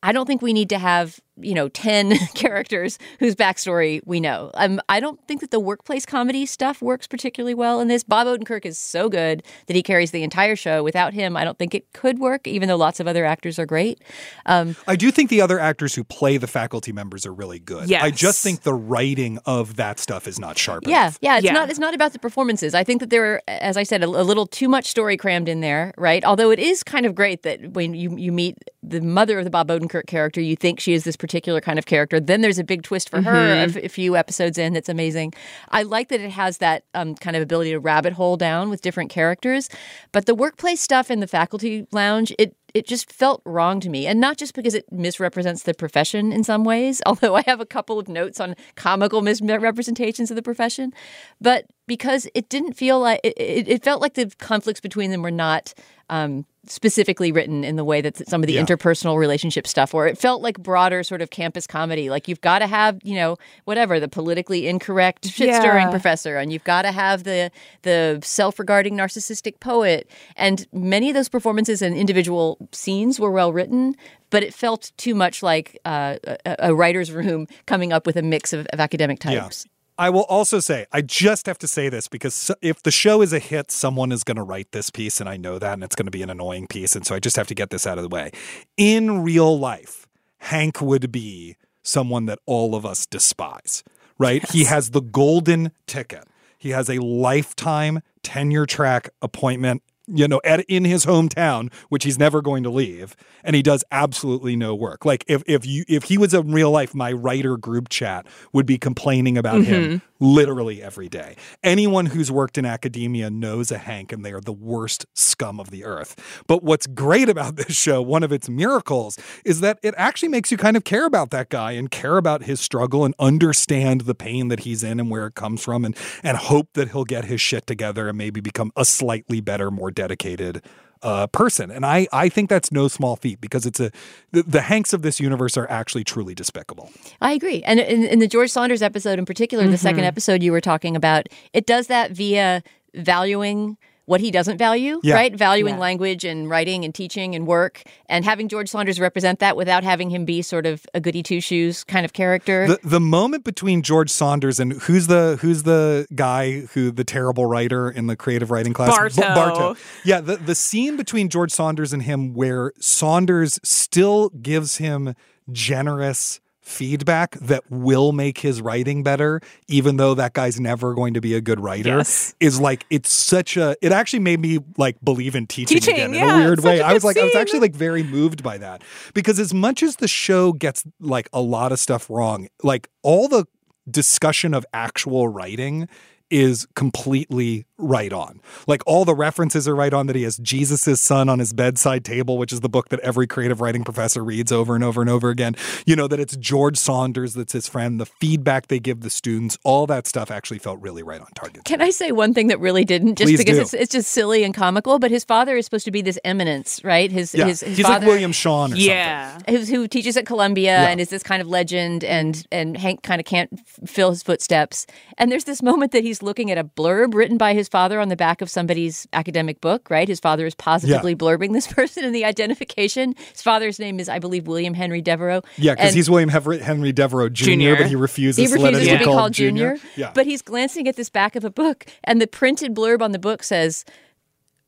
I 0.03 0.11
don't 0.11 0.25
think 0.27 0.41
we 0.41 0.53
need 0.53 0.69
to 0.69 0.77
have 0.79 1.19
you 1.37 1.53
know, 1.53 1.67
10 1.69 2.17
characters 2.35 2.97
whose 3.19 3.35
backstory 3.35 4.01
we 4.05 4.19
know. 4.19 4.51
Um, 4.53 4.79
I 4.89 4.99
don't 4.99 5.19
think 5.27 5.41
that 5.41 5.51
the 5.51 5.59
workplace 5.59 6.05
comedy 6.05 6.45
stuff 6.45 6.81
works 6.81 7.07
particularly 7.07 7.53
well 7.53 7.79
in 7.79 7.87
this. 7.87 8.03
Bob 8.03 8.27
Odenkirk 8.27 8.65
is 8.65 8.77
so 8.77 9.09
good 9.09 9.43
that 9.67 9.75
he 9.75 9.83
carries 9.83 10.11
the 10.11 10.23
entire 10.23 10.55
show. 10.55 10.83
Without 10.83 11.13
him, 11.13 11.35
I 11.35 11.43
don't 11.43 11.57
think 11.57 11.73
it 11.73 11.91
could 11.93 12.19
work, 12.19 12.47
even 12.47 12.69
though 12.69 12.75
lots 12.75 12.99
of 12.99 13.07
other 13.07 13.25
actors 13.25 13.59
are 13.59 13.65
great. 13.65 14.01
Um, 14.45 14.75
I 14.87 14.95
do 14.95 15.11
think 15.11 15.29
the 15.29 15.41
other 15.41 15.59
actors 15.59 15.95
who 15.95 16.03
play 16.03 16.37
the 16.37 16.47
faculty 16.47 16.91
members 16.91 17.25
are 17.25 17.33
really 17.33 17.59
good. 17.59 17.89
Yes. 17.89 18.03
I 18.03 18.11
just 18.11 18.43
think 18.43 18.61
the 18.61 18.73
writing 18.73 19.39
of 19.45 19.75
that 19.75 19.99
stuff 19.99 20.27
is 20.27 20.39
not 20.39 20.57
sharp 20.57 20.87
yeah, 20.87 21.03
enough. 21.03 21.17
yeah, 21.21 21.37
it's 21.37 21.51
not 21.51 21.69
it's 21.69 21.79
not 21.79 21.93
about 21.93 22.13
the 22.13 22.19
performances. 22.19 22.73
I 22.73 22.83
think 22.83 23.01
that 23.01 23.09
there 23.09 23.25
are, 23.25 23.41
as 23.47 23.77
I 23.77 23.83
said, 23.83 24.03
a, 24.03 24.07
a 24.07 24.23
little 24.23 24.45
too 24.45 24.69
much 24.69 24.85
story 24.85 25.17
crammed 25.17 25.49
in 25.49 25.61
there, 25.61 25.93
right? 25.97 26.23
Although 26.23 26.51
it 26.51 26.59
is 26.59 26.83
kind 26.83 27.05
of 27.05 27.15
great 27.15 27.43
that 27.43 27.71
when 27.73 27.93
you 27.93 28.15
you 28.17 28.31
meet 28.31 28.57
the 28.87 29.01
mother 29.01 29.37
of 29.39 29.43
the 29.45 29.49
Bob 29.49 29.67
Odenkirk 29.69 30.05
character, 30.07 30.39
you 30.41 30.55
think 30.55 30.79
she 30.79 30.93
is 30.93 31.03
this 31.03 31.15
particular 31.15 31.59
kind 31.61 31.79
of 31.79 31.85
character. 31.85 32.19
Then 32.19 32.41
there's 32.41 32.59
a 32.59 32.63
big 32.63 32.83
twist 32.83 33.09
for 33.09 33.21
her 33.21 33.31
Mhm. 33.31 33.75
a, 33.75 33.77
f- 33.79 33.83
a 33.85 33.89
few 33.89 34.15
episodes 34.15 34.57
in 34.57 34.73
that's 34.73 34.89
amazing. 34.89 35.33
I 35.69 35.83
like 35.83 36.09
that 36.09 36.19
it 36.21 36.31
has 36.31 36.59
that 36.59 36.83
um, 36.93 37.15
kind 37.15 37.35
of 37.35 37.41
ability 37.43 37.71
to 37.71 37.79
rabbit 37.79 38.13
hole 38.13 38.37
down 38.37 38.69
with 38.69 38.81
different 38.81 39.09
characters. 39.09 39.69
But 40.11 40.25
the 40.25 40.35
workplace 40.35 40.81
stuff 40.81 41.09
in 41.09 41.19
the 41.19 41.27
faculty 41.27 41.87
lounge, 41.91 42.33
it 42.37 42.55
it 42.73 42.85
just 42.85 43.09
felt 43.09 43.41
wrong 43.45 43.79
to 43.79 43.87
me. 43.89 44.05
And 44.05 44.19
not 44.19 44.35
just 44.37 44.53
because 44.53 44.73
it 44.73 44.83
misrepresents 44.91 45.63
the 45.63 45.73
profession 45.73 46.33
in 46.33 46.43
some 46.43 46.65
ways, 46.65 47.01
although 47.05 47.33
I 47.35 47.41
have 47.47 47.61
a 47.61 47.65
couple 47.65 47.97
of 47.99 48.09
notes 48.09 48.41
on 48.41 48.53
comical 48.75 49.21
misrepresentations 49.21 50.29
of 50.29 50.35
the 50.35 50.41
profession, 50.41 50.91
but 51.39 51.65
because 51.87 52.27
it 52.33 52.49
didn't 52.49 52.73
feel 52.73 52.99
like 52.99 53.21
it, 53.23 53.67
it 53.69 53.83
felt 53.83 54.01
like 54.01 54.15
the 54.15 54.29
conflicts 54.39 54.81
between 54.81 55.11
them 55.11 55.21
were 55.21 55.31
not 55.31 55.73
um, 56.09 56.45
specifically 56.67 57.31
written 57.31 57.63
in 57.63 57.75
the 57.75 57.83
way 57.83 58.01
that 58.01 58.27
some 58.27 58.41
of 58.41 58.47
the 58.47 58.53
Yeah. 58.53 58.63
interpersonal 58.65 59.17
relationship 59.19 59.67
stuff 59.67 59.93
were. 59.93 60.07
It 60.07 60.17
felt 60.17 60.41
like 60.41 60.57
broader 60.59 61.03
sort 61.03 61.21
of 61.21 61.29
campus 61.29 61.67
comedy. 61.67 62.09
Like 62.09 62.27
you've 62.27 62.41
got 62.41 62.59
to 62.59 62.67
have, 62.67 62.97
you 63.03 63.15
know, 63.15 63.37
whatever, 63.65 63.99
the 63.99 64.07
politically 64.07 64.67
incorrect 64.67 65.27
shit 65.27 65.53
stirring 65.53 65.85
Yeah. 65.87 65.91
professor, 65.91 66.37
and 66.37 66.51
you've 66.51 66.63
got 66.63 66.81
to 66.83 66.91
have 66.91 67.23
the 67.23 67.51
the 67.83 68.19
self-regarding 68.23 68.95
narcissistic 68.95 69.59
poet. 69.59 70.09
And 70.35 70.65
many 70.73 71.09
of 71.09 71.13
those 71.15 71.29
performances 71.29 71.81
and 71.81 71.95
individual 71.95 72.57
scenes 72.71 73.19
were 73.19 73.31
well 73.31 73.53
written, 73.53 73.95
but 74.31 74.41
it 74.43 74.53
felt 74.53 74.91
too 74.97 75.13
much 75.13 75.43
like 75.43 75.79
uh, 75.85 76.15
a, 76.45 76.55
a 76.59 76.75
writer's 76.75 77.11
room 77.11 77.47
coming 77.67 77.93
up 77.93 78.07
with 78.07 78.15
a 78.15 78.23
mix 78.23 78.53
of, 78.53 78.65
of 78.73 78.79
academic 78.79 79.19
types. 79.19 79.65
I 79.97 80.09
will 80.09 80.23
also 80.23 80.59
say, 80.59 80.85
I 80.91 81.01
just 81.01 81.45
have 81.45 81.57
to 81.59 81.67
say 81.67 81.87
this 81.87 82.07
because 82.07 82.51
if 82.61 82.83
the 82.83 82.91
show 82.91 83.21
is 83.21 83.31
a 83.31 83.39
hit, 83.39 83.71
someone 83.71 84.11
is 84.11 84.23
going 84.23 84.35
to 84.35 84.43
write 84.43 84.71
this 84.71 84.89
piece, 84.89 85.21
and 85.21 85.29
I 85.29 85.37
know 85.37 85.57
that, 85.57 85.73
and 85.73 85.83
it's 85.83 85.95
going 85.95 86.05
to 86.05 86.11
be 86.11 86.21
an 86.21 86.29
annoying 86.29 86.67
piece. 86.67 86.95
And 86.95 87.05
so 87.05 87.15
I 87.15 87.19
just 87.19 87.37
have 87.37 87.47
to 87.47 87.55
get 87.55 87.69
this 87.69 87.87
out 87.87 87.97
of 87.97 88.03
the 88.03 88.09
way. 88.09 88.31
In 88.75 89.23
real 89.23 89.57
life, 89.57 90.05
Hank 90.39 90.81
would 90.81 91.11
be 91.11 91.55
someone 91.81 92.25
that 92.25 92.39
all 92.45 92.75
of 92.75 92.85
us 92.85 93.05
despise, 93.05 93.83
right? 94.17 94.47
He 94.51 94.65
has 94.65 94.89
the 94.89 95.01
golden 95.01 95.71
ticket, 95.87 96.25
he 96.57 96.71
has 96.71 96.89
a 96.89 96.99
lifetime 96.99 98.01
tenure 98.23 98.65
track 98.65 99.09
appointment. 99.21 99.81
You 100.07 100.27
know, 100.27 100.39
at 100.43 100.59
in 100.61 100.85
his 100.85 101.05
hometown, 101.05 101.73
which 101.89 102.03
he's 102.03 102.19
never 102.19 102.41
going 102.41 102.63
to 102.63 102.69
leave, 102.69 103.15
and 103.43 103.55
he 103.55 103.61
does 103.63 103.83
absolutely 103.91 104.55
no 104.55 104.75
work. 104.75 105.03
Like 105.05 105.23
if 105.27 105.41
if 105.47 105.65
you 105.65 105.83
if 105.87 106.03
he 106.03 106.17
was 106.17 106.33
in 106.33 106.51
real 106.51 106.69
life, 106.71 106.93
my 106.93 107.11
writer 107.11 107.57
group 107.57 107.89
chat 107.89 108.27
would 108.53 108.65
be 108.65 108.77
complaining 108.77 109.37
about 109.37 109.63
him 109.63 109.83
Mhm. 109.83 110.01
literally 110.19 110.81
every 110.83 111.09
day. 111.09 111.35
Anyone 111.63 112.07
who's 112.07 112.31
worked 112.31 112.57
in 112.57 112.65
academia 112.65 113.29
knows 113.31 113.71
a 113.71 113.77
Hank, 113.79 114.11
and 114.11 114.23
they 114.23 114.31
are 114.31 114.41
the 114.41 114.53
worst 114.53 115.05
scum 115.13 115.59
of 115.59 115.71
the 115.71 115.83
earth. 115.83 116.15
But 116.47 116.63
what's 116.63 116.85
great 116.87 117.27
about 117.27 117.55
this 117.57 117.75
show, 117.75 118.01
one 118.01 118.21
of 118.23 118.31
its 118.31 118.47
miracles, 118.47 119.17
is 119.43 119.59
that 119.61 119.79
it 119.81 119.93
actually 119.97 120.29
makes 120.29 120.51
you 120.51 120.57
kind 120.57 120.77
of 120.77 120.83
care 120.83 121.05
about 121.05 121.31
that 121.31 121.49
guy 121.49 121.71
and 121.73 121.89
care 121.89 122.17
about 122.17 122.43
his 122.43 122.59
struggle 122.59 123.05
and 123.05 123.15
understand 123.19 124.01
the 124.01 124.15
pain 124.15 124.49
that 124.49 124.61
he's 124.61 124.83
in 124.83 124.99
and 124.99 125.09
where 125.09 125.25
it 125.25 125.35
comes 125.35 125.63
from, 125.63 125.83
and 125.83 125.95
and 126.23 126.37
hope 126.37 126.73
that 126.73 126.91
he'll 126.91 127.05
get 127.05 127.25
his 127.25 127.41
shit 127.41 127.65
together 127.65 128.07
and 128.07 128.17
maybe 128.17 128.39
become 128.39 128.71
a 128.75 128.85
slightly 128.85 129.41
better, 129.41 129.71
more 129.71 129.91
dedicated 129.95 130.61
uh, 131.01 131.27
person. 131.27 131.71
And 131.71 131.85
I 131.85 132.07
I 132.11 132.29
think 132.29 132.49
that's 132.49 132.71
no 132.71 132.87
small 132.87 133.15
feat 133.15 133.39
because 133.41 133.65
it's 133.65 133.79
a 133.79 133.91
the, 134.31 134.43
the 134.43 134.61
Hanks 134.61 134.93
of 134.93 135.01
this 135.01 135.19
universe 135.19 135.55
are 135.57 135.69
actually 135.69 136.03
truly 136.03 136.33
despicable. 136.35 136.89
I 137.21 137.33
agree. 137.33 137.61
And 137.63 137.79
in, 137.79 138.03
in 138.05 138.19
the 138.19 138.27
George 138.27 138.49
Saunders 138.49 138.81
episode 138.81 139.19
in 139.19 139.25
particular, 139.25 139.67
the 139.67 139.77
second 139.77 140.03
Mhm. 140.03 140.07
episode 140.07 140.41
you 140.43 140.51
were 140.51 140.61
talking 140.61 140.95
about, 140.95 141.27
it 141.53 141.65
does 141.65 141.87
that 141.87 142.11
via 142.11 142.63
valuing 142.93 143.77
what 144.05 144.21
he 144.21 144.29
doesn't 144.31 144.57
value, 144.57 144.99
Yeah. 145.03 145.15
right? 145.15 145.35
Valuing 145.35 145.75
Yeah. 145.75 145.79
language 145.81 146.23
and 146.23 146.49
writing 146.49 146.85
and 146.85 146.93
teaching 146.93 147.33
and 147.35 147.47
work 147.47 147.81
and 148.07 148.23
having 148.23 148.47
George 148.47 148.69
Saunders 148.69 148.99
represent 148.99 149.39
that 149.39 149.57
without 149.57 149.83
having 149.83 150.09
him 150.11 150.25
be 150.25 150.41
sort 150.43 150.65
of 150.65 150.85
a 150.93 150.99
goody 151.01 151.23
two 151.23 151.41
shoes 151.41 151.83
kind 151.83 152.05
of 152.05 152.13
character. 152.13 152.67
The 152.67 152.79
the 152.83 152.99
moment 152.99 153.43
between 153.43 153.81
George 153.81 154.09
Saunders 154.11 154.59
and 154.59 154.73
who's 154.73 155.07
the 155.07 155.37
who's 155.41 155.63
the 155.63 156.05
guy 156.13 156.61
who 156.73 156.91
the 156.91 157.03
terrible 157.03 157.45
writer 157.45 157.89
in 157.89 158.07
the 158.07 158.15
creative 158.15 158.51
writing 158.51 158.73
class 158.73 158.89
Bartow. 158.95 159.15
B- 159.15 159.21
Bartow. 159.21 159.75
Yeah, 160.03 160.21
the 160.21 160.37
the 160.37 160.55
scene 160.55 160.97
between 160.97 161.29
George 161.29 161.51
Saunders 161.51 161.91
and 161.91 162.03
him 162.03 162.33
where 162.33 162.73
Saunders 162.79 163.59
still 163.63 164.29
gives 164.29 164.77
him 164.77 165.15
generous 165.51 166.39
feedback 166.65 167.31
that 167.39 167.63
will 167.69 168.11
make 168.11 168.39
his 168.39 168.59
writing 168.59 169.03
better 169.03 169.39
even 169.67 169.97
though 169.97 170.15
that 170.15 170.33
guy's 170.33 170.59
never 170.59 170.95
going 170.95 171.13
to 171.13 171.21
be 171.21 171.35
a 171.35 171.39
good 171.41 171.59
writer 171.59 171.97
Yes. 171.97 172.33
is 172.39 172.59
like 172.59 172.85
it's 172.89 173.11
such 173.11 173.55
a 173.55 173.75
it 173.83 173.91
actually 173.91 174.19
made 174.19 174.39
me 174.39 174.57
like 174.77 174.97
believe 175.03 175.35
in 175.35 175.45
teaching, 175.45 175.77
Teaching, 175.77 175.93
again 175.93 176.09
in 176.09 176.15
yeah, 176.15 176.35
a 176.35 176.45
weird 176.45 176.61
way. 176.63 176.79
a 176.79 176.85
i 176.85 176.91
was 176.93 177.03
like 177.03 177.17
i 177.17 177.23
was 177.23 177.35
actually 177.35 177.59
like 177.59 177.75
very 177.75 178.01
moved 178.01 178.41
by 178.41 178.57
that. 178.57 178.83
Because 179.13 179.39
as 179.39 179.53
much 179.53 179.83
as 179.83 179.97
the 179.97 180.07
show 180.07 180.53
gets 180.53 180.83
like 180.99 181.29
a 181.31 181.39
lot 181.41 181.71
of 181.71 181.79
stuff 181.79 182.09
wrong 182.09 182.47
like 182.63 182.89
all 183.03 183.27
the 183.27 183.45
discussion 183.89 184.55
of 184.55 184.65
actual 184.73 185.27
writing 185.27 185.87
is 186.35 186.67
completely 186.75 187.65
right 187.77 188.11
on. 188.11 188.41
Like 188.67 188.81
all 188.85 189.05
the 189.05 189.15
references 189.15 189.67
are 189.67 189.75
right 189.75 189.93
on 189.93 190.07
that 190.07 190.15
he 190.15 190.23
has 190.23 190.37
Jesus' 190.37 191.01
son 191.01 191.29
on 191.29 191.39
his 191.39 191.53
bedside 191.53 192.03
table, 192.03 192.37
which 192.37 192.51
is 192.53 192.59
the 192.61 192.69
book 192.69 192.89
that 192.89 192.99
every 193.01 193.25
creative 193.27 193.61
writing 193.61 193.83
professor 193.83 194.23
reads 194.23 194.51
over 194.51 194.75
and 194.75 194.83
over 194.83 194.99
and 195.01 195.09
over 195.09 195.29
again. 195.29 195.55
You 195.85 195.95
know, 195.95 196.07
that 196.07 196.19
it's 196.19 196.35
George 196.37 196.77
Saunders 196.77 197.33
that's 197.35 197.53
his 197.53 197.67
friend, 197.67 197.99
the 197.99 198.05
feedback 198.05 198.67
they 198.67 198.79
give 198.79 199.01
the 199.01 199.09
students, 199.09 199.57
all 199.63 199.87
that 199.87 200.07
stuff 200.07 200.29
actually 200.31 200.59
felt 200.59 200.81
really 200.81 201.03
right 201.03 201.21
on 201.21 201.27
target. 201.35 201.63
Can 201.65 201.81
I 201.81 201.89
say 201.89 202.11
one 202.11 202.33
thing 202.33 202.47
that 202.47 202.59
really 202.59 202.83
didn't? 202.85 203.15
Just 203.17 203.29
Please 203.29 203.37
because 203.39 203.55
do. 203.57 203.61
it's 203.61 203.73
it's 203.73 203.91
just 203.93 204.11
silly 204.11 204.43
and 204.43 204.53
comical. 204.53 204.99
But 204.99 205.11
his 205.11 205.23
father 205.23 205.55
is 205.55 205.65
supposed 205.65 205.85
to 205.85 205.91
be 205.91 206.01
this 206.01 206.19
eminence, 206.25 206.83
right? 206.83 207.11
His 207.11 207.33
Yeah, 207.33 207.45
his, 207.47 207.61
his 207.61 207.77
he's 207.77 207.85
father, 207.85 207.99
like 208.05 208.07
William 208.07 208.31
Shawn 208.33 208.73
or 208.73 208.77
Yeah. 208.77 209.37
who's, 209.49 209.69
who 209.69 209.87
teaches 209.87 210.17
at 210.17 210.25
Columbia 210.25 210.71
Yeah. 210.81 210.89
and 210.89 210.99
is 211.01 211.09
this 211.09 211.23
kind 211.23 211.41
of 211.41 211.47
legend, 211.47 212.03
and 212.03 212.45
and 212.51 212.77
Hank 212.77 213.03
kind 213.03 213.19
of 213.19 213.25
can't 213.25 213.49
f- 213.53 213.89
fill 213.89 214.09
his 214.11 214.23
footsteps. 214.23 214.85
And 215.17 215.31
there's 215.31 215.43
this 215.45 215.61
moment 215.61 215.91
that 215.91 216.03
he's 216.03 216.23
looking 216.25 216.51
at 216.51 216.57
a 216.57 216.63
blurb 216.63 217.13
written 217.13 217.37
by 217.37 217.53
his 217.53 217.69
father 217.69 217.99
on 218.01 218.09
the 218.09 218.15
back 218.15 218.41
of 218.41 218.49
somebody's 218.49 219.07
academic 219.13 219.61
book. 219.61 219.89
Right, 219.89 220.07
his 220.07 220.19
father 220.19 220.45
is 220.45 220.55
positively 220.55 221.15
blurbing 221.15 221.53
this 221.53 221.67
person, 221.73 222.03
in 222.03 222.11
the 222.11 222.25
identification. 222.25 223.15
His 223.31 223.41
father's 223.41 223.79
name 223.79 223.99
is, 223.99 224.09
I 224.09 224.19
believe, 224.19 224.47
William 224.47 224.73
Henry 224.73 225.01
Devereaux. 225.01 225.41
Yeah, 225.57 225.75
because 225.75 225.93
he's 225.93 226.09
William 226.09 226.29
Hever- 226.29 226.57
Henry 226.57 226.91
Devereaux 226.91 227.29
Jr., 227.29 227.45
Junior. 227.45 227.75
but 227.77 227.87
he 227.87 227.95
refuses, 227.95 228.37
he 228.37 228.55
to 228.55 228.61
let 228.61 228.73
refuses 228.73 228.93
to 228.93 228.99
be 228.99 229.05
called 229.05 229.29
him 229.29 229.55
junior. 229.55 229.77
Yeah. 229.95 230.11
But 230.13 230.25
he's 230.25 230.41
glancing 230.41 230.87
at 230.87 230.95
this 230.95 231.09
back 231.09 231.35
of 231.35 231.45
a 231.45 231.49
book, 231.49 231.85
and 232.03 232.21
the 232.21 232.27
printed 232.27 232.75
blurb 232.75 233.01
on 233.01 233.11
the 233.11 233.19
book 233.19 233.43
says, 233.43 233.85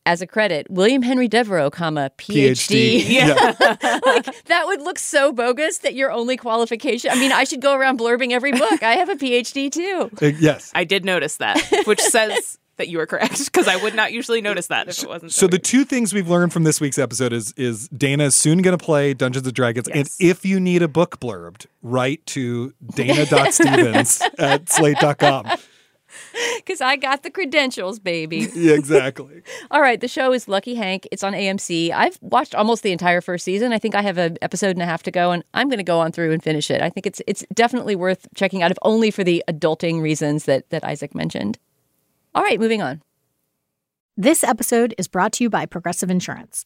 as 0.08 0.22
a 0.22 0.28
credit, 0.28 0.66
William 0.70 1.02
Henry 1.02 1.28
Devereaux, 1.28 1.70
comma 1.70 2.10
PhD. 2.18 3.02
PhD. 3.02 3.08
Yeah. 3.18 3.34
like 4.06 4.46
that 4.46 4.66
would 4.68 4.82
look 4.82 4.98
so 4.98 5.34
bogus 5.34 5.80
that 5.80 5.96
your 5.96 6.12
only 6.12 6.38
qualification. 6.38 7.12
I 7.12 7.16
mean, 7.16 7.32
I 7.32 7.44
should 7.44 7.62
go 7.62 7.76
around 7.76 8.00
blurbing 8.00 8.32
every 8.32 8.52
book. 8.54 8.82
I 8.84 8.94
have 8.94 9.10
a 9.10 9.16
PhD 9.16 9.72
too. 9.72 10.10
Uh, 10.22 10.28
yes. 10.40 10.72
I 10.74 10.86
did 10.86 11.04
notice 11.04 11.38
that, 11.38 11.62
which 11.86 12.00
says 12.18 12.58
that 12.78 12.88
you 12.88 13.00
were 13.00 13.06
correct 13.06 13.44
because 13.46 13.68
I 13.68 13.76
would 13.76 13.96
not 13.96 14.14
usually 14.14 14.40
notice 14.40 14.68
that 14.68 14.88
if 14.88 15.04
it 15.04 15.10
wasn't. 15.10 15.34
So 15.34 15.48
the 15.48 15.60
two 15.60 15.84
things 15.84 16.14
we've 16.14 16.30
learned 16.30 16.54
from 16.54 16.64
this 16.64 16.80
week's 16.80 17.00
episode 17.00 17.34
is 17.34 17.52
is 17.58 17.90
Dana 17.90 18.26
is 18.26 18.36
soon 18.36 18.62
going 18.62 18.78
to 18.78 18.84
play 18.84 19.14
Dungeons 19.14 19.46
and 19.46 19.56
Dragons, 19.56 19.88
and 19.90 20.08
if 20.20 20.46
you 20.46 20.60
need 20.60 20.84
a 20.84 20.88
book 20.88 21.20
blurbed, 21.20 21.66
write 21.82 22.26
to 22.28 22.74
Dana.Stevens 22.96 24.22
at 24.40 24.70
slate.com. 24.70 25.48
Because 26.58 26.82
I 26.82 26.98
got 26.98 27.24
the 27.24 27.30
credentials, 27.30 28.00
baby. 28.00 28.48
Yeah, 28.56 28.74
exactly. 28.74 29.42
All 29.72 29.82
right, 29.82 30.02
the 30.02 30.08
show 30.08 30.34
is 30.34 30.48
Lucky 30.48 30.76
Hank. 30.76 31.08
It's 31.12 31.24
on 31.24 31.34
AMC. 31.34 31.92
I've 31.92 32.18
watched 32.22 32.56
almost 32.56 32.84
the 32.84 32.92
entire 32.92 33.22
first 33.22 33.46
season. 33.46 33.72
I 33.72 33.80
think 33.80 33.96
I 33.96 34.02
have 34.02 34.18
an 34.18 34.38
episode 34.42 34.72
and 34.72 34.82
a 34.82 34.86
half 34.86 35.04
to 35.04 35.12
go, 35.12 35.32
and 35.32 35.44
I'm 35.54 35.70
going 35.70 35.78
to 35.78 35.84
go 35.84 36.00
on 36.00 36.12
through 36.12 36.34
and 36.34 36.44
finish 36.44 36.70
it. 36.72 36.82
I 36.82 36.90
think 36.90 37.06
it's 37.06 37.22
it's 37.28 37.46
definitely 37.54 37.96
worth 37.96 38.28
checking 38.36 38.64
out, 38.64 38.72
if 38.72 38.78
only 38.82 39.12
for 39.12 39.24
the 39.24 39.44
adulting 39.48 40.02
reasons 40.02 40.46
that 40.46 40.70
that 40.72 40.84
Isaac 40.84 41.16
mentioned. 41.16 41.60
All 42.36 42.44
right, 42.44 42.60
moving 42.60 42.82
on. 42.82 43.02
This 44.18 44.44
episode 44.44 44.96
is 44.98 45.08
brought 45.08 45.34
to 45.34 45.44
you 45.44 45.50
by 45.50 45.66
Progressive 45.66 46.10
Insurance. 46.10 46.66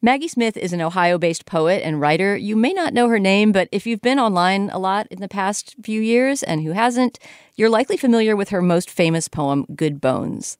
Maggie 0.00 0.28
Smith 0.28 0.56
is 0.56 0.72
an 0.72 0.80
Ohio 0.80 1.18
based 1.18 1.44
poet 1.44 1.82
and 1.84 2.00
writer. 2.00 2.36
You 2.36 2.54
may 2.54 2.72
not 2.72 2.94
know 2.94 3.08
her 3.08 3.18
name, 3.18 3.50
but 3.50 3.68
if 3.72 3.84
you've 3.84 4.00
been 4.00 4.20
online 4.20 4.70
a 4.70 4.78
lot 4.78 5.08
in 5.10 5.20
the 5.20 5.26
past 5.26 5.74
few 5.82 6.00
years, 6.00 6.44
and 6.44 6.62
who 6.62 6.70
hasn't, 6.70 7.18
you're 7.56 7.68
likely 7.68 7.96
familiar 7.96 8.36
with 8.36 8.50
her 8.50 8.62
most 8.62 8.90
famous 8.90 9.26
poem, 9.26 9.66
Good 9.74 10.00
Bones. 10.00 10.56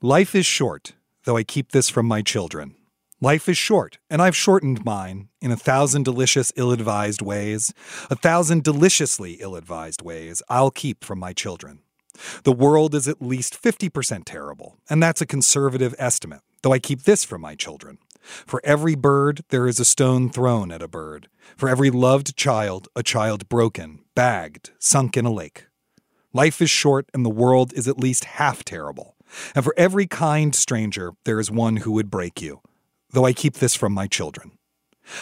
Life 0.00 0.36
is 0.36 0.46
short, 0.46 0.92
though 1.24 1.36
I 1.36 1.42
keep 1.42 1.72
this 1.72 1.88
from 1.88 2.06
my 2.06 2.22
children. 2.22 2.76
Life 3.20 3.48
is 3.48 3.58
short, 3.58 3.98
and 4.08 4.22
I've 4.22 4.36
shortened 4.36 4.84
mine 4.84 5.28
in 5.40 5.50
a 5.50 5.56
thousand 5.56 6.04
delicious, 6.04 6.52
ill 6.54 6.70
advised 6.70 7.20
ways. 7.20 7.74
A 8.10 8.14
thousand 8.14 8.62
deliciously 8.62 9.38
ill 9.40 9.56
advised 9.56 10.02
ways 10.02 10.40
I'll 10.48 10.70
keep 10.70 11.02
from 11.02 11.18
my 11.18 11.32
children. 11.32 11.80
The 12.44 12.52
world 12.52 12.94
is 12.94 13.08
at 13.08 13.20
least 13.20 13.60
50% 13.60 14.22
terrible, 14.24 14.78
and 14.88 15.02
that's 15.02 15.20
a 15.20 15.26
conservative 15.26 15.96
estimate, 15.98 16.42
though 16.62 16.72
I 16.72 16.78
keep 16.78 17.02
this 17.02 17.24
from 17.24 17.40
my 17.40 17.56
children. 17.56 17.98
For 18.22 18.60
every 18.64 18.94
bird, 18.94 19.42
there 19.50 19.66
is 19.66 19.80
a 19.80 19.84
stone 19.84 20.30
thrown 20.30 20.70
at 20.70 20.82
a 20.82 20.88
bird. 20.88 21.28
For 21.56 21.68
every 21.68 21.90
loved 21.90 22.36
child, 22.36 22.88
a 22.94 23.02
child 23.02 23.48
broken, 23.48 24.00
bagged, 24.14 24.70
sunk 24.78 25.16
in 25.16 25.24
a 25.24 25.32
lake. 25.32 25.66
Life 26.32 26.62
is 26.62 26.70
short, 26.70 27.10
and 27.12 27.24
the 27.24 27.30
world 27.30 27.72
is 27.74 27.86
at 27.88 27.98
least 27.98 28.24
half 28.24 28.64
terrible. 28.64 29.16
And 29.54 29.64
for 29.64 29.74
every 29.76 30.06
kind 30.06 30.54
stranger, 30.54 31.12
there 31.24 31.40
is 31.40 31.50
one 31.50 31.78
who 31.78 31.92
would 31.92 32.10
break 32.10 32.40
you, 32.40 32.60
though 33.10 33.26
I 33.26 33.32
keep 33.32 33.54
this 33.54 33.74
from 33.74 33.92
my 33.92 34.06
children. 34.06 34.52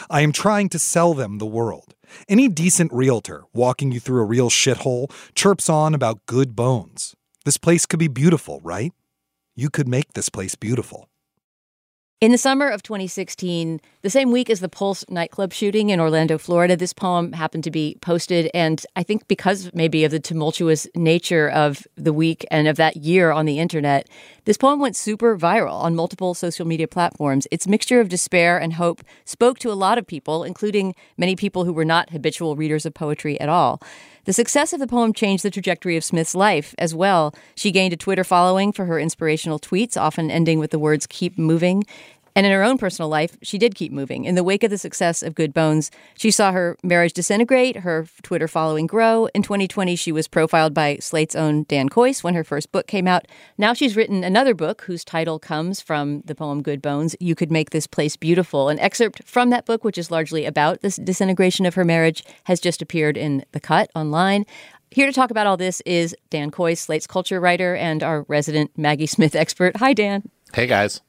I 0.08 0.20
am 0.20 0.32
trying 0.32 0.68
to 0.70 0.78
sell 0.78 1.14
them 1.14 1.38
the 1.38 1.46
world. 1.46 1.94
Any 2.28 2.48
decent 2.48 2.92
realtor 2.92 3.44
walking 3.52 3.92
you 3.92 4.00
through 4.00 4.20
a 4.20 4.26
real 4.26 4.50
shithole 4.50 5.10
chirps 5.34 5.68
on 5.68 5.94
about 5.94 6.26
good 6.26 6.54
bones. 6.54 7.14
This 7.44 7.56
place 7.56 7.86
could 7.86 7.98
be 7.98 8.08
beautiful, 8.08 8.60
right? 8.62 8.92
You 9.54 9.70
could 9.70 9.88
make 9.88 10.12
this 10.12 10.28
place 10.28 10.54
beautiful. 10.54 11.09
In 12.20 12.32
the 12.32 12.36
summer 12.36 12.68
of 12.68 12.82
2016, 12.82 13.80
the 14.02 14.10
same 14.10 14.30
week 14.30 14.50
as 14.50 14.60
the 14.60 14.68
Pulse 14.68 15.06
nightclub 15.08 15.54
shooting 15.54 15.88
in 15.88 15.98
Orlando, 15.98 16.36
Florida, 16.36 16.76
this 16.76 16.92
poem 16.92 17.32
happened 17.32 17.64
to 17.64 17.70
be 17.70 17.96
posted. 18.02 18.50
And 18.52 18.84
I 18.94 19.02
think 19.02 19.26
because 19.26 19.70
maybe 19.72 20.04
of 20.04 20.10
the 20.10 20.20
tumultuous 20.20 20.86
nature 20.94 21.48
of 21.48 21.86
the 21.96 22.12
week 22.12 22.44
and 22.50 22.68
of 22.68 22.76
that 22.76 22.96
year 22.96 23.30
on 23.30 23.46
the 23.46 23.58
internet, 23.58 24.06
this 24.44 24.58
poem 24.58 24.80
went 24.80 24.96
super 24.96 25.38
viral 25.38 25.76
on 25.76 25.96
multiple 25.96 26.34
social 26.34 26.66
media 26.66 26.86
platforms. 26.86 27.46
Its 27.50 27.66
mixture 27.66 28.02
of 28.02 28.10
despair 28.10 28.58
and 28.58 28.74
hope 28.74 29.02
spoke 29.24 29.58
to 29.60 29.72
a 29.72 29.72
lot 29.72 29.96
of 29.96 30.06
people, 30.06 30.44
including 30.44 30.94
many 31.16 31.34
people 31.34 31.64
who 31.64 31.72
were 31.72 31.86
not 31.86 32.10
habitual 32.10 32.54
readers 32.54 32.84
of 32.84 32.92
poetry 32.92 33.40
at 33.40 33.48
all. 33.48 33.80
The 34.30 34.34
success 34.34 34.72
of 34.72 34.78
the 34.78 34.86
poem 34.86 35.12
changed 35.12 35.42
the 35.42 35.50
trajectory 35.50 35.96
of 35.96 36.04
Smith's 36.04 36.36
life 36.36 36.72
as 36.78 36.94
well. 36.94 37.34
She 37.56 37.72
gained 37.72 37.92
a 37.92 37.96
Twitter 37.96 38.22
following 38.22 38.70
for 38.70 38.84
her 38.84 38.96
inspirational 38.96 39.58
tweets, 39.58 40.00
often 40.00 40.30
ending 40.30 40.60
with 40.60 40.70
the 40.70 40.78
words 40.78 41.04
keep 41.08 41.36
moving. 41.36 41.82
And 42.34 42.46
in 42.46 42.52
her 42.52 42.62
own 42.62 42.78
personal 42.78 43.08
life, 43.08 43.36
she 43.42 43.58
did 43.58 43.74
keep 43.74 43.92
moving. 43.92 44.24
In 44.24 44.34
the 44.34 44.44
wake 44.44 44.62
of 44.62 44.70
the 44.70 44.78
success 44.78 45.22
of 45.22 45.34
Good 45.34 45.52
Bones, 45.52 45.90
she 46.16 46.30
saw 46.30 46.52
her 46.52 46.76
marriage 46.82 47.12
disintegrate, 47.12 47.78
her 47.78 48.06
Twitter 48.22 48.48
following 48.48 48.86
grow. 48.86 49.26
In 49.34 49.42
2020, 49.42 49.96
she 49.96 50.12
was 50.12 50.28
profiled 50.28 50.72
by 50.72 50.96
Slate's 50.96 51.34
own 51.34 51.64
Dan 51.64 51.88
Kois 51.88 52.22
when 52.22 52.34
her 52.34 52.44
first 52.44 52.72
book 52.72 52.86
came 52.86 53.08
out. 53.08 53.26
Now 53.58 53.72
she's 53.72 53.96
written 53.96 54.22
another 54.22 54.54
book 54.54 54.82
whose 54.82 55.04
title 55.04 55.38
comes 55.38 55.80
from 55.80 56.22
the 56.22 56.34
poem 56.34 56.62
Good 56.62 56.80
Bones 56.80 57.16
You 57.20 57.34
Could 57.34 57.50
Make 57.50 57.70
This 57.70 57.86
Place 57.86 58.16
Beautiful. 58.16 58.68
An 58.68 58.78
excerpt 58.78 59.22
from 59.24 59.50
that 59.50 59.66
book, 59.66 59.84
which 59.84 59.98
is 59.98 60.10
largely 60.10 60.44
about 60.44 60.80
this 60.80 60.96
disintegration 60.96 61.66
of 61.66 61.74
her 61.74 61.84
marriage, 61.84 62.24
has 62.44 62.60
just 62.60 62.80
appeared 62.80 63.16
in 63.16 63.44
The 63.52 63.60
Cut 63.60 63.90
online. 63.94 64.46
Here 64.92 65.06
to 65.06 65.12
talk 65.12 65.30
about 65.30 65.46
all 65.46 65.56
this 65.56 65.80
is 65.86 66.16
Dan 66.30 66.50
Kois, 66.50 66.78
Slate's 66.78 67.06
culture 67.06 67.40
writer 67.40 67.76
and 67.76 68.02
our 68.02 68.22
resident 68.22 68.76
Maggie 68.76 69.06
Smith 69.06 69.36
expert. 69.36 69.76
Hi, 69.76 69.92
Dan. 69.92 70.28
Hey, 70.52 70.66
guys. 70.66 71.00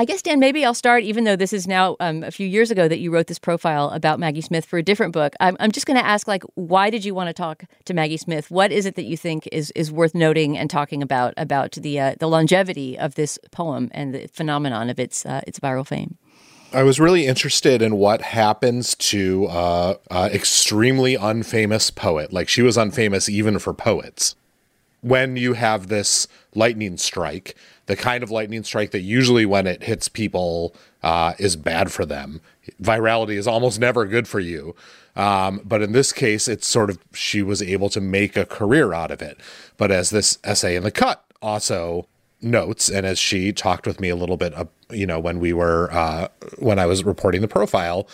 I 0.00 0.06
guess, 0.06 0.22
Dan, 0.22 0.40
maybe 0.40 0.64
I'll 0.64 0.72
start, 0.72 1.02
even 1.02 1.24
though 1.24 1.36
this 1.36 1.52
is 1.52 1.68
now 1.68 1.96
um, 2.00 2.22
a 2.22 2.30
few 2.30 2.48
years 2.48 2.70
ago 2.70 2.88
that 2.88 3.00
you 3.00 3.10
wrote 3.10 3.26
this 3.26 3.38
profile 3.38 3.90
about 3.90 4.18
Maggie 4.18 4.40
Smith 4.40 4.64
for 4.64 4.78
a 4.78 4.82
different 4.82 5.12
book. 5.12 5.34
I'm, 5.40 5.58
I'm 5.60 5.70
just 5.70 5.84
going 5.84 5.98
to 5.98 6.06
ask, 6.06 6.26
like, 6.26 6.42
why 6.54 6.88
did 6.88 7.04
you 7.04 7.14
want 7.14 7.28
to 7.28 7.34
talk 7.34 7.64
to 7.84 7.92
Maggie 7.92 8.16
Smith? 8.16 8.50
What 8.50 8.72
is 8.72 8.86
it 8.86 8.94
that 8.94 9.02
you 9.02 9.18
think 9.18 9.46
is, 9.52 9.70
is 9.72 9.92
worth 9.92 10.14
noting 10.14 10.56
and 10.56 10.70
talking 10.70 11.02
about 11.02 11.34
about 11.36 11.72
the 11.72 12.00
uh, 12.00 12.14
the 12.18 12.28
longevity 12.28 12.98
of 12.98 13.14
this 13.16 13.38
poem 13.50 13.90
and 13.92 14.14
the 14.14 14.26
phenomenon 14.28 14.88
of 14.88 14.98
its 14.98 15.26
uh, 15.26 15.42
its 15.46 15.60
viral 15.60 15.86
fame? 15.86 16.16
I 16.72 16.82
was 16.82 16.98
really 16.98 17.26
interested 17.26 17.82
in 17.82 17.98
what 17.98 18.22
happens 18.22 18.94
to 18.94 19.48
uh, 19.48 19.94
uh, 20.10 20.30
extremely 20.32 21.18
unfamous 21.18 21.94
poet. 21.94 22.32
Like 22.32 22.48
she 22.48 22.62
was 22.62 22.78
unfamous 22.78 23.28
even 23.28 23.58
for 23.58 23.74
poets. 23.74 24.34
When 25.02 25.36
you 25.36 25.54
have 25.54 25.88
this 25.88 26.26
lightning 26.54 26.96
strike, 26.96 27.54
the 27.90 27.96
kind 27.96 28.22
of 28.22 28.30
lightning 28.30 28.62
strike 28.62 28.92
that 28.92 29.00
usually 29.00 29.44
when 29.44 29.66
it 29.66 29.82
hits 29.82 30.06
people 30.08 30.72
uh, 31.02 31.32
is 31.40 31.56
bad 31.56 31.90
for 31.90 32.06
them. 32.06 32.40
Virality 32.80 33.34
is 33.34 33.48
almost 33.48 33.80
never 33.80 34.06
good 34.06 34.28
for 34.28 34.38
you. 34.38 34.76
Um, 35.16 35.60
but 35.64 35.82
in 35.82 35.90
this 35.90 36.12
case, 36.12 36.46
it's 36.46 36.68
sort 36.68 36.88
of 36.88 37.00
she 37.12 37.42
was 37.42 37.60
able 37.60 37.88
to 37.88 38.00
make 38.00 38.36
a 38.36 38.46
career 38.46 38.92
out 38.92 39.10
of 39.10 39.20
it. 39.20 39.40
But 39.76 39.90
as 39.90 40.10
this 40.10 40.38
essay 40.44 40.76
in 40.76 40.84
the 40.84 40.92
cut 40.92 41.24
also 41.42 42.06
notes, 42.40 42.88
and 42.88 43.04
as 43.04 43.18
she 43.18 43.52
talked 43.52 43.88
with 43.88 43.98
me 43.98 44.08
a 44.08 44.14
little 44.14 44.36
bit, 44.36 44.54
uh, 44.54 44.66
you 44.90 45.04
know, 45.04 45.18
when 45.18 45.40
we 45.40 45.52
were 45.52 45.90
uh, 45.90 46.28
when 46.60 46.78
I 46.78 46.86
was 46.86 47.02
reporting 47.02 47.40
the 47.40 47.48
profile, 47.48 48.06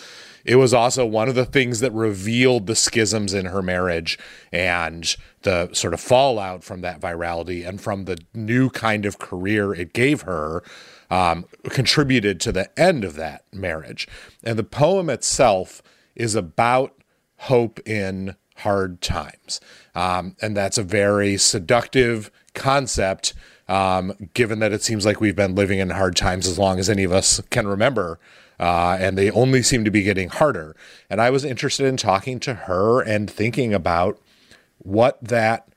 it 0.47 0.57
was 0.57 0.72
also 0.72 1.05
one 1.05 1.28
of 1.28 1.34
the 1.34 1.44
things 1.44 1.80
that 1.80 1.92
revealed 1.92 2.66
the 2.66 2.76
schisms 2.76 3.34
in 3.34 3.47
her 3.47 3.62
marriage 3.62 4.16
and 4.53 5.16
the 5.42 5.68
sort 5.72 5.92
of 5.92 6.01
fallout 6.01 6.62
from 6.62 6.82
that 6.82 7.01
virality 7.01 7.66
and 7.66 7.80
from 7.80 8.05
the 8.05 8.16
new 8.32 8.70
kind 8.70 9.05
of 9.05 9.18
career 9.18 9.74
it 9.74 9.92
gave 9.92 10.22
her 10.22 10.62
um, 11.11 11.47
contributed 11.64 12.40
to 12.40 12.53
the 12.53 12.78
end 12.78 13.05
of 13.05 13.14
that 13.16 13.44
marriage. 13.53 14.07
And 14.44 14.57
the 14.57 14.64
poem 14.64 15.11
itself 15.11 15.82
is 16.14 16.36
about 16.36 16.94
hope 17.38 17.80
in 17.86 18.36
hard 18.59 19.01
times. 19.01 19.61
Um, 19.97 20.36
and 20.40 20.57
that's 20.57 20.78
a 20.78 20.82
very 20.82 21.36
seductive 21.36 22.30
concept, 22.55 23.34
um, 23.68 24.12
given 24.32 24.61
that 24.61 24.72
it 24.72 24.82
seems 24.82 25.05
like 25.05 25.20
we've 25.20 25.36
been 25.36 25.57
living 25.57 25.80
in 25.80 25.90
hard 25.90 26.14
times 26.14 26.47
as 26.47 26.59
long 26.59 26.78
as 26.78 26.88
any 26.88 27.03
of 27.03 27.12
us 27.12 27.40
can 27.51 27.66
remember 27.66 28.20
uh, 28.59 28.96
and 29.00 29.16
they 29.16 29.30
only 29.30 29.62
seem 29.62 29.84
to 29.84 29.90
be 29.90 30.02
getting 30.02 30.28
harder. 30.28 30.74
And 31.11 31.20
I 31.20 31.30
was 31.30 31.44
interested 31.44 31.86
in 31.86 31.96
talking 31.96 32.40
to 32.40 32.54
her 32.54 33.00
and 33.00 33.30
thinking 33.30 33.74
about 33.74 34.18
what 34.78 35.22
that 35.22 35.68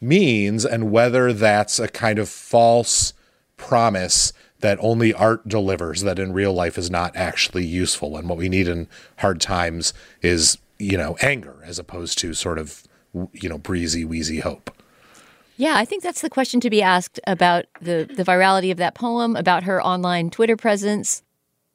means 0.00 0.64
and 0.64 0.90
whether 0.90 1.32
that's 1.32 1.78
a 1.78 1.88
kind 1.88 2.18
of 2.18 2.28
false 2.28 3.14
promise 3.56 4.32
that 4.60 4.78
only 4.80 5.12
art 5.12 5.48
delivers 5.48 6.02
that 6.02 6.18
in 6.18 6.32
real 6.32 6.52
life 6.52 6.78
is 6.78 6.90
not 6.90 7.14
actually 7.16 7.64
useful. 7.64 8.16
And 8.16 8.28
what 8.28 8.38
we 8.38 8.48
need 8.48 8.68
in 8.68 8.88
hard 9.18 9.40
times 9.40 9.92
is 10.22 10.58
you 10.78 10.96
know 10.96 11.16
anger 11.20 11.62
as 11.64 11.78
opposed 11.78 12.18
to 12.18 12.34
sort 12.34 12.58
of 12.58 12.82
you 13.32 13.48
know 13.48 13.58
breezy 13.58 14.04
wheezy 14.04 14.40
hope. 14.40 14.70
Yeah, 15.56 15.76
I 15.76 15.84
think 15.84 16.02
that's 16.02 16.22
the 16.22 16.30
question 16.30 16.60
to 16.60 16.70
be 16.70 16.82
asked 16.82 17.20
about 17.26 17.66
the, 17.80 18.08
the 18.16 18.24
virality 18.24 18.72
of 18.72 18.78
that 18.78 18.94
poem, 18.94 19.36
about 19.36 19.64
her 19.64 19.84
online 19.84 20.30
Twitter 20.30 20.56
presence, 20.56 21.22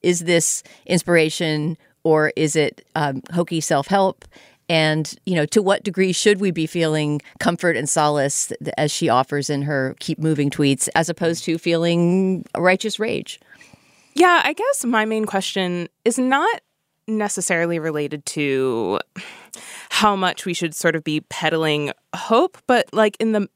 is 0.01 0.21
this 0.21 0.63
inspiration 0.85 1.77
or 2.03 2.31
is 2.35 2.55
it 2.55 2.85
um, 2.95 3.21
hokey 3.33 3.61
self 3.61 3.87
help? 3.87 4.25
And, 4.69 5.13
you 5.25 5.35
know, 5.35 5.45
to 5.47 5.61
what 5.61 5.83
degree 5.83 6.11
should 6.11 6.41
we 6.41 6.51
be 6.51 6.67
feeling 6.67 7.21
comfort 7.39 7.77
and 7.77 7.87
solace 7.87 8.51
as 8.77 8.91
she 8.91 9.07
offers 9.07 9.49
in 9.49 9.61
her 9.61 9.95
keep 9.99 10.19
moving 10.19 10.49
tweets, 10.49 10.89
as 10.93 11.09
opposed 11.09 11.45
to 11.45 11.57
feeling 11.57 12.45
righteous 12.55 12.99
rage? 12.99 13.39
Yeah, 14.13 14.41
I 14.43 14.53
guess 14.53 14.83
my 14.83 15.05
main 15.05 15.25
question 15.25 15.87
is 16.03 16.17
not 16.17 16.61
necessarily 17.07 17.79
related 17.79 18.25
to 18.25 18.99
how 19.89 20.15
much 20.15 20.45
we 20.45 20.53
should 20.53 20.75
sort 20.75 20.95
of 20.95 21.03
be 21.03 21.21
peddling 21.21 21.91
hope, 22.15 22.57
but 22.67 22.87
like 22.93 23.15
in 23.19 23.31
the 23.31 23.47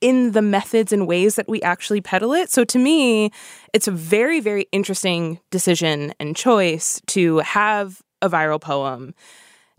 in 0.00 0.32
the 0.32 0.42
methods 0.42 0.92
and 0.92 1.06
ways 1.06 1.34
that 1.34 1.48
we 1.48 1.60
actually 1.62 2.00
peddle 2.00 2.32
it. 2.32 2.50
So 2.50 2.64
to 2.64 2.78
me, 2.78 3.30
it's 3.72 3.88
a 3.88 3.92
very 3.92 4.40
very 4.40 4.66
interesting 4.72 5.40
decision 5.50 6.14
and 6.18 6.36
choice 6.36 7.00
to 7.08 7.38
have 7.38 8.02
a 8.22 8.28
viral 8.28 8.60
poem 8.60 9.14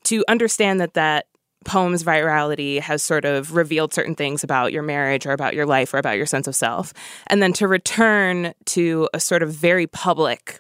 to 0.04 0.24
understand 0.28 0.80
that 0.80 0.94
that 0.96 1.28
poem's 1.64 2.04
virality 2.04 2.80
has 2.80 3.04
sort 3.04 3.26
of 3.26 3.56
revealed 3.56 3.94
certain 3.94 4.16
things 4.16 4.44
about 4.44 4.74
your 4.74 4.82
marriage 4.82 5.26
or 5.26 5.32
about 5.32 5.54
your 5.54 5.66
life 5.66 5.94
or 5.94 5.98
about 5.98 6.18
your 6.18 6.26
sense 6.26 6.48
of 6.48 6.56
self 6.56 6.94
and 7.28 7.42
then 7.42 7.54
to 7.54 7.68
return 7.68 8.54
to 8.66 9.08
a 9.14 9.20
sort 9.20 9.44
of 9.44 9.54
very 9.54 9.86
public 9.86 10.60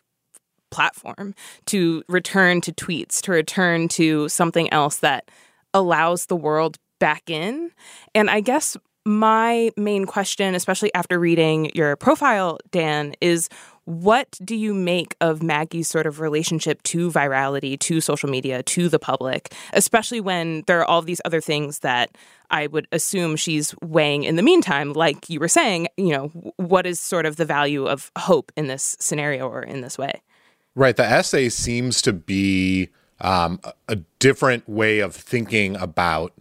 platform 0.69 1.33
to 1.65 2.03
return 2.07 2.61
to 2.61 2.71
tweets 2.71 3.19
to 3.19 3.31
return 3.31 3.87
to 3.87 4.29
something 4.29 4.71
else 4.71 4.97
that 4.97 5.29
allows 5.73 6.27
the 6.27 6.35
world 6.35 6.77
back 6.99 7.29
in 7.29 7.71
and 8.13 8.29
i 8.29 8.39
guess 8.39 8.77
my 9.05 9.71
main 9.77 10.05
question 10.05 10.53
especially 10.53 10.93
after 10.93 11.19
reading 11.19 11.71
your 11.73 11.95
profile 11.95 12.59
dan 12.71 13.13
is 13.19 13.49
what 13.85 14.37
do 14.43 14.55
you 14.55 14.73
make 14.73 15.15
of 15.21 15.41
Maggie's 15.41 15.87
sort 15.87 16.05
of 16.05 16.19
relationship 16.19 16.83
to 16.83 17.09
virality, 17.09 17.79
to 17.79 17.99
social 17.99 18.29
media, 18.29 18.61
to 18.63 18.89
the 18.89 18.99
public, 18.99 19.53
especially 19.73 20.21
when 20.21 20.63
there 20.67 20.79
are 20.79 20.85
all 20.85 21.01
these 21.01 21.21
other 21.25 21.41
things 21.41 21.79
that 21.79 22.15
I 22.51 22.67
would 22.67 22.87
assume 22.91 23.35
she's 23.35 23.73
weighing 23.81 24.23
in 24.23 24.35
the 24.35 24.43
meantime? 24.43 24.93
Like 24.93 25.29
you 25.29 25.39
were 25.39 25.47
saying, 25.47 25.87
you 25.97 26.09
know, 26.09 26.27
what 26.57 26.85
is 26.85 26.99
sort 26.99 27.25
of 27.25 27.37
the 27.37 27.45
value 27.45 27.87
of 27.87 28.11
hope 28.17 28.51
in 28.55 28.67
this 28.67 28.95
scenario 28.99 29.47
or 29.49 29.63
in 29.63 29.81
this 29.81 29.97
way? 29.97 30.21
Right. 30.75 30.95
The 30.95 31.05
essay 31.05 31.49
seems 31.49 32.01
to 32.03 32.13
be 32.13 32.89
um, 33.19 33.59
a 33.87 33.97
different 34.19 34.69
way 34.69 34.99
of 34.99 35.15
thinking 35.15 35.75
about 35.75 36.33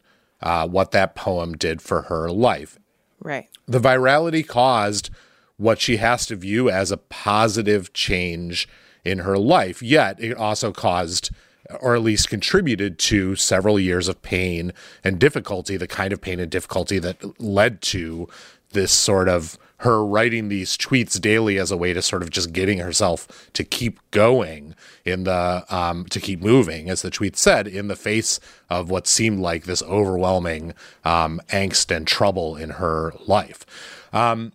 uh, 0.42 0.66
what 0.68 0.90
that 0.92 1.14
poem 1.14 1.56
did 1.56 1.82
for 1.82 2.02
her 2.02 2.30
life. 2.30 2.78
Right. 3.20 3.48
The 3.66 3.80
virality 3.80 4.46
caused 4.46 5.10
what 5.56 5.80
she 5.80 5.98
has 5.98 6.24
to 6.26 6.36
view 6.36 6.70
as 6.70 6.90
a 6.90 6.96
positive 6.96 7.92
change 7.92 8.66
in 9.04 9.18
her 9.20 9.36
life. 9.36 9.82
Yet 9.82 10.18
it 10.18 10.36
also 10.36 10.72
caused, 10.72 11.30
or 11.80 11.94
at 11.94 12.02
least 12.02 12.30
contributed 12.30 12.98
to, 13.00 13.36
several 13.36 13.78
years 13.78 14.08
of 14.08 14.22
pain 14.22 14.72
and 15.04 15.18
difficulty, 15.18 15.76
the 15.76 15.86
kind 15.86 16.12
of 16.12 16.20
pain 16.20 16.40
and 16.40 16.50
difficulty 16.50 16.98
that 16.98 17.40
led 17.40 17.82
to 17.82 18.26
this 18.70 18.92
sort 18.92 19.28
of 19.28 19.58
her 19.80 20.04
writing 20.04 20.48
these 20.48 20.76
tweets 20.76 21.18
daily 21.18 21.58
as 21.58 21.70
a 21.70 21.76
way 21.76 21.94
to 21.94 22.02
sort 22.02 22.22
of 22.22 22.28
just 22.28 22.52
getting 22.52 22.78
herself 22.78 23.50
to 23.54 23.64
keep 23.64 23.98
going 24.10 24.74
in 25.06 25.24
the 25.24 25.64
um, 25.70 26.04
to 26.06 26.20
keep 26.20 26.40
moving, 26.40 26.90
as 26.90 27.00
the 27.00 27.10
tweet 27.10 27.36
said, 27.36 27.66
in 27.66 27.88
the 27.88 27.96
face 27.96 28.40
of 28.68 28.90
what 28.90 29.06
seemed 29.06 29.40
like 29.40 29.64
this 29.64 29.82
overwhelming 29.84 30.74
um, 31.04 31.40
angst 31.48 31.94
and 31.94 32.06
trouble 32.06 32.56
in 32.56 32.70
her 32.70 33.14
life. 33.26 33.64
Um, 34.12 34.52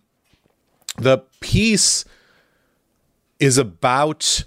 the 0.96 1.18
piece 1.40 2.04
is 3.40 3.58
about 3.58 4.44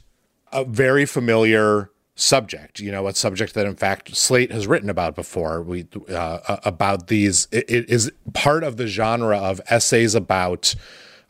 a 0.51 0.63
very 0.63 1.05
familiar 1.05 1.91
subject 2.19 2.79
you 2.79 2.91
know 2.91 3.07
a 3.07 3.13
subject 3.13 3.53
that 3.53 3.65
in 3.65 3.75
fact 3.75 4.15
slate 4.15 4.51
has 4.51 4.67
written 4.67 4.89
about 4.89 5.15
before 5.15 5.61
we 5.61 5.87
uh, 6.09 6.57
about 6.63 7.07
these 7.07 7.47
it, 7.51 7.69
it 7.69 7.89
is 7.89 8.11
part 8.33 8.63
of 8.63 8.77
the 8.77 8.87
genre 8.87 9.37
of 9.37 9.61
essays 9.69 10.15
about 10.15 10.75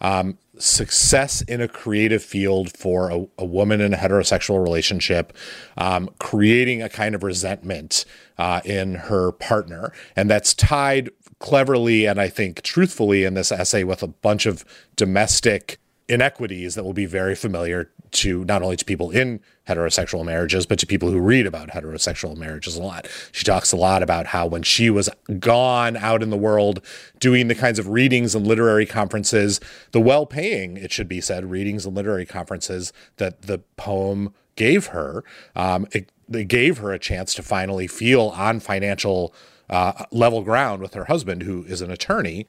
um, 0.02 0.38
success 0.58 1.42
in 1.44 1.62
a 1.62 1.68
creative 1.68 2.24
field 2.24 2.72
for 2.72 3.10
a, 3.10 3.26
a, 3.38 3.46
woman 3.46 3.82
in 3.82 3.94
a 3.94 3.98
heterosexual 3.98 4.64
relationship, 4.64 5.36
um, 5.78 6.10
creating 6.20 6.82
a 6.82 6.90
kind 6.90 7.16
of 7.16 7.24
resentment 7.24 8.06
uh, 8.38 8.62
in 8.64 8.96
her 8.96 9.32
partner. 9.34 9.92
And 10.16 10.30
that's 10.30 10.54
tied 10.54 11.10
cleverly 11.40 12.06
and 12.06 12.20
I 12.20 12.28
think 12.28 12.62
truthfully 12.62 13.24
in 13.24 13.34
this 13.34 13.52
essay 13.52 13.84
with 13.84 14.04
a 14.04 14.08
bunch 14.08 14.46
of 14.46 14.66
domestic 14.96 15.80
inequities 16.10 16.76
that 16.76 16.84
will 16.84 16.94
be 16.94 17.06
very 17.06 17.36
familiar 17.36 17.92
to 18.12 18.44
not 18.46 18.64
only 18.64 18.76
to 18.76 18.84
people 18.84 19.12
in 19.12 19.40
heterosexual 19.68 20.26
marriages 20.26 20.66
but 20.66 20.80
to 20.80 20.88
people 20.88 21.12
who 21.12 21.20
read 21.20 21.46
about 21.46 21.70
heterosexual 21.70 22.36
marriages 22.36 22.76
a 22.76 22.82
lot. 22.82 23.08
She 23.32 23.44
talks 23.44 23.72
a 23.72 23.78
lot 23.78 24.02
about 24.02 24.28
how 24.28 24.48
when 24.48 24.64
she 24.64 24.90
was 24.90 25.10
gone 25.40 25.96
out 25.96 26.24
in 26.24 26.32
the 26.32 26.38
world 26.38 26.84
doing 27.20 27.48
the 27.48 27.56
kinds 27.56 27.78
of 27.78 27.88
readings 27.88 28.34
and 28.34 28.48
literary 28.48 28.88
conferences, 28.88 29.60
the 29.92 30.02
well-paying, 30.02 30.78
it 30.78 30.92
should 30.92 31.08
be 31.08 31.22
said, 31.22 31.52
readings 31.52 31.86
and 31.86 31.96
literary 31.96 32.26
conferences 32.26 32.92
that 33.18 33.44
the 33.44 33.60
poem 33.78 34.34
gave 34.56 34.88
her, 34.88 35.24
um, 35.56 35.88
it, 35.92 36.12
it 36.34 36.48
gave 36.48 36.80
her 36.80 36.92
a 36.92 37.00
chance 37.00 37.36
to 37.36 37.44
finally 37.44 37.88
feel 37.88 38.30
on 38.30 38.60
financial 38.60 39.34
uh, 39.70 40.06
level 40.12 40.42
ground 40.42 40.82
with 40.82 40.96
her 40.96 41.06
husband, 41.06 41.44
who 41.44 41.64
is 41.66 41.82
an 41.82 41.92
attorney. 41.92 42.48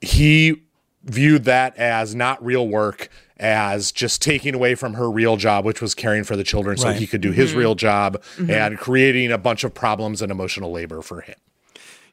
He 0.00 0.62
viewed 1.04 1.44
that 1.44 1.76
as 1.76 2.14
not 2.14 2.44
real 2.44 2.68
work, 2.68 3.08
as 3.38 3.90
just 3.90 4.20
taking 4.20 4.54
away 4.54 4.74
from 4.74 4.94
her 4.94 5.10
real 5.10 5.36
job, 5.36 5.64
which 5.64 5.80
was 5.80 5.94
caring 5.94 6.24
for 6.24 6.36
the 6.36 6.44
children, 6.44 6.76
right. 6.76 6.80
so 6.80 6.92
he 6.92 7.06
could 7.06 7.20
do 7.20 7.32
his 7.32 7.50
mm-hmm. 7.50 7.58
real 7.60 7.74
job 7.74 8.22
mm-hmm. 8.36 8.50
and 8.50 8.78
creating 8.78 9.32
a 9.32 9.38
bunch 9.38 9.64
of 9.64 9.72
problems 9.74 10.20
and 10.20 10.30
emotional 10.30 10.70
labor 10.70 11.02
for 11.02 11.22
him. 11.22 11.36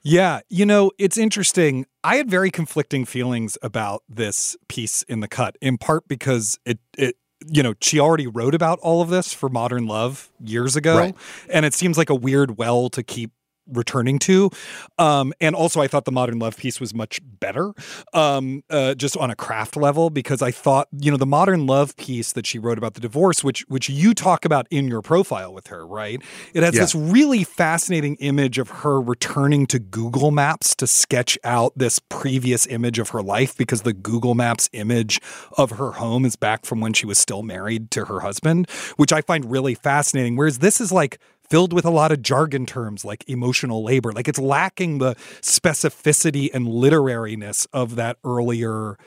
Yeah, 0.04 0.40
you 0.48 0.66
know, 0.66 0.92
it's 0.98 1.18
interesting. 1.18 1.86
I 2.04 2.16
had 2.16 2.30
very 2.30 2.50
conflicting 2.50 3.04
feelings 3.04 3.58
about 3.62 4.04
this 4.08 4.56
piece 4.70 5.04
in 5.04 5.20
the 5.20 5.28
cut, 5.28 5.58
in 5.62 5.78
part 5.78 6.08
because 6.08 6.60
it 6.66 6.80
it 6.98 7.18
you 7.46 7.62
know, 7.62 7.74
she 7.82 8.00
already 8.00 8.28
wrote 8.28 8.56
about 8.56 8.80
all 8.80 9.02
of 9.02 9.10
this 9.10 9.34
for 9.34 9.50
Modern 9.50 9.86
Love 9.86 10.30
years 10.40 10.76
ago. 10.76 10.98
Right. 10.98 11.16
And 11.50 11.66
it 11.66 11.74
seems 11.74 11.98
like 11.98 12.10
a 12.10 12.16
weird 12.16 12.58
well 12.58 12.90
to 12.90 13.04
keep 13.04 13.32
returning 13.72 14.20
to. 14.20 14.50
Um, 14.98 15.34
and 15.40 15.56
also, 15.56 15.82
I 15.82 15.88
thought 15.88 16.06
the 16.06 16.12
Modern 16.12 16.40
Love 16.40 16.58
piece 16.58 16.80
was 16.80 16.94
much 16.94 17.20
better, 17.24 17.74
um, 18.14 18.64
uh, 18.70 18.96
just 18.96 19.18
on 19.18 19.30
a 19.30 19.36
craft 19.36 19.76
level, 19.76 20.10
because 20.10 20.42
I 20.42 20.52
thought, 20.52 20.88
you 20.92 21.12
know, 21.12 21.18
the 21.18 21.26
Modern 21.26 21.68
Love 21.68 21.96
piece 21.98 22.34
that 22.34 22.46
she 22.46 22.60
wrote 22.60 22.78
about 22.78 22.94
the 22.94 23.02
divorce, 23.02 23.44
which 23.44 23.62
which 23.68 23.90
you 23.90 24.14
talk 24.14 24.46
about 24.46 24.68
in 24.72 24.88
your 24.88 25.02
profile 25.02 25.54
with 25.54 25.68
her, 25.68 25.86
right? 25.86 26.22
It 26.54 26.64
has 26.64 26.76
yeah. 26.76 26.82
this 26.82 26.96
really 26.96 27.44
fascinating 27.44 28.16
image 28.16 28.58
of 28.58 28.70
her 28.70 29.00
returning 29.02 29.68
to 29.68 29.80
Google 29.80 30.32
Maps 30.32 30.76
to 30.76 30.88
sketch 30.88 31.38
out 31.44 31.74
this 31.76 32.00
previous 32.00 32.66
image 32.68 33.00
of 33.00 33.10
her 33.10 33.22
life, 33.22 33.58
because 33.58 33.82
the 33.82 33.94
Google 33.94 34.36
Maps 34.36 34.70
image 34.74 35.20
of 35.58 35.72
her 35.72 35.92
home 35.92 36.26
is 36.26 36.36
back 36.36 36.66
from 36.66 36.82
when 36.82 36.94
she 36.94 37.06
was 37.06 37.18
still 37.18 37.44
married 37.44 37.92
to 37.92 38.06
her 38.06 38.22
husband, 38.22 38.70
which 38.98 39.14
I 39.14 39.22
find 39.22 39.52
really 39.52 39.76
fascinating. 39.76 40.36
Whereas 40.36 40.60
this 40.60 40.82
is 40.82 40.92
like 40.92 41.20
filled 41.50 41.74
with 41.74 41.86
a 41.86 41.90
lot 41.90 42.12
of 42.12 42.22
jargon 42.22 42.66
terms 42.66 43.06
like 43.06 43.28
emotional 43.28 43.84
labor. 43.84 44.12
Like 44.12 44.28
it's 44.28 44.40
lacking 44.40 44.98
the 44.98 45.16
specificity 45.42 46.50
and 46.54 46.68
literariness 46.68 47.68
of 47.74 47.96
that 47.96 48.18
earlier 48.24 48.98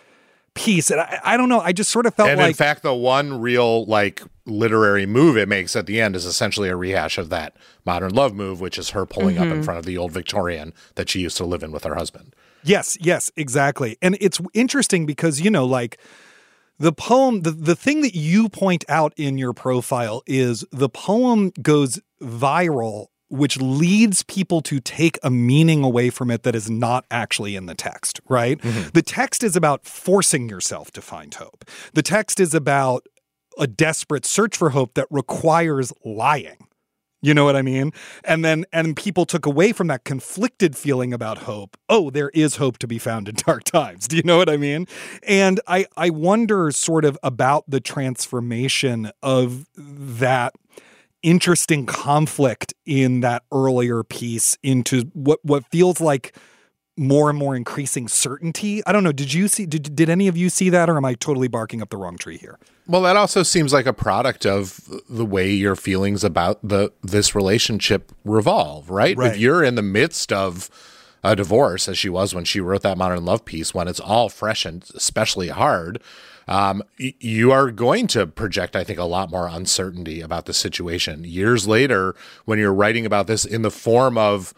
piece. 0.54 0.90
And 0.90 1.00
I, 1.00 1.20
I 1.24 1.36
don't 1.36 1.48
know. 1.48 1.60
I 1.60 1.72
just 1.72 1.90
sort 1.90 2.06
of 2.06 2.14
felt 2.14 2.30
and 2.30 2.38
like. 2.38 2.48
in 2.48 2.54
fact, 2.54 2.82
the 2.82 2.94
one 2.94 3.40
real 3.40 3.84
like 3.84 4.22
literary 4.46 5.06
move 5.06 5.36
it 5.36 5.48
makes 5.48 5.76
at 5.76 5.86
the 5.86 6.00
end 6.00 6.16
is 6.16 6.24
essentially 6.24 6.68
a 6.68 6.76
rehash 6.76 7.18
of 7.18 7.28
that 7.30 7.54
modern 7.84 8.12
love 8.12 8.34
move, 8.34 8.60
which 8.60 8.78
is 8.78 8.90
her 8.90 9.06
pulling 9.06 9.36
mm-hmm. 9.36 9.42
up 9.42 9.48
in 9.48 9.54
mm-hmm. 9.54 9.62
front 9.62 9.78
of 9.78 9.84
the 9.84 9.96
old 9.96 10.12
Victorian 10.12 10.72
that 10.96 11.08
she 11.08 11.20
used 11.20 11.36
to 11.36 11.44
live 11.44 11.62
in 11.62 11.72
with 11.72 11.84
her 11.84 11.94
husband. 11.94 12.34
Yes, 12.62 12.98
yes, 13.00 13.30
exactly. 13.36 13.96
And 14.02 14.18
it's 14.20 14.40
interesting 14.52 15.06
because, 15.06 15.40
you 15.40 15.50
know, 15.50 15.64
like 15.64 15.98
the 16.80 16.92
poem, 16.92 17.42
the, 17.42 17.50
the 17.50 17.76
thing 17.76 18.00
that 18.00 18.16
you 18.16 18.48
point 18.48 18.84
out 18.88 19.12
in 19.16 19.36
your 19.36 19.52
profile 19.52 20.22
is 20.26 20.64
the 20.72 20.88
poem 20.88 21.52
goes 21.60 22.00
viral, 22.22 23.08
which 23.28 23.60
leads 23.60 24.22
people 24.22 24.62
to 24.62 24.80
take 24.80 25.18
a 25.22 25.30
meaning 25.30 25.84
away 25.84 26.08
from 26.08 26.30
it 26.30 26.42
that 26.42 26.54
is 26.54 26.70
not 26.70 27.04
actually 27.10 27.54
in 27.54 27.66
the 27.66 27.74
text, 27.74 28.20
right? 28.30 28.58
Mm-hmm. 28.58 28.88
The 28.94 29.02
text 29.02 29.44
is 29.44 29.56
about 29.56 29.84
forcing 29.84 30.48
yourself 30.48 30.90
to 30.92 31.02
find 31.02 31.32
hope. 31.34 31.66
The 31.92 32.02
text 32.02 32.40
is 32.40 32.54
about 32.54 33.06
a 33.58 33.66
desperate 33.66 34.24
search 34.24 34.56
for 34.56 34.70
hope 34.70 34.94
that 34.94 35.06
requires 35.10 35.92
lying. 36.02 36.66
You 37.22 37.34
know 37.34 37.44
what 37.44 37.54
I 37.54 37.62
mean? 37.62 37.92
And 38.24 38.44
then 38.44 38.64
and 38.72 38.96
people 38.96 39.26
took 39.26 39.44
away 39.44 39.72
from 39.72 39.88
that 39.88 40.04
conflicted 40.04 40.76
feeling 40.76 41.12
about 41.12 41.38
hope. 41.38 41.76
Oh, 41.88 42.10
there 42.10 42.30
is 42.30 42.56
hope 42.56 42.78
to 42.78 42.86
be 42.86 42.98
found 42.98 43.28
in 43.28 43.34
dark 43.46 43.64
times. 43.64 44.08
Do 44.08 44.16
you 44.16 44.22
know 44.22 44.38
what 44.38 44.48
I 44.48 44.56
mean? 44.56 44.86
And 45.22 45.60
I 45.66 45.86
I 45.96 46.10
wonder 46.10 46.70
sort 46.70 47.04
of 47.04 47.18
about 47.22 47.64
the 47.68 47.80
transformation 47.80 49.10
of 49.22 49.66
that 49.76 50.54
interesting 51.22 51.84
conflict 51.84 52.72
in 52.86 53.20
that 53.20 53.42
earlier 53.52 54.02
piece 54.02 54.56
into 54.62 55.02
what 55.12 55.40
what 55.42 55.66
feels 55.66 56.00
like 56.00 56.34
more 56.96 57.30
and 57.30 57.38
more 57.38 57.56
increasing 57.56 58.08
certainty. 58.08 58.82
I 58.86 58.92
don't 58.92 59.04
know. 59.04 59.12
Did 59.12 59.32
you 59.32 59.48
see? 59.48 59.66
Did 59.66 59.94
did 59.96 60.10
any 60.10 60.28
of 60.28 60.36
you 60.36 60.48
see 60.48 60.70
that, 60.70 60.90
or 60.90 60.96
am 60.96 61.04
I 61.04 61.14
totally 61.14 61.48
barking 61.48 61.80
up 61.82 61.90
the 61.90 61.96
wrong 61.96 62.16
tree 62.16 62.36
here? 62.36 62.58
Well, 62.86 63.02
that 63.02 63.16
also 63.16 63.42
seems 63.42 63.72
like 63.72 63.86
a 63.86 63.92
product 63.92 64.44
of 64.44 64.80
the 65.08 65.24
way 65.24 65.50
your 65.50 65.76
feelings 65.76 66.24
about 66.24 66.58
the 66.62 66.92
this 67.02 67.34
relationship 67.34 68.12
revolve, 68.24 68.90
right? 68.90 69.16
Right. 69.16 69.32
If 69.32 69.38
you're 69.38 69.62
in 69.62 69.76
the 69.76 69.82
midst 69.82 70.32
of 70.32 70.68
a 71.22 71.36
divorce, 71.36 71.88
as 71.88 71.98
she 71.98 72.08
was 72.08 72.34
when 72.34 72.44
she 72.44 72.60
wrote 72.60 72.82
that 72.82 72.98
modern 72.98 73.24
love 73.24 73.44
piece, 73.44 73.74
when 73.74 73.88
it's 73.88 74.00
all 74.00 74.28
fresh 74.28 74.64
and 74.64 74.84
especially 74.94 75.48
hard, 75.48 76.02
um, 76.48 76.82
you 76.96 77.52
are 77.52 77.70
going 77.70 78.06
to 78.08 78.26
project, 78.26 78.74
I 78.74 78.84
think, 78.84 78.98
a 78.98 79.04
lot 79.04 79.30
more 79.30 79.46
uncertainty 79.46 80.20
about 80.20 80.46
the 80.46 80.54
situation. 80.54 81.24
Years 81.24 81.68
later, 81.68 82.16
when 82.44 82.58
you're 82.58 82.74
writing 82.74 83.06
about 83.06 83.26
this 83.26 83.44
in 83.44 83.62
the 83.62 83.70
form 83.70 84.18
of 84.18 84.52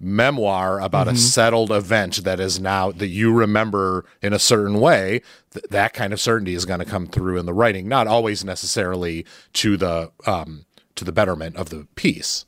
memoir 0.00 0.80
about 0.80 1.06
a 1.08 1.12
Mhm. 1.12 1.18
settled 1.18 1.70
event 1.70 2.24
that 2.24 2.40
is 2.40 2.58
now 2.58 2.90
that 2.90 3.08
you 3.08 3.32
remember 3.32 4.04
in 4.22 4.32
a 4.32 4.38
certain 4.38 4.80
way 4.80 5.20
th- 5.52 5.64
that 5.70 5.92
kind 5.92 6.12
of 6.12 6.20
certainty 6.20 6.54
is 6.54 6.64
going 6.64 6.80
to 6.80 6.86
come 6.86 7.06
through 7.06 7.36
in 7.38 7.44
the 7.46 7.52
writing 7.52 7.86
not 7.86 8.06
always 8.06 8.42
necessarily 8.44 9.26
to 9.52 9.76
the 9.76 10.10
um 10.26 10.64
to 10.96 11.04
the 11.04 11.12
betterment 11.12 11.56
of 11.56 11.68
the 11.70 11.86
piece 11.96 12.44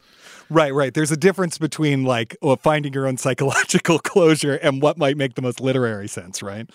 Right, 0.50 0.74
right. 0.74 0.92
There's 0.92 1.10
a 1.10 1.16
difference 1.16 1.56
between 1.56 2.04
like 2.04 2.36
well, 2.42 2.56
finding 2.56 2.92
your 2.92 3.06
own 3.06 3.16
psychological 3.16 3.98
closure 4.12 4.56
and 4.56 4.82
what 4.82 4.98
might 4.98 5.16
make 5.16 5.34
the 5.34 5.40
most 5.40 5.60
literary 5.62 6.08
sense, 6.08 6.42
right? 6.42 6.68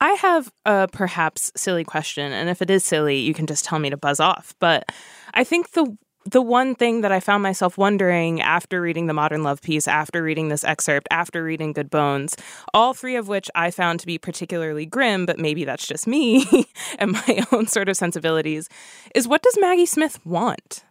I 0.00 0.10
have 0.12 0.52
a 0.64 0.86
perhaps 0.86 1.50
silly 1.56 1.82
question, 1.82 2.30
and 2.32 2.48
if 2.48 2.62
it 2.62 2.70
is 2.70 2.84
silly, 2.84 3.18
you 3.18 3.34
can 3.34 3.46
just 3.48 3.64
tell 3.64 3.80
me 3.80 3.90
to 3.90 3.96
buzz 3.96 4.20
off. 4.20 4.54
But 4.60 4.92
I 5.34 5.42
think 5.42 5.72
the 5.72 5.96
the 6.24 6.42
one 6.42 6.74
thing 6.74 7.00
that 7.00 7.12
I 7.12 7.20
found 7.20 7.42
myself 7.42 7.76
wondering 7.76 8.40
after 8.40 8.80
reading 8.80 9.06
the 9.06 9.12
Modern 9.12 9.42
Love 9.42 9.60
piece, 9.60 9.88
after 9.88 10.22
reading 10.22 10.48
this 10.48 10.64
excerpt, 10.64 11.08
after 11.10 11.42
reading 11.42 11.72
Good 11.72 11.90
Bones, 11.90 12.36
all 12.72 12.94
three 12.94 13.16
of 13.16 13.28
which 13.28 13.50
I 13.54 13.70
found 13.70 14.00
to 14.00 14.06
be 14.06 14.18
particularly 14.18 14.86
grim, 14.86 15.26
but 15.26 15.38
maybe 15.38 15.64
that's 15.64 15.86
just 15.86 16.06
me 16.06 16.66
and 16.98 17.12
my 17.12 17.44
own 17.52 17.66
sort 17.66 17.88
of 17.88 17.96
sensibilities, 17.96 18.68
is 19.14 19.26
what 19.26 19.42
does 19.42 19.58
Maggie 19.60 19.86
Smith 19.86 20.24
want? 20.24 20.84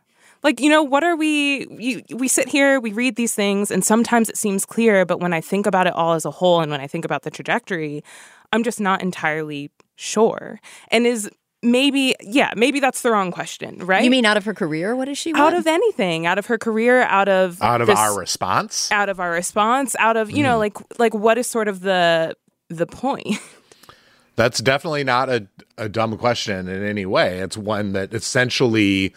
Like, 0.43 0.59
you 0.59 0.69
know, 0.69 0.81
what 0.81 1.03
are 1.03 1.15
we 1.15 1.67
you, 1.69 2.01
we 2.15 2.27
sit 2.27 2.49
here, 2.49 2.79
we 2.79 2.93
read 2.93 3.15
these 3.15 3.35
things 3.35 3.69
and 3.69 3.85
sometimes 3.85 4.29
it 4.29 4.37
seems 4.37 4.65
clear, 4.65 5.05
but 5.05 5.19
when 5.19 5.33
I 5.33 5.41
think 5.41 5.67
about 5.67 5.87
it 5.87 5.93
all 5.93 6.13
as 6.13 6.25
a 6.25 6.31
whole 6.31 6.61
and 6.61 6.71
when 6.71 6.81
I 6.81 6.87
think 6.87 7.05
about 7.05 7.21
the 7.21 7.31
trajectory, 7.31 8.03
I'm 8.51 8.63
just 8.63 8.81
not 8.81 9.01
entirely 9.01 9.71
sure. 9.95 10.59
And 10.89 11.05
is 11.05 11.29
maybe 11.63 12.15
yeah, 12.21 12.51
maybe 12.55 12.79
that's 12.79 13.01
the 13.01 13.11
wrong 13.11 13.31
question, 13.31 13.85
right? 13.85 14.03
You 14.03 14.09
mean 14.09 14.25
out 14.25 14.37
of 14.37 14.45
her 14.45 14.53
career? 14.53 14.95
What 14.95 15.05
does 15.05 15.17
she 15.17 15.33
out 15.33 15.53
of 15.53 15.67
anything, 15.67 16.25
out 16.25 16.37
of 16.37 16.47
her 16.47 16.57
career, 16.57 17.01
out 17.03 17.29
of 17.29 17.61
out 17.61 17.81
of 17.81 17.87
this- 17.87 17.97
our 17.99 18.17
response 18.17 18.91
out 18.91 19.09
of 19.09 19.19
our 19.19 19.31
response, 19.31 19.95
out 19.99 20.17
of, 20.17 20.31
you 20.31 20.43
know, 20.43 20.57
like 20.57 20.77
like 20.99 21.13
what 21.13 21.37
is 21.37 21.47
sort 21.47 21.67
of 21.67 21.81
the 21.81 22.35
the 22.69 22.85
point? 22.87 23.37
that's 24.37 24.59
definitely 24.59 25.03
not 25.03 25.29
a, 25.29 25.45
a 25.77 25.89
dumb 25.89 26.17
question 26.17 26.67
in 26.69 26.83
any 26.83 27.05
way 27.05 27.39
it's 27.39 27.57
one 27.57 27.91
that 27.91 28.13
essentially 28.13 29.13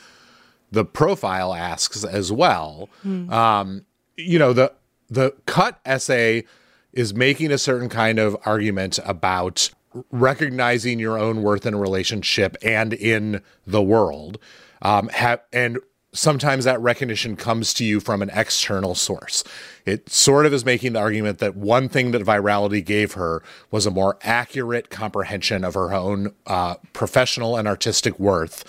the 0.73 0.85
profile 0.85 1.55
asks 1.55 2.05
as 2.05 2.33
well 2.33 2.89
Hmm. 3.03 3.33
um, 3.33 3.87
you 4.17 4.39
know 4.41 4.53
the 4.53 4.73
the 5.09 5.33
cut 5.47 5.79
essay 5.87 6.45
is 6.93 7.15
making 7.15 7.53
a 7.53 7.59
certain 7.59 7.89
kind 7.89 8.19
of 8.19 8.37
argument 8.45 8.99
about 9.05 9.71
recognizing 10.11 10.99
your 10.99 11.19
own 11.19 11.43
worth 11.43 11.67
in 11.67 11.75
a 11.75 11.79
relationship 11.79 12.57
and 12.63 12.93
in 12.93 13.43
the 13.67 13.83
world 13.83 14.39
um, 14.83 15.09
and 15.53 15.79
sometimes 16.13 16.65
that 16.65 16.81
recognition 16.81 17.37
comes 17.37 17.75
to 17.75 17.85
you 17.85 17.99
from 17.99 18.23
an 18.23 18.31
external 18.33 18.95
source. 18.95 19.43
It 19.85 20.09
sort 20.09 20.47
of 20.47 20.55
is 20.55 20.65
making 20.65 20.93
the 20.93 21.01
argument 21.01 21.39
that 21.41 21.57
one 21.57 21.89
thing 21.89 22.13
that 22.13 22.23
virality 22.23 22.85
gave 22.85 23.15
her 23.15 23.43
was 23.71 23.85
a 23.85 23.91
more 23.91 24.17
accurate 24.23 24.91
comprehension 24.91 25.65
of 25.65 25.75
her 25.75 25.93
own 25.93 26.35
uh, 26.47 26.77
professional 26.93 27.57
and 27.57 27.67
artistic 27.67 28.19
worth 28.19 28.65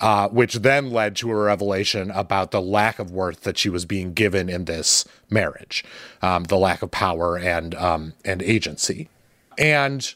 uh, 0.00 0.28
which 0.28 0.54
then 0.54 0.90
led 0.90 1.14
to 1.14 1.30
a 1.30 1.34
revelation 1.34 2.10
about 2.12 2.52
the 2.52 2.62
lack 2.62 2.98
of 2.98 3.10
worth 3.10 3.42
that 3.42 3.58
she 3.58 3.68
was 3.68 3.84
being 3.84 4.14
given 4.14 4.48
in 4.48 4.64
this 4.64 5.04
marriage, 5.28 5.84
um, 6.22 6.44
the 6.44 6.56
lack 6.56 6.80
of 6.80 6.90
power 6.90 7.36
and 7.36 7.74
um, 7.74 8.14
and 8.24 8.40
agency, 8.42 9.10
and 9.58 10.14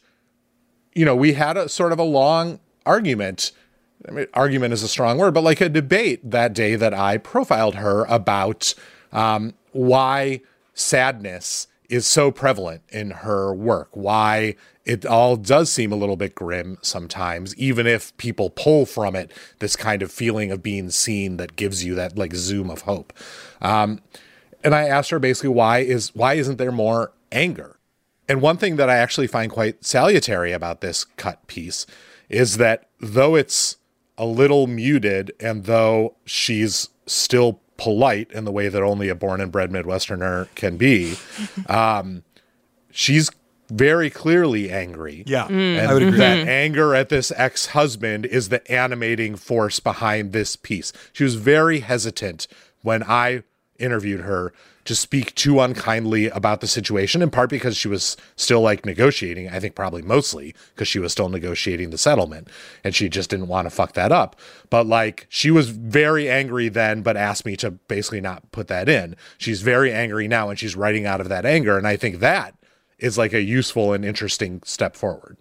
you 0.95 1.05
know 1.05 1.17
we 1.17 1.35
had 1.35 1.57
a 1.57 1.69
sort 1.69 1.93
of 1.93 1.99
a 1.99 2.05
long 2.05 2.61
argument. 2.87 3.53
I 4.07 4.13
mean, 4.13 4.27
argument 4.35 4.75
is 4.75 4.83
a 4.83 4.89
strong 4.89 5.17
word, 5.17 5.33
but 5.33 5.45
like 5.45 5.61
a 5.61 5.69
debate 5.69 6.31
that 6.31 6.53
day 6.53 6.77
that 6.77 6.93
I 6.93 7.17
profiled 7.17 7.77
her 7.77 8.05
about 8.05 8.75
um, 9.13 9.55
why 9.73 10.43
sadness 10.75 11.69
is 11.89 12.07
so 12.07 12.31
prevalent 12.31 12.83
in 12.91 13.11
her 13.11 13.55
work, 13.55 13.89
why 13.93 14.57
it 14.85 15.07
all 15.07 15.37
does 15.37 15.71
seem 15.71 15.93
a 15.93 15.97
little 15.97 16.17
bit 16.17 16.35
grim 16.35 16.79
sometimes, 16.83 17.57
even 17.57 17.87
if 17.87 18.15
people 18.17 18.51
pull 18.51 18.85
from 18.85 19.15
it 19.17 19.33
this 19.59 19.77
kind 19.77 20.03
of 20.03 20.13
feeling 20.13 20.51
of 20.51 20.63
being 20.63 20.91
seen 20.91 21.37
that 21.39 21.57
gives 21.57 21.85
you 21.85 21.95
that 21.95 22.19
like 22.19 22.35
zoom 22.35 22.71
of 22.71 22.83
hope. 22.83 23.13
Um, 23.63 24.01
and 24.63 24.75
I 24.75 24.89
asked 24.89 25.11
her 25.11 25.19
basically 25.19 25.51
why 25.51 25.79
is 25.79 26.15
why 26.15 26.35
isn't 26.35 26.57
there 26.57 26.73
more 26.73 27.13
anger? 27.33 27.79
And 28.29 28.41
one 28.41 28.57
thing 28.57 28.77
that 28.77 28.89
I 28.89 28.97
actually 28.97 29.27
find 29.27 29.51
quite 29.51 29.85
salutary 29.85 30.53
about 30.53 30.81
this 30.81 31.05
cut 31.05 31.47
piece 31.47 31.87
is 32.29 32.57
that 32.57 32.89
though 33.01 33.35
it's 33.35 33.77
a 34.17 34.25
little 34.25 34.67
muted 34.67 35.33
and 35.41 35.65
though 35.65 36.17
she's 36.25 36.89
still 37.07 37.61
polite 37.77 38.31
in 38.33 38.45
the 38.45 38.53
way 38.53 38.69
that 38.69 38.83
only 38.83 39.09
a 39.09 39.15
born 39.15 39.41
and 39.41 39.53
bred 39.53 39.71
Midwesterner 39.71 40.49
can 40.55 40.77
be, 40.77 41.17
um, 41.69 42.23
she's 42.91 43.31
very 43.71 44.11
clearly 44.11 44.71
angry. 44.71 45.25
Yeah, 45.27 45.47
Mm. 45.49 45.79
And 45.79 45.91
I 45.91 45.95
would 45.95 46.03
agree. 46.03 46.19
that 46.19 46.47
anger 46.49 46.95
at 46.95 47.09
this 47.09 47.33
ex 47.37 47.67
husband 47.67 48.27
is 48.27 48.49
the 48.49 48.71
animating 48.71 49.37
force 49.37 49.81
behind 49.81 50.33
this 50.33 50.55
piece. 50.57 50.93
She 51.13 51.25
was 51.25 51.35
very 51.35 51.81
hesitant 51.81 52.47
when 52.83 53.03
I 53.03 53.43
interviewed 53.79 54.21
her 54.21 54.53
to 54.85 54.95
speak 54.95 55.35
too 55.35 55.61
unkindly 55.61 56.27
about 56.27 56.61
the 56.61 56.67
situation, 56.67 57.23
in 57.23 57.31
part 57.31 57.49
because 57.49 57.77
she 57.77 57.89
was 57.89 58.17
still 58.37 58.61
like 58.61 58.85
negotiating. 58.85 59.49
I 59.49 59.59
think 59.59 59.75
probably 59.75 60.03
mostly 60.03 60.55
because 60.75 60.89
she 60.89 60.99
was 60.99 61.13
still 61.13 61.29
negotiating 61.29 61.91
the 61.91 61.99
settlement 61.99 62.49
and 62.83 62.95
she 62.95 63.09
just 63.09 63.31
didn't 63.31 63.49
want 63.49 63.67
to 63.67 63.71
fuck 63.71 63.95
that 63.95 64.13
up. 64.13 64.37
But 64.71 64.87
like 64.87 65.27
she 65.29 65.51
was 65.51 65.71
very 65.71 66.29
angry 66.29 66.69
then, 66.69 67.03
but 67.03 67.17
asked 67.17 67.47
me 67.47 67.57
to 67.57 67.71
basically 67.71 68.21
not 68.21 68.51
put 68.53 68.69
that 68.69 68.89
in. 68.89 69.17
She's 69.39 69.63
very 69.63 69.93
angry 69.93 70.29
now 70.29 70.51
and 70.51 70.59
she's 70.59 70.77
writing 70.77 71.07
out 71.07 71.21
of 71.21 71.29
that 71.31 71.47
anger. 71.47 71.79
And 71.79 71.87
I 71.87 71.97
think 71.97 72.19
that 72.19 72.55
is 72.99 73.17
like 73.17 73.33
a 73.33 73.43
useful 73.43 73.93
and 73.93 74.05
interesting 74.05 74.61
step 74.65 74.97
forward. 74.97 75.39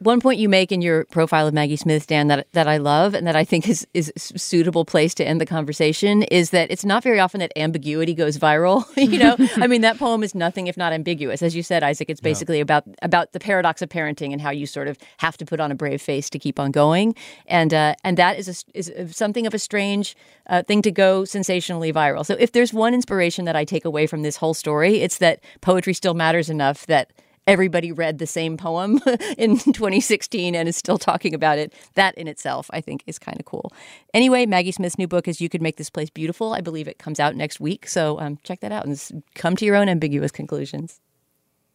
One 0.00 0.18
point 0.18 0.38
you 0.38 0.48
make 0.48 0.72
in 0.72 0.80
your 0.80 1.04
profile 1.04 1.46
of 1.46 1.52
Maggie 1.52 1.76
Smith, 1.76 2.06
Dan, 2.06 2.28
that 2.28 2.50
that 2.52 2.66
I 2.66 2.78
love 2.78 3.12
and 3.12 3.26
that 3.26 3.36
I 3.36 3.44
think 3.44 3.68
is 3.68 3.86
is 3.92 4.10
a 4.16 4.38
suitable 4.38 4.86
place 4.86 5.12
to 5.16 5.24
end 5.26 5.42
the 5.42 5.46
conversation 5.46 6.22
is 6.22 6.50
that 6.50 6.70
it's 6.70 6.86
not 6.86 7.02
very 7.02 7.20
often 7.20 7.40
that 7.40 7.52
ambiguity 7.54 8.14
goes 8.14 8.38
viral. 8.38 8.86
you 8.96 9.18
know, 9.18 9.36
I 9.56 9.66
mean, 9.66 9.82
that 9.82 9.98
poem 9.98 10.22
is 10.22 10.34
nothing 10.34 10.68
if 10.68 10.78
not 10.78 10.94
ambiguous, 10.94 11.42
as 11.42 11.54
you 11.54 11.62
said, 11.62 11.82
Isaac. 11.82 12.08
It's 12.08 12.22
basically 12.22 12.60
about 12.60 12.84
about 13.02 13.32
the 13.32 13.40
paradox 13.40 13.82
of 13.82 13.90
parenting 13.90 14.32
and 14.32 14.40
how 14.40 14.48
you 14.48 14.64
sort 14.64 14.88
of 14.88 14.96
have 15.18 15.36
to 15.36 15.44
put 15.44 15.60
on 15.60 15.70
a 15.70 15.74
brave 15.74 16.00
face 16.00 16.30
to 16.30 16.38
keep 16.38 16.58
on 16.58 16.70
going, 16.70 17.14
and 17.46 17.74
uh, 17.74 17.94
and 18.02 18.16
that 18.16 18.38
is 18.38 18.48
a, 18.48 18.78
is 18.78 19.14
something 19.14 19.46
of 19.46 19.52
a 19.52 19.58
strange 19.58 20.16
uh, 20.46 20.62
thing 20.62 20.80
to 20.80 20.90
go 20.90 21.26
sensationally 21.26 21.92
viral. 21.92 22.24
So 22.24 22.36
if 22.40 22.52
there's 22.52 22.72
one 22.72 22.94
inspiration 22.94 23.44
that 23.44 23.54
I 23.54 23.66
take 23.66 23.84
away 23.84 24.06
from 24.06 24.22
this 24.22 24.36
whole 24.36 24.54
story, 24.54 25.02
it's 25.02 25.18
that 25.18 25.44
poetry 25.60 25.92
still 25.92 26.14
matters 26.14 26.48
enough 26.48 26.86
that 26.86 27.12
everybody 27.50 27.90
read 27.90 28.18
the 28.18 28.26
same 28.28 28.56
poem 28.56 29.00
in 29.36 29.58
2016 29.58 30.54
and 30.54 30.68
is 30.68 30.76
still 30.76 30.98
talking 30.98 31.34
about 31.34 31.58
it. 31.58 31.74
That 31.94 32.16
in 32.16 32.28
itself, 32.28 32.70
I 32.72 32.80
think, 32.80 33.02
is 33.08 33.18
kind 33.18 33.38
of 33.40 33.44
cool. 33.44 33.72
Anyway, 34.14 34.46
Maggie 34.46 34.70
Smith's 34.70 34.96
new 34.96 35.08
book 35.08 35.26
is 35.26 35.40
You 35.40 35.48
Could 35.48 35.60
Make 35.60 35.76
This 35.76 35.90
Place 35.90 36.10
Beautiful. 36.10 36.54
I 36.54 36.60
believe 36.60 36.86
it 36.86 36.98
comes 36.98 37.18
out 37.18 37.34
next 37.34 37.58
week. 37.58 37.88
So 37.88 38.20
um, 38.20 38.38
check 38.44 38.60
that 38.60 38.70
out 38.70 38.86
and 38.86 39.24
come 39.34 39.56
to 39.56 39.64
your 39.64 39.74
own 39.74 39.88
ambiguous 39.88 40.30
conclusions. 40.30 41.00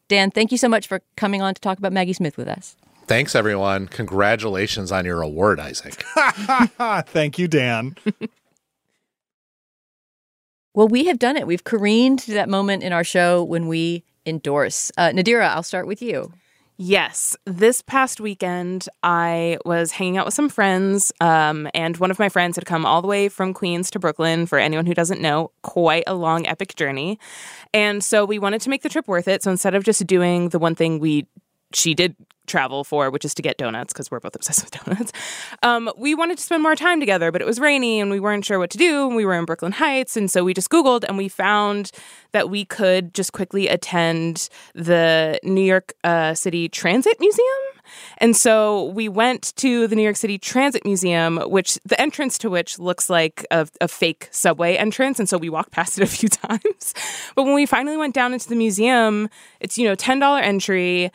Dan, 0.07 0.31
thank 0.31 0.51
you 0.53 0.57
so 0.57 0.69
much 0.69 0.87
for 0.87 1.01
coming 1.17 1.41
on 1.41 1.53
to 1.53 1.61
talk 1.61 1.77
about 1.77 1.91
Maggie 1.91 2.13
Smith 2.13 2.37
with 2.37 2.47
us. 2.47 2.77
Thanks, 3.07 3.35
everyone. 3.35 3.87
Congratulations 3.87 4.91
on 4.91 5.03
your 5.03 5.21
award, 5.21 5.59
Isaac. 5.59 6.03
Thank 7.07 7.37
you, 7.37 7.47
Dan. 7.47 7.95
Well, 10.73 10.87
we 10.87 11.05
have 11.05 11.19
done 11.19 11.37
it. 11.37 11.45
We've 11.45 11.63
careened 11.63 12.19
to 12.19 12.33
that 12.33 12.49
moment 12.49 12.81
in 12.81 12.93
our 12.93 13.03
show 13.03 13.43
when 13.43 13.67
we 13.67 14.03
endorse. 14.25 14.91
Uh, 14.97 15.09
Nadira, 15.09 15.49
I'll 15.49 15.63
start 15.63 15.87
with 15.87 16.01
you. 16.01 16.31
Yes. 16.77 17.37
This 17.45 17.81
past 17.81 18.19
weekend, 18.19 18.89
I 19.01 19.59
was 19.63 19.91
hanging 19.91 20.17
out 20.17 20.25
with 20.25 20.33
some 20.33 20.49
friends, 20.49 21.13
um, 21.21 21.69
and 21.73 21.95
one 21.97 22.11
of 22.11 22.19
my 22.19 22.27
friends 22.27 22.57
had 22.57 22.65
come 22.65 22.85
all 22.85 23.01
the 23.01 23.07
way 23.07 23.29
from 23.29 23.53
Queens 23.53 23.89
to 23.91 23.99
Brooklyn. 23.99 24.45
For 24.45 24.59
anyone 24.59 24.85
who 24.85 24.93
doesn't 24.93 25.21
know, 25.21 25.51
quite 25.61 26.03
a 26.05 26.13
long, 26.13 26.45
epic 26.45 26.75
journey. 26.75 27.17
And 27.73 28.03
so 28.03 28.25
we 28.25 28.39
wanted 28.39 28.59
to 28.61 28.69
make 28.69 28.81
the 28.81 28.89
trip 28.89 29.07
worth 29.07 29.29
it. 29.29 29.41
So 29.41 29.51
instead 29.51 29.73
of 29.73 29.85
just 29.85 30.05
doing 30.05 30.49
the 30.49 30.59
one 30.59 30.75
thing 30.75 30.99
we 30.99 31.27
she 31.73 31.93
did 31.93 32.15
travel 32.47 32.83
for, 32.83 33.09
which 33.09 33.25
is 33.25 33.33
to 33.35 33.41
get 33.41 33.57
donuts 33.57 33.93
because 33.93 34.11
we're 34.11 34.19
both 34.19 34.35
obsessed 34.35 34.63
with 34.71 34.85
donuts. 34.85 35.11
Um, 35.63 35.91
we 35.97 36.15
wanted 36.15 36.37
to 36.37 36.43
spend 36.43 36.63
more 36.63 36.75
time 36.75 36.99
together, 36.99 37.31
but 37.31 37.41
it 37.41 37.45
was 37.45 37.59
rainy 37.59 37.99
and 37.99 38.11
we 38.11 38.19
weren't 38.19 38.45
sure 38.45 38.59
what 38.59 38.69
to 38.71 38.77
do. 38.77 39.07
And 39.07 39.15
we 39.15 39.25
were 39.25 39.33
in 39.33 39.45
Brooklyn 39.45 39.73
Heights. 39.73 40.15
And 40.17 40.29
so 40.29 40.43
we 40.43 40.53
just 40.53 40.69
Googled 40.69 41.03
and 41.07 41.17
we 41.17 41.27
found 41.27 41.91
that 42.31 42.49
we 42.49 42.65
could 42.65 43.13
just 43.13 43.33
quickly 43.33 43.67
attend 43.67 44.49
the 44.73 45.39
New 45.43 45.61
York 45.61 45.93
uh, 46.03 46.33
City 46.33 46.69
Transit 46.69 47.19
Museum. 47.19 47.47
And 48.17 48.35
so 48.35 48.85
we 48.85 49.07
went 49.07 49.55
to 49.57 49.87
the 49.87 49.95
New 49.95 50.01
York 50.01 50.15
City 50.15 50.39
Transit 50.39 50.83
Museum, 50.85 51.37
which 51.37 51.77
the 51.85 51.99
entrance 52.01 52.37
to 52.39 52.49
which 52.49 52.79
looks 52.79 53.11
like 53.11 53.45
a, 53.51 53.67
a, 53.79 53.87
fake 53.87 54.27
subway 54.31 54.75
entrance. 54.75 55.19
And 55.19 55.29
so 55.29 55.37
we 55.37 55.49
walked 55.49 55.71
past 55.71 55.99
it 55.99 56.03
a 56.03 56.07
few 56.07 56.29
times. 56.29 56.93
But 57.35 57.43
when 57.43 57.53
we 57.53 57.67
finally 57.67 57.97
went 57.97 58.15
down 58.15 58.33
into 58.33 58.49
the 58.49 58.55
museum, 58.55 59.29
it's, 59.59 59.77
you 59.77 59.87
know, 59.87 59.95
$10 59.95 60.41
entry 60.41 61.11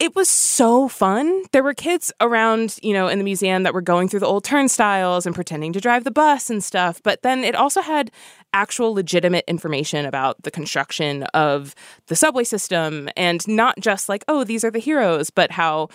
it 0.00 0.16
was 0.16 0.30
so 0.30 0.88
fun. 0.88 1.44
There 1.52 1.62
were 1.62 1.74
kids 1.74 2.10
around, 2.22 2.78
you 2.82 2.94
know, 2.94 3.06
in 3.06 3.18
the 3.18 3.24
museum 3.24 3.64
that 3.64 3.74
were 3.74 3.82
going 3.82 4.08
through 4.08 4.20
the 4.20 4.26
old 4.26 4.44
turnstiles 4.44 5.26
and 5.26 5.34
pretending 5.34 5.74
to 5.74 5.80
drive 5.80 6.04
the 6.04 6.10
bus 6.10 6.48
and 6.48 6.64
stuff. 6.64 7.02
But 7.02 7.20
then 7.20 7.44
it 7.44 7.54
also 7.54 7.82
had 7.82 8.10
actual 8.54 8.94
legitimate 8.94 9.44
information 9.46 10.06
about 10.06 10.42
the 10.42 10.50
construction 10.50 11.24
of 11.34 11.74
the 12.06 12.16
subway 12.16 12.44
system 12.44 13.10
and 13.14 13.46
not 13.46 13.78
just 13.78 14.08
like, 14.08 14.24
oh, 14.26 14.42
these 14.42 14.64
are 14.64 14.70
the 14.70 14.78
heroes, 14.78 15.28
but 15.28 15.50
how 15.50 15.88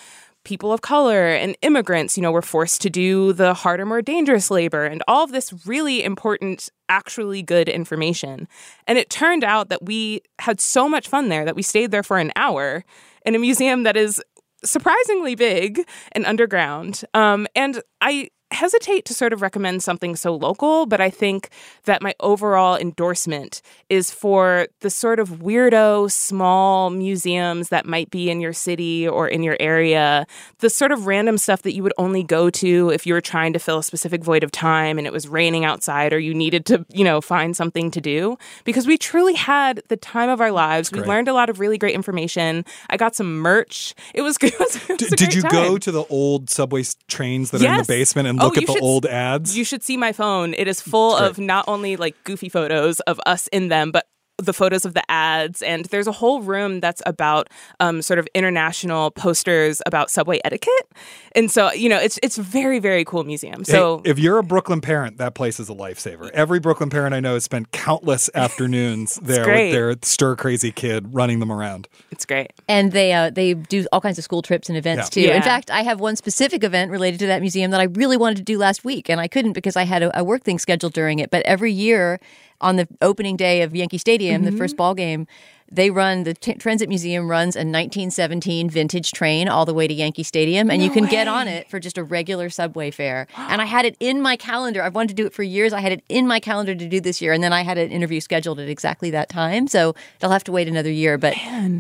people 0.43 0.71
of 0.71 0.81
color 0.81 1.29
and 1.29 1.57
immigrants, 1.63 2.15
you 2.15 2.21
know, 2.21 2.31
were 2.31 2.43
forced 2.43 2.81
to 2.83 2.91
do 2.91 3.33
the 3.33 3.55
harder, 3.55 3.87
more 3.87 4.03
dangerous 4.03 4.51
labor 4.51 4.85
and 4.85 5.01
all 5.07 5.23
of 5.23 5.31
this 5.31 5.65
really 5.65 6.03
important, 6.03 6.69
actually 6.89 7.41
good 7.41 7.67
information. 7.67 8.47
And 8.87 8.99
it 8.99 9.09
turned 9.09 9.43
out 9.43 9.69
that 9.69 9.83
we 9.83 10.21
had 10.37 10.61
so 10.61 10.87
much 10.87 11.07
fun 11.07 11.29
there 11.29 11.43
that 11.43 11.55
we 11.55 11.63
stayed 11.63 11.89
there 11.89 12.03
for 12.03 12.19
an 12.19 12.31
hour 12.35 12.85
in 13.25 13.35
a 13.35 13.39
museum 13.39 13.83
that 13.83 13.97
is 13.97 14.21
surprisingly 14.63 15.35
big 15.35 15.87
and 16.13 16.25
underground. 16.25 17.03
Um, 17.13 17.47
and 17.55 17.81
I 18.01 18.29
hesitate 18.51 19.05
to 19.05 19.13
sort 19.13 19.33
of 19.33 19.41
recommend 19.41 19.83
something 19.83 20.15
so 20.15 20.35
local, 20.35 20.85
but 20.85 21.01
I 21.01 21.09
think 21.09 21.49
that 21.85 22.01
my 22.01 22.13
overall 22.19 22.77
endorsement 22.77 23.61
is 23.89 24.11
for 24.11 24.67
the 24.81 24.89
sort 24.89 25.19
of 25.19 25.29
weirdo 25.29 26.11
small 26.11 26.89
museums 26.89 27.69
that 27.69 27.85
might 27.85 28.09
be 28.11 28.29
in 28.29 28.39
your 28.39 28.53
city 28.53 29.07
or 29.07 29.27
in 29.27 29.43
your 29.43 29.57
area, 29.59 30.27
the 30.59 30.69
sort 30.69 30.91
of 30.91 31.07
random 31.07 31.37
stuff 31.37 31.63
that 31.63 31.73
you 31.73 31.83
would 31.83 31.93
only 31.97 32.23
go 32.23 32.49
to 32.49 32.89
if 32.91 33.05
you 33.05 33.13
were 33.13 33.21
trying 33.21 33.51
to 33.53 33.59
fill 33.59 33.79
a 33.79 33.83
specific 33.83 34.23
void 34.23 34.43
of 34.43 34.51
time 34.51 34.97
and 34.97 35.07
it 35.07 35.13
was 35.13 35.27
raining 35.27 35.65
outside 35.65 36.13
or 36.13 36.19
you 36.19 36.33
needed 36.33 36.65
to, 36.65 36.85
you 36.93 37.03
know, 37.03 37.21
find 37.21 37.55
something 37.55 37.89
to 37.91 37.99
do 37.99 38.37
because 38.63 38.85
we 38.85 38.97
truly 38.97 39.33
had 39.33 39.81
the 39.89 39.97
time 39.97 40.29
of 40.29 40.39
our 40.39 40.51
lives. 40.51 40.91
We 40.91 41.01
learned 41.01 41.27
a 41.27 41.33
lot 41.33 41.49
of 41.49 41.59
really 41.59 41.77
great 41.77 41.95
information. 41.95 42.63
I 42.89 42.97
got 42.97 43.15
some 43.15 43.39
merch. 43.39 43.95
It 44.13 44.21
was 44.21 44.37
good. 44.37 44.45
It 44.55 44.59
was, 44.59 44.89
it 44.89 45.01
was 45.01 45.09
Did 45.11 45.33
you 45.33 45.41
time. 45.41 45.51
go 45.51 45.77
to 45.77 45.91
the 45.91 46.05
old 46.05 46.49
subway 46.49 46.83
trains 47.07 47.51
that 47.51 47.61
yes. 47.61 47.69
are 47.69 47.73
in 47.73 47.79
the 47.79 47.85
basement 47.87 48.27
and 48.27 48.39
look 48.45 48.57
oh, 48.57 48.61
at 48.61 48.67
the 48.67 48.73
should, 48.73 48.83
old 48.83 49.05
ads? 49.05 49.57
You 49.57 49.63
should 49.63 49.83
see 49.83 49.97
my 49.97 50.11
phone. 50.11 50.53
It 50.53 50.67
is 50.67 50.81
full 50.81 51.15
of 51.15 51.37
not 51.37 51.65
only 51.67 51.95
like 51.95 52.15
goofy 52.23 52.49
photos 52.49 52.99
of 53.01 53.19
us 53.25 53.47
in 53.47 53.67
them, 53.67 53.91
but 53.91 54.05
the 54.37 54.51
photos 54.53 54.83
of 54.83 54.93
the 54.93 55.03
ads 55.09 55.61
and 55.61 55.85
there's 55.85 56.07
a 56.07 56.11
whole 56.11 56.41
room 56.41 56.81
that's 56.81 57.01
about 57.05 57.49
um, 57.79 58.01
sort 58.01 58.19
of 58.19 58.27
international 58.33 59.11
posters 59.11 59.81
about 59.85 60.09
subway 60.09 60.39
etiquette 60.43 60.87
and 61.33 61.49
so 61.49 61.71
you 61.71 61.87
know 61.87 61.97
it's 61.97 62.19
it's 62.21 62.37
very 62.37 62.79
very 62.79 63.05
cool 63.05 63.23
museum 63.23 63.63
so 63.63 64.01
hey, 64.03 64.11
if 64.11 64.19
you're 64.19 64.37
a 64.37 64.43
brooklyn 64.43 64.81
parent 64.81 65.17
that 65.19 65.35
place 65.35 65.57
is 65.59 65.69
a 65.69 65.73
lifesaver 65.73 66.29
every 66.31 66.59
brooklyn 66.59 66.89
parent 66.89 67.15
i 67.15 67.19
know 67.21 67.33
has 67.35 67.45
spent 67.45 67.71
countless 67.71 68.29
afternoons 68.35 69.15
there 69.23 69.45
great. 69.45 69.65
with 69.67 69.73
their 69.73 69.95
stir 70.01 70.35
crazy 70.35 70.71
kid 70.71 71.13
running 71.13 71.39
them 71.39 71.51
around 71.51 71.87
it's 72.11 72.25
great 72.25 72.51
and 72.67 72.91
they 72.91 73.13
uh, 73.13 73.29
they 73.29 73.53
do 73.53 73.85
all 73.93 74.01
kinds 74.01 74.17
of 74.17 74.23
school 74.23 74.41
trips 74.41 74.67
and 74.67 74.77
events 74.77 75.05
Yeah. 75.15 75.21
too 75.23 75.27
Yeah. 75.29 75.35
in 75.37 75.43
fact 75.43 75.71
i 75.71 75.81
have 75.81 75.99
one 76.01 76.15
specific 76.17 76.63
event 76.63 76.91
related 76.91 77.19
to 77.21 77.27
that 77.27 77.39
museum 77.39 77.71
that 77.71 77.79
i 77.79 77.85
really 77.85 78.17
wanted 78.17 78.37
to 78.37 78.43
do 78.43 78.57
last 78.57 78.83
week 78.83 79.09
and 79.09 79.21
i 79.21 79.27
couldn't 79.29 79.53
because 79.53 79.77
i 79.77 79.83
had 79.83 80.03
a, 80.03 80.19
a 80.19 80.23
work 80.25 80.43
thing 80.43 80.59
scheduled 80.59 80.91
during 80.93 81.19
it 81.19 81.31
but 81.31 81.41
every 81.45 81.71
year 81.71 82.19
on 82.61 82.75
the 82.77 82.87
opening 83.01 83.35
day 83.37 83.61
of 83.61 83.75
Yankee 83.75 83.97
Stadium, 83.97 84.43
the 84.43 84.51
Mhm. 84.51 84.57
first 84.57 84.77
ball 84.77 84.93
game, 84.95 85.27
they 85.71 85.89
run 85.89 86.23
the 86.23 86.35
t- 86.35 86.53
Transit 86.53 86.87
Museum 86.87 87.27
runs 87.27 87.55
a 87.55 87.65
1917 87.65 88.69
vintage 88.69 89.11
train 89.11 89.49
all 89.49 89.65
the 89.65 89.73
way 89.73 89.87
to 89.87 89.93
Yankee 89.95 90.21
Stadium, 90.21 90.69
and 90.69 90.77
No 90.79 90.85
you 90.85 90.91
can 90.91 91.05
get 91.07 91.27
on 91.27 91.47
it 91.47 91.67
for 91.69 91.79
just 91.79 91.97
a 91.97 92.03
regular 92.03 92.51
subway 92.51 92.91
fare. 92.91 93.25
And 93.35 93.61
I 93.63 93.65
had 93.75 93.83
it 93.83 93.97
in 93.99 94.21
my 94.21 94.35
calendar. 94.35 94.83
I've 94.83 94.93
wanted 94.93 95.09
to 95.09 95.13
do 95.15 95.25
it 95.25 95.33
for 95.33 95.41
years. 95.41 95.73
I 95.73 95.79
had 95.79 95.91
it 95.91 96.03
in 96.07 96.27
my 96.27 96.39
calendar 96.39 96.75
to 96.75 96.87
do 96.87 97.01
this 97.01 97.19
year, 97.19 97.33
and 97.33 97.43
then 97.43 97.51
I 97.51 97.63
had 97.63 97.79
an 97.79 97.89
interview 97.89 98.19
scheduled 98.21 98.59
at 98.59 98.69
exactly 98.69 99.09
that 99.09 99.27
time. 99.27 99.67
So 99.67 99.95
they'll 100.19 100.29
have 100.29 100.43
to 100.45 100.51
wait 100.51 100.67
another 100.67 100.91
year, 100.91 101.17
but 101.17 101.33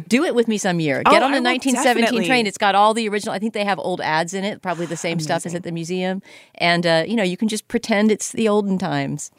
do 0.07 0.23
it 0.25 0.33
with 0.33 0.47
me 0.47 0.57
some 0.57 0.79
year. 0.79 1.03
Oh, 1.05 1.11
Get 1.11 1.21
on 1.21 1.31
the 1.31 1.39
1917 1.41 2.03
definitely. 2.05 2.27
train. 2.27 2.47
It's 2.47 2.57
got 2.57 2.73
all 2.73 2.95
the 2.95 3.07
original. 3.07 3.35
I 3.35 3.39
think 3.39 3.53
they 3.53 3.63
have 3.65 3.77
old 3.77 4.01
ads 4.01 4.33
in 4.33 4.43
it, 4.43 4.63
probably 4.63 4.87
the 4.87 4.97
same 4.97 5.19
stuff 5.19 5.45
as 5.45 5.53
at 5.53 5.61
the 5.61 5.71
museum, 5.71 6.23
and 6.55 6.87
uh, 6.87 7.03
you 7.07 7.15
know 7.15 7.23
you 7.23 7.37
can 7.37 7.47
just 7.47 7.67
pretend 7.67 8.11
it's 8.11 8.31
the 8.31 8.49
olden 8.49 8.79
times. 8.79 9.29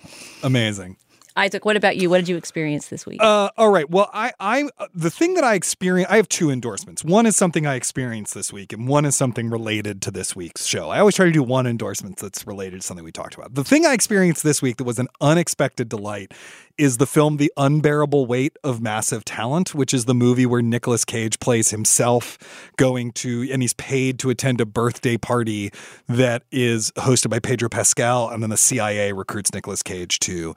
Amazing. 0.45 0.97
Isaac, 1.37 1.67
what 1.67 1.77
about 1.77 1.99
you? 1.99 2.09
What 2.09 2.19
did 2.19 2.29
you 2.29 2.37
experience 2.37 2.89
this 2.89 3.05
week? 3.05 3.23
Uh, 3.23 3.51
all 3.59 3.71
right. 3.71 3.89
Well, 3.91 4.09
I, 4.15 4.33
I, 4.41 4.69
uh, 4.79 4.87
the 4.95 5.11
thing 5.11 5.35
that 5.35 5.45
I 5.45 5.55
experience, 5.55 6.11
I 6.11 6.17
have 6.17 6.29
two 6.31 6.51
endorsements. 6.51 7.05
One 7.05 7.27
is 7.27 7.37
something 7.37 7.67
I 7.67 7.75
experienced 7.75 8.33
this 8.33 8.55
week, 8.55 8.73
and 8.73 8.89
one 8.89 9.05
is 9.05 9.17
something 9.17 9.51
related 9.51 10.01
to 10.03 10.11
this 10.11 10.35
week's 10.35 10.65
show. 10.65 10.89
I 10.89 10.99
always 10.99 11.15
try 11.15 11.27
to 11.27 11.33
do 11.33 11.43
one 11.43 11.67
endorsement 11.67 12.17
that's 12.17 12.47
related 12.47 12.81
to 12.81 12.87
something 12.87 13.05
we 13.05 13.13
talked 13.13 13.35
about. 13.35 13.55
The 13.55 13.65
thing 13.65 13.85
I 13.85 13.93
experienced 13.93 14.45
this 14.45 14.63
week 14.63 14.79
that 14.79 14.85
was 14.85 14.99
an 14.99 15.09
unexpected 15.21 15.91
delight 15.91 16.33
is 16.79 16.97
the 16.97 17.07
film 17.07 17.37
The 17.37 17.53
Unbearable 17.57 18.25
Weight 18.25 18.57
of 18.65 18.81
Massive 18.81 19.25
Talent, 19.25 19.75
which 19.75 19.93
is 19.93 20.07
the 20.07 20.15
movie 20.15 20.47
where 20.47 20.63
Nicolas 20.63 21.05
Cage 21.05 21.39
plays 21.39 21.71
himself 21.71 22.71
going 22.77 23.13
to, 23.13 23.49
and 23.53 23.61
he's 23.61 23.75
paid 23.75 24.19
to 24.21 24.31
attend 24.31 24.61
a 24.61 24.67
birthday 24.67 25.19
party 25.19 25.71
that 26.09 26.45
is 26.51 26.93
hosted 26.93 27.29
by 27.29 27.39
Pedro 27.41 27.69
Pascal, 27.69 28.31
and 28.31 28.43
then 28.43 28.51
the 28.51 28.57
CIA 28.57 29.13
recruits 29.13 29.53
Nicolas 29.53 29.83
Cage 29.83 30.19
to 30.21 30.55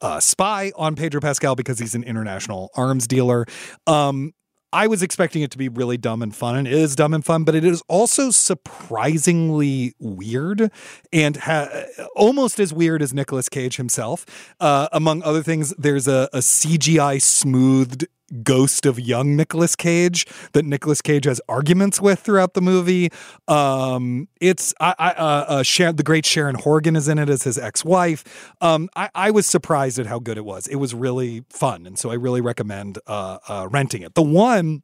uh, 0.00 0.20
spy 0.20 0.72
on 0.76 0.94
Pedro 0.94 1.20
Pascal 1.20 1.54
because 1.54 1.78
he's 1.78 1.94
an 1.94 2.04
international 2.04 2.70
arms 2.74 3.06
dealer. 3.06 3.46
Um, 3.86 4.32
I 4.70 4.86
was 4.86 5.02
expecting 5.02 5.40
it 5.42 5.50
to 5.52 5.58
be 5.58 5.70
really 5.70 5.96
dumb 5.96 6.20
and 6.20 6.34
fun, 6.34 6.54
and 6.56 6.66
it 6.66 6.74
is 6.74 6.94
dumb 6.94 7.14
and 7.14 7.24
fun, 7.24 7.44
but 7.44 7.54
it 7.54 7.64
is 7.64 7.82
also 7.88 8.30
surprisingly 8.30 9.94
weird 9.98 10.70
and 11.10 11.38
ha- 11.38 11.84
almost 12.14 12.60
as 12.60 12.72
weird 12.72 13.00
as 13.00 13.14
Nicolas 13.14 13.48
Cage 13.48 13.76
himself. 13.76 14.26
Uh, 14.60 14.88
among 14.92 15.22
other 15.22 15.42
things, 15.42 15.74
there's 15.78 16.06
a, 16.06 16.28
a 16.34 16.38
CGI 16.38 17.20
smoothed 17.20 18.06
ghost 18.42 18.86
of 18.86 18.98
young 18.98 19.36
Nicolas 19.36 19.76
Cage 19.76 20.26
that 20.52 20.64
Nicolas 20.64 21.02
Cage 21.02 21.24
has 21.24 21.40
arguments 21.48 22.00
with 22.00 22.20
throughout 22.20 22.54
the 22.54 22.60
movie. 22.60 23.10
Um, 23.46 24.28
it's 24.40 24.74
I, 24.80 24.94
I 24.98 25.10
uh, 25.10 25.44
uh, 25.48 25.62
Sharon, 25.62 25.96
the 25.96 26.02
great 26.02 26.26
Sharon 26.26 26.56
Horgan 26.56 26.96
is 26.96 27.08
in 27.08 27.18
it 27.18 27.28
as 27.28 27.42
his 27.42 27.58
ex-wife. 27.58 28.54
Um, 28.60 28.88
I, 28.96 29.10
I 29.14 29.30
was 29.30 29.46
surprised 29.46 29.98
at 29.98 30.06
how 30.06 30.18
good 30.18 30.38
it 30.38 30.44
was. 30.44 30.66
It 30.66 30.76
was 30.76 30.94
really 30.94 31.44
fun, 31.50 31.86
and 31.86 31.98
so 31.98 32.10
I 32.10 32.14
really 32.14 32.40
recommend 32.40 32.98
uh, 33.06 33.38
uh, 33.48 33.68
renting 33.70 34.02
it. 34.02 34.14
The 34.14 34.22
one 34.22 34.82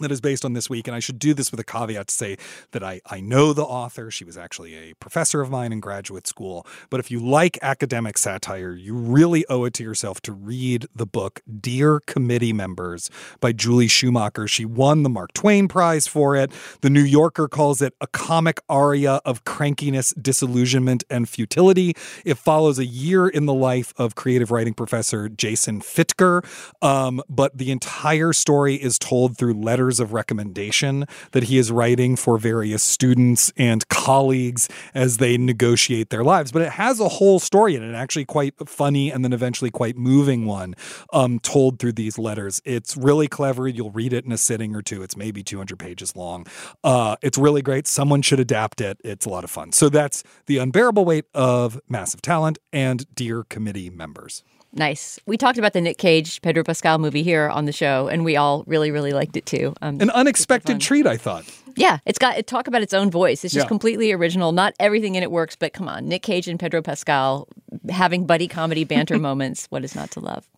that 0.00 0.10
is 0.10 0.20
based 0.20 0.44
on 0.44 0.52
this 0.52 0.70
week. 0.70 0.86
And 0.86 0.94
I 0.94 1.00
should 1.00 1.18
do 1.18 1.34
this 1.34 1.50
with 1.50 1.60
a 1.60 1.64
caveat 1.64 2.08
to 2.08 2.14
say 2.14 2.36
that 2.72 2.82
I, 2.82 3.00
I 3.06 3.20
know 3.20 3.52
the 3.52 3.64
author. 3.64 4.10
She 4.10 4.24
was 4.24 4.36
actually 4.36 4.74
a 4.74 4.94
professor 4.94 5.40
of 5.40 5.50
mine 5.50 5.72
in 5.72 5.80
graduate 5.80 6.26
school. 6.26 6.66
But 6.90 7.00
if 7.00 7.10
you 7.10 7.20
like 7.20 7.58
academic 7.62 8.18
satire, 8.18 8.72
you 8.72 8.94
really 8.94 9.44
owe 9.48 9.64
it 9.64 9.74
to 9.74 9.82
yourself 9.82 10.20
to 10.22 10.32
read 10.32 10.86
the 10.94 11.06
book 11.06 11.40
Dear 11.60 12.00
Committee 12.00 12.52
Members 12.52 13.10
by 13.40 13.52
Julie 13.52 13.88
Schumacher. 13.88 14.48
She 14.48 14.64
won 14.64 15.02
the 15.02 15.08
Mark 15.08 15.32
Twain 15.32 15.68
Prize 15.68 16.06
for 16.06 16.36
it. 16.36 16.52
The 16.80 16.90
New 16.90 17.02
Yorker 17.02 17.48
calls 17.48 17.82
it 17.82 17.94
a 18.00 18.06
comic 18.06 18.60
aria 18.68 19.20
of 19.24 19.44
crankiness, 19.44 20.14
disillusionment, 20.20 21.04
and 21.10 21.28
futility. 21.28 21.94
It 22.24 22.38
follows 22.38 22.78
a 22.78 22.84
year 22.84 23.28
in 23.28 23.46
the 23.46 23.54
life 23.54 23.92
of 23.96 24.14
creative 24.14 24.50
writing 24.50 24.74
professor 24.74 25.28
Jason 25.28 25.80
Fitger. 25.80 26.44
Um, 26.82 27.22
but 27.28 27.56
the 27.56 27.70
entire 27.70 28.32
story 28.32 28.76
is 28.76 28.98
told 28.98 29.36
through 29.36 29.54
letters 29.54 29.91
of 30.00 30.12
recommendation 30.12 31.06
that 31.32 31.44
he 31.44 31.58
is 31.58 31.70
writing 31.70 32.16
for 32.16 32.38
various 32.38 32.82
students 32.82 33.52
and 33.56 33.86
colleagues 33.88 34.68
as 34.94 35.18
they 35.18 35.36
negotiate 35.36 36.10
their 36.10 36.24
lives. 36.24 36.52
But 36.52 36.62
it 36.62 36.72
has 36.72 37.00
a 37.00 37.08
whole 37.08 37.38
story 37.38 37.74
in 37.74 37.82
it, 37.82 37.94
actually 37.94 38.24
quite 38.24 38.54
funny 38.68 39.10
and 39.10 39.24
then 39.24 39.32
eventually 39.32 39.70
quite 39.70 39.96
moving 39.96 40.46
one 40.46 40.74
um, 41.12 41.38
told 41.38 41.78
through 41.78 41.92
these 41.92 42.18
letters. 42.18 42.60
It's 42.64 42.96
really 42.96 43.28
clever. 43.28 43.68
You'll 43.68 43.90
read 43.90 44.12
it 44.12 44.24
in 44.24 44.32
a 44.32 44.38
sitting 44.38 44.74
or 44.74 44.82
two. 44.82 45.02
It's 45.02 45.16
maybe 45.16 45.42
200 45.42 45.78
pages 45.78 46.16
long. 46.16 46.46
Uh, 46.82 47.16
it's 47.22 47.38
really 47.38 47.62
great. 47.62 47.86
Someone 47.86 48.22
should 48.22 48.40
adapt 48.40 48.80
it. 48.80 48.98
It's 49.04 49.26
a 49.26 49.28
lot 49.28 49.44
of 49.44 49.50
fun. 49.50 49.72
So 49.72 49.88
that's 49.88 50.22
The 50.46 50.58
Unbearable 50.58 51.04
Weight 51.04 51.26
of 51.34 51.80
Massive 51.88 52.22
Talent 52.22 52.58
and 52.72 53.06
Dear 53.14 53.44
Committee 53.44 53.90
Members. 53.90 54.42
Nice. 54.74 55.18
We 55.26 55.36
talked 55.36 55.58
about 55.58 55.74
the 55.74 55.80
Nick 55.82 55.98
Cage 55.98 56.40
Pedro 56.40 56.64
Pascal 56.64 56.98
movie 56.98 57.22
here 57.22 57.48
on 57.48 57.66
the 57.66 57.72
show, 57.72 58.08
and 58.08 58.24
we 58.24 58.36
all 58.36 58.64
really, 58.66 58.90
really 58.90 59.12
liked 59.12 59.36
it 59.36 59.44
too. 59.44 59.74
Um, 59.82 60.00
An 60.00 60.08
unexpected 60.10 60.80
treat, 60.80 61.06
I 61.06 61.18
thought. 61.18 61.44
yeah, 61.76 61.98
it's 62.06 62.18
got 62.18 62.38
it 62.38 62.46
talk 62.46 62.68
about 62.68 62.80
its 62.80 62.94
own 62.94 63.10
voice. 63.10 63.44
It's 63.44 63.52
just 63.52 63.64
Yeah. 63.64 63.68
completely 63.68 64.12
original. 64.12 64.52
Not 64.52 64.72
everything 64.80 65.14
in 65.14 65.22
it 65.22 65.30
works, 65.30 65.56
but 65.56 65.74
come 65.74 65.88
on, 65.88 66.08
Nick 66.08 66.22
Cage 66.22 66.48
and 66.48 66.58
Pedro 66.58 66.80
Pascal 66.80 67.48
having 67.90 68.26
buddy 68.26 68.48
comedy 68.48 68.84
banter 68.84 69.18
moments. 69.28 69.66
What 69.68 69.84
is 69.84 69.94
not 69.94 70.10
to 70.12 70.20
love? 70.20 70.48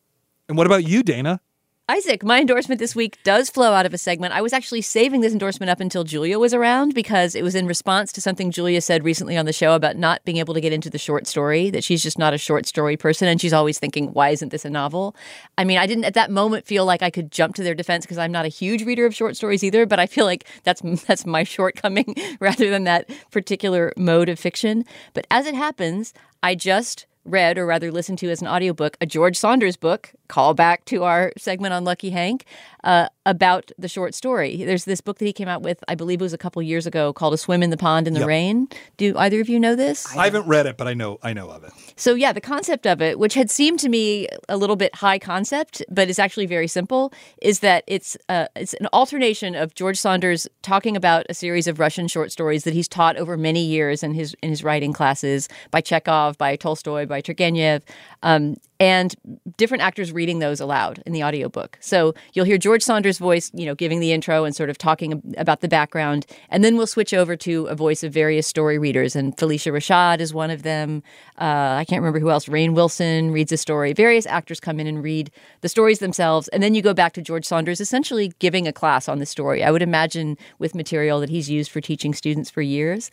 And 0.48 0.56
what 0.56 0.66
about 0.66 0.84
you, 0.86 1.02
Dana? 1.02 1.40
Isaac, 1.86 2.24
my 2.24 2.40
endorsement 2.40 2.78
this 2.78 2.96
week 2.96 3.18
does 3.24 3.50
flow 3.50 3.74
out 3.74 3.84
of 3.84 3.92
a 3.92 3.98
segment. 3.98 4.32
I 4.32 4.40
was 4.40 4.54
actually 4.54 4.80
saving 4.80 5.20
this 5.20 5.34
endorsement 5.34 5.68
up 5.68 5.80
until 5.80 6.02
Julia 6.02 6.38
was 6.38 6.54
around 6.54 6.94
because 6.94 7.34
it 7.34 7.42
was 7.42 7.54
in 7.54 7.66
response 7.66 8.10
to 8.12 8.22
something 8.22 8.50
Julia 8.50 8.80
said 8.80 9.04
recently 9.04 9.36
on 9.36 9.44
the 9.44 9.52
show 9.52 9.74
about 9.74 9.98
not 9.98 10.24
being 10.24 10.38
able 10.38 10.54
to 10.54 10.62
get 10.62 10.72
into 10.72 10.88
the 10.88 10.96
short 10.96 11.26
story, 11.26 11.68
that 11.68 11.84
she's 11.84 12.02
just 12.02 12.18
not 12.18 12.32
a 12.32 12.38
short 12.38 12.64
story 12.64 12.96
person. 12.96 13.28
And 13.28 13.38
she's 13.38 13.52
always 13.52 13.78
thinking, 13.78 14.14
why 14.14 14.30
isn't 14.30 14.48
this 14.48 14.64
a 14.64 14.70
novel? 14.70 15.14
I 15.58 15.64
mean, 15.64 15.76
I 15.76 15.86
didn't 15.86 16.04
at 16.04 16.14
that 16.14 16.30
moment 16.30 16.64
feel 16.64 16.86
like 16.86 17.02
I 17.02 17.10
could 17.10 17.30
jump 17.30 17.54
to 17.56 17.62
their 17.62 17.74
defense 17.74 18.06
because 18.06 18.16
I'm 18.16 18.32
not 18.32 18.46
a 18.46 18.48
huge 18.48 18.86
reader 18.86 19.04
of 19.04 19.14
short 19.14 19.36
stories 19.36 19.62
either, 19.62 19.84
but 19.84 19.98
I 19.98 20.06
feel 20.06 20.24
like 20.24 20.46
that's, 20.62 20.80
that's 21.06 21.26
my 21.26 21.44
shortcoming 21.44 22.14
rather 22.40 22.70
than 22.70 22.84
that 22.84 23.10
particular 23.30 23.92
mode 23.98 24.30
of 24.30 24.38
fiction. 24.38 24.86
But 25.12 25.26
as 25.30 25.44
it 25.44 25.54
happens, 25.54 26.14
I 26.42 26.54
just 26.54 27.04
read, 27.24 27.58
or 27.58 27.66
rather 27.66 27.90
listened 27.90 28.18
to 28.18 28.30
as 28.30 28.40
an 28.42 28.48
audiobook, 28.48 28.96
a 29.00 29.06
George 29.06 29.36
Saunders 29.36 29.76
book, 29.76 30.12
call 30.28 30.54
back 30.54 30.84
to 30.86 31.04
our 31.04 31.32
segment 31.36 31.74
on 31.74 31.84
Lucky 31.84 32.10
Hank, 32.10 32.44
uh, 32.82 33.08
about 33.26 33.72
the 33.78 33.88
short 33.88 34.14
story. 34.14 34.64
There's 34.64 34.84
this 34.84 35.00
book 35.00 35.18
that 35.18 35.24
he 35.24 35.32
came 35.32 35.48
out 35.48 35.62
with, 35.62 35.82
I 35.88 35.94
believe 35.94 36.20
it 36.20 36.24
was 36.24 36.34
a 36.34 36.38
couple 36.38 36.60
years 36.62 36.86
ago, 36.86 37.12
called 37.12 37.32
A 37.32 37.38
Swim 37.38 37.62
in 37.62 37.70
the 37.70 37.76
Pond 37.76 38.06
in 38.06 38.12
the 38.12 38.20
Yep. 38.20 38.28
Rain. 38.28 38.68
Do 38.98 39.16
either 39.16 39.40
of 39.40 39.48
you 39.48 39.58
know 39.58 39.74
this? 39.74 40.14
I 40.16 40.24
haven't 40.24 40.46
read 40.46 40.66
it, 40.66 40.76
but 40.76 40.86
I 40.86 40.94
know 40.94 41.18
I 41.22 41.32
know 41.32 41.48
of 41.48 41.64
it. 41.64 41.72
So 41.96 42.14
yeah, 42.14 42.32
the 42.32 42.40
concept 42.40 42.86
of 42.86 43.00
it, 43.00 43.18
which 43.18 43.34
had 43.34 43.50
seemed 43.50 43.78
to 43.80 43.88
me 43.88 44.28
a 44.48 44.56
little 44.56 44.76
bit 44.76 44.94
high 44.96 45.18
concept, 45.18 45.82
but 45.88 46.08
is 46.08 46.18
actually 46.18 46.46
very 46.46 46.68
simple, 46.68 47.12
is 47.40 47.60
that 47.60 47.84
it's 47.86 48.16
uh, 48.28 48.46
it's 48.54 48.74
an 48.74 48.88
alternation 48.92 49.54
of 49.54 49.74
George 49.74 49.98
Saunders 49.98 50.46
talking 50.62 50.96
about 50.96 51.24
a 51.28 51.34
series 51.34 51.66
of 51.66 51.78
Russian 51.78 52.08
short 52.08 52.30
stories 52.32 52.64
that 52.64 52.74
he's 52.74 52.88
taught 52.88 53.16
over 53.16 53.36
many 53.36 53.64
years 53.64 54.02
in 54.02 54.12
his 54.12 54.34
in 54.42 54.50
his 54.50 54.62
writing 54.62 54.92
classes 54.92 55.48
by 55.70 55.80
Chekhov, 55.80 56.36
by 56.36 56.56
Tolstoy, 56.56 57.06
by 57.06 57.13
Turgenev, 57.22 57.82
um, 58.22 58.56
and 58.80 59.14
different 59.56 59.82
actors 59.82 60.12
reading 60.12 60.40
those 60.40 60.60
aloud 60.60 61.02
in 61.06 61.12
the 61.12 61.22
audiobook. 61.22 61.78
So 61.80 62.14
you'll 62.32 62.44
hear 62.44 62.58
George 62.58 62.82
Saunders' 62.82 63.18
voice, 63.18 63.50
you 63.54 63.66
know, 63.66 63.74
giving 63.74 64.00
the 64.00 64.12
intro 64.12 64.44
and 64.44 64.54
sort 64.54 64.68
of 64.68 64.76
talking 64.76 65.34
about 65.38 65.60
the 65.60 65.68
background, 65.68 66.26
and 66.50 66.64
then 66.64 66.76
we'll 66.76 66.86
switch 66.86 67.14
over 67.14 67.36
to 67.36 67.66
a 67.66 67.74
voice 67.74 68.02
of 68.02 68.12
various 68.12 68.46
story 68.46 68.78
readers, 68.78 69.14
and 69.16 69.36
Phylicia 69.36 69.72
Rashad 69.72 70.20
is 70.20 70.34
one 70.34 70.50
of 70.50 70.62
them. 70.62 71.02
Uh, 71.40 71.76
I 71.78 71.84
can't 71.88 72.00
remember 72.02 72.20
who 72.20 72.30
else. 72.30 72.46
Rainn 72.46 72.74
Wilson 72.74 73.30
reads 73.30 73.52
a 73.52 73.56
story. 73.56 73.92
Various 73.92 74.26
actors 74.26 74.60
come 74.60 74.80
in 74.80 74.86
and 74.86 75.02
read 75.02 75.30
the 75.60 75.68
stories 75.68 76.00
themselves, 76.00 76.48
and 76.48 76.62
then 76.62 76.74
you 76.74 76.82
go 76.82 76.94
back 76.94 77.12
to 77.14 77.22
George 77.22 77.44
Saunders 77.44 77.80
essentially 77.80 78.32
giving 78.38 78.66
a 78.66 78.72
class 78.72 79.08
on 79.08 79.18
the 79.18 79.26
story. 79.26 79.62
I 79.62 79.70
would 79.70 79.82
imagine 79.82 80.36
with 80.58 80.74
material 80.74 81.20
that 81.20 81.30
he's 81.30 81.48
used 81.48 81.70
for 81.70 81.80
teaching 81.80 82.12
students 82.14 82.50
for 82.50 82.62
years, 82.62 83.10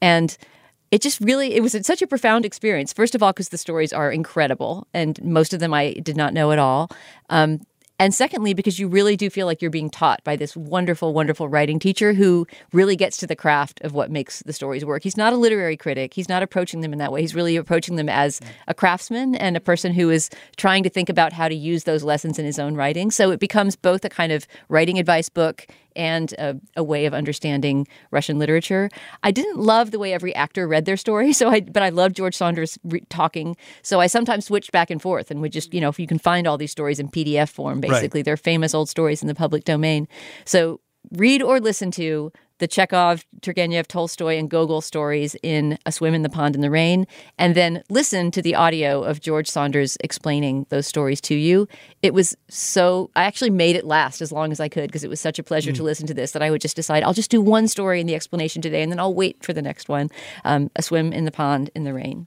and 0.00 0.36
it 0.90 1.02
just 1.02 1.20
really 1.20 1.54
it 1.54 1.62
was 1.62 1.76
such 1.82 2.02
a 2.02 2.06
profound 2.06 2.44
experience. 2.44 2.92
First 2.92 3.14
of 3.14 3.22
all 3.22 3.32
because 3.32 3.50
the 3.50 3.58
stories 3.58 3.92
are 3.92 4.10
incredible 4.10 4.86
and 4.92 5.22
most 5.22 5.52
of 5.54 5.60
them 5.60 5.72
i 5.72 5.92
did 5.92 6.16
not 6.16 6.34
know 6.34 6.52
at 6.52 6.58
all. 6.58 6.90
Um, 7.28 7.60
and 7.98 8.14
secondly 8.14 8.54
because 8.54 8.78
you 8.78 8.88
really 8.88 9.14
do 9.14 9.28
feel 9.28 9.46
like 9.46 9.60
you're 9.60 9.70
being 9.70 9.90
taught 9.90 10.24
by 10.24 10.34
this 10.34 10.56
wonderful 10.56 11.12
wonderful 11.12 11.48
writing 11.48 11.78
teacher 11.78 12.12
who 12.12 12.46
really 12.72 12.96
gets 12.96 13.18
to 13.18 13.26
the 13.26 13.36
craft 13.36 13.80
of 13.82 13.92
what 13.92 14.10
makes 14.10 14.42
the 14.42 14.52
stories 14.52 14.84
work. 14.84 15.02
He's 15.02 15.16
not 15.16 15.32
a 15.32 15.36
literary 15.36 15.76
critic. 15.76 16.14
He's 16.14 16.28
not 16.28 16.42
approaching 16.42 16.80
them 16.80 16.92
in 16.92 16.98
that 16.98 17.12
way. 17.12 17.20
He's 17.20 17.34
really 17.34 17.56
approaching 17.56 17.96
them 17.96 18.08
as 18.08 18.40
a 18.66 18.74
craftsman 18.74 19.34
and 19.36 19.56
a 19.56 19.60
person 19.60 19.92
who 19.92 20.10
is 20.10 20.30
trying 20.56 20.82
to 20.82 20.90
think 20.90 21.08
about 21.08 21.32
how 21.32 21.46
to 21.46 21.54
use 21.54 21.84
those 21.84 22.02
lessons 22.02 22.38
in 22.38 22.44
his 22.44 22.58
own 22.58 22.74
writing. 22.74 23.10
So 23.10 23.30
it 23.30 23.38
becomes 23.38 23.76
both 23.76 24.04
a 24.04 24.08
kind 24.08 24.32
of 24.32 24.48
writing 24.68 24.98
advice 24.98 25.28
book 25.28 25.66
and 25.96 26.32
a, 26.38 26.56
a 26.76 26.82
way 26.82 27.06
of 27.06 27.14
understanding 27.14 27.86
Russian 28.10 28.38
literature. 28.38 28.88
I 29.22 29.30
didn't 29.30 29.58
love 29.58 29.90
the 29.90 29.98
way 29.98 30.12
every 30.12 30.34
actor 30.34 30.66
read 30.68 30.84
their 30.84 30.96
story, 30.96 31.32
so 31.40 31.48
I 31.48 31.60
but 31.60 31.82
I 31.82 31.88
loved 31.90 32.16
George 32.16 32.34
Saunders 32.36 32.78
re- 32.84 33.02
talking. 33.10 33.56
So 33.82 34.00
I 34.00 34.06
sometimes 34.06 34.44
switched 34.46 34.72
back 34.72 34.90
and 34.90 35.00
forth 35.00 35.30
and 35.30 35.40
would 35.40 35.52
just 35.52 35.72
you 35.74 35.80
know 35.80 35.88
if 35.88 35.98
you 35.98 36.06
can 36.06 36.18
find 36.18 36.46
all 36.46 36.58
these 36.58 36.72
stories 36.72 36.98
in 36.98 37.08
PDF 37.08 37.48
form, 37.50 37.80
Right. 37.80 37.90
basically 37.90 38.22
they're 38.22 38.36
famous 38.36 38.74
old 38.74 38.88
stories 38.88 39.22
in 39.22 39.28
the 39.28 39.34
public 39.34 39.64
domain. 39.64 40.08
So 40.44 40.80
read 41.12 41.42
or 41.42 41.60
listen 41.60 41.90
to 41.92 42.32
the 42.60 42.68
Chekhov, 42.68 43.24
Turgenev, 43.40 43.86
Tolstoy, 43.86 44.38
and 44.38 44.48
Gogol 44.48 44.80
stories 44.80 45.34
in 45.42 45.78
A 45.86 45.92
Swim 45.92 46.14
in 46.14 46.22
the 46.22 46.28
Pond 46.28 46.54
in 46.54 46.60
the 46.60 46.70
Rain, 46.70 47.06
and 47.38 47.54
then 47.54 47.82
listen 47.90 48.30
to 48.30 48.40
the 48.40 48.54
audio 48.54 49.02
of 49.02 49.20
George 49.20 49.48
Saunders 49.48 49.96
explaining 50.04 50.66
those 50.68 50.86
stories 50.86 51.20
to 51.22 51.34
you. 51.34 51.66
It 52.02 52.14
was 52.14 52.36
so, 52.48 53.10
I 53.16 53.24
actually 53.24 53.50
made 53.50 53.76
it 53.76 53.84
last 53.84 54.20
as 54.20 54.30
long 54.30 54.52
as 54.52 54.60
I 54.60 54.68
could 54.68 54.86
because 54.86 55.04
it 55.04 55.10
was 55.10 55.20
such 55.20 55.38
a 55.38 55.42
pleasure 55.42 55.72
to 55.72 55.82
listen 55.82 56.06
to 56.06 56.14
this 56.14 56.32
that 56.32 56.42
I 56.42 56.50
would 56.50 56.60
just 56.60 56.76
decide 56.76 57.02
I'll 57.02 57.14
just 57.14 57.30
do 57.30 57.40
one 57.40 57.66
story 57.66 58.00
in 58.00 58.06
the 58.06 58.14
explanation 58.14 58.62
today 58.62 58.82
and 58.82 58.92
then 58.92 59.00
I'll 59.00 59.14
wait 59.14 59.42
for 59.42 59.52
the 59.52 59.62
next 59.62 59.88
one 59.88 60.10
um, 60.44 60.70
A 60.76 60.82
Swim 60.82 61.12
in 61.12 61.24
the 61.24 61.32
Pond 61.32 61.70
in 61.74 61.84
the 61.84 61.94
Rain. 61.94 62.26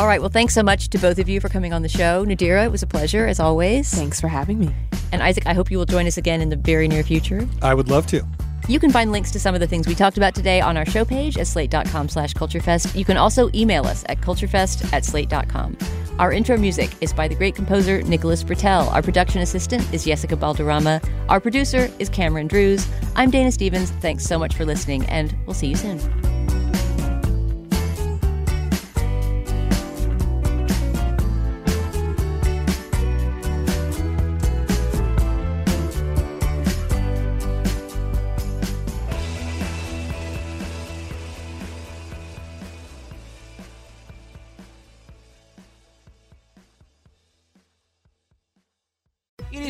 All 0.00 0.06
right. 0.06 0.18
Well, 0.18 0.30
thanks 0.30 0.54
so 0.54 0.62
much 0.62 0.88
to 0.88 0.98
both 0.98 1.18
of 1.18 1.28
you 1.28 1.40
for 1.40 1.50
coming 1.50 1.74
on 1.74 1.82
the 1.82 1.88
show. 1.90 2.24
Nadira, 2.24 2.64
it 2.64 2.72
was 2.72 2.82
a 2.82 2.86
pleasure 2.86 3.26
as 3.26 3.38
always. 3.38 3.92
Thanks 3.92 4.18
for 4.18 4.28
having 4.28 4.58
me. 4.58 4.74
And 5.12 5.22
Isaac, 5.22 5.46
I 5.46 5.52
hope 5.52 5.70
you 5.70 5.76
will 5.76 5.84
join 5.84 6.06
us 6.06 6.16
again 6.16 6.40
in 6.40 6.48
the 6.48 6.56
very 6.56 6.88
near 6.88 7.02
future. 7.02 7.46
I 7.60 7.74
would 7.74 7.90
love 7.90 8.06
to. 8.06 8.26
You 8.66 8.80
can 8.80 8.90
find 8.90 9.12
links 9.12 9.30
to 9.32 9.38
some 9.38 9.54
of 9.54 9.60
the 9.60 9.66
things 9.66 9.86
we 9.86 9.94
talked 9.94 10.16
about 10.16 10.34
today 10.34 10.62
on 10.62 10.78
our 10.78 10.86
show 10.86 11.04
page 11.04 11.36
at 11.36 11.46
slate.com 11.46 12.08
slash 12.08 12.32
culturefest. 12.32 12.96
You 12.96 13.04
can 13.04 13.18
also 13.18 13.50
email 13.52 13.84
us 13.84 14.02
at 14.08 14.22
culturefest 14.22 14.90
at 14.90 15.04
slate.com. 15.04 15.76
Our 16.18 16.32
intro 16.32 16.56
music 16.56 16.90
is 17.02 17.12
by 17.12 17.28
the 17.28 17.34
great 17.34 17.54
composer 17.54 18.00
Nicholas 18.00 18.42
Britell. 18.42 18.90
Our 18.94 19.02
production 19.02 19.42
assistant 19.42 19.82
is 19.92 20.06
Yesica 20.06 20.38
Balderrama. 20.38 21.06
Our 21.28 21.40
producer 21.40 21.90
is 21.98 22.08
Cameron 22.08 22.46
Drews. 22.46 22.88
I'm 23.16 23.30
Dana 23.30 23.52
Stevens. 23.52 23.90
Thanks 23.90 24.24
so 24.24 24.38
much 24.38 24.54
for 24.54 24.64
listening, 24.64 25.04
and 25.10 25.36
we'll 25.44 25.52
see 25.52 25.66
you 25.66 25.76
soon. 25.76 26.59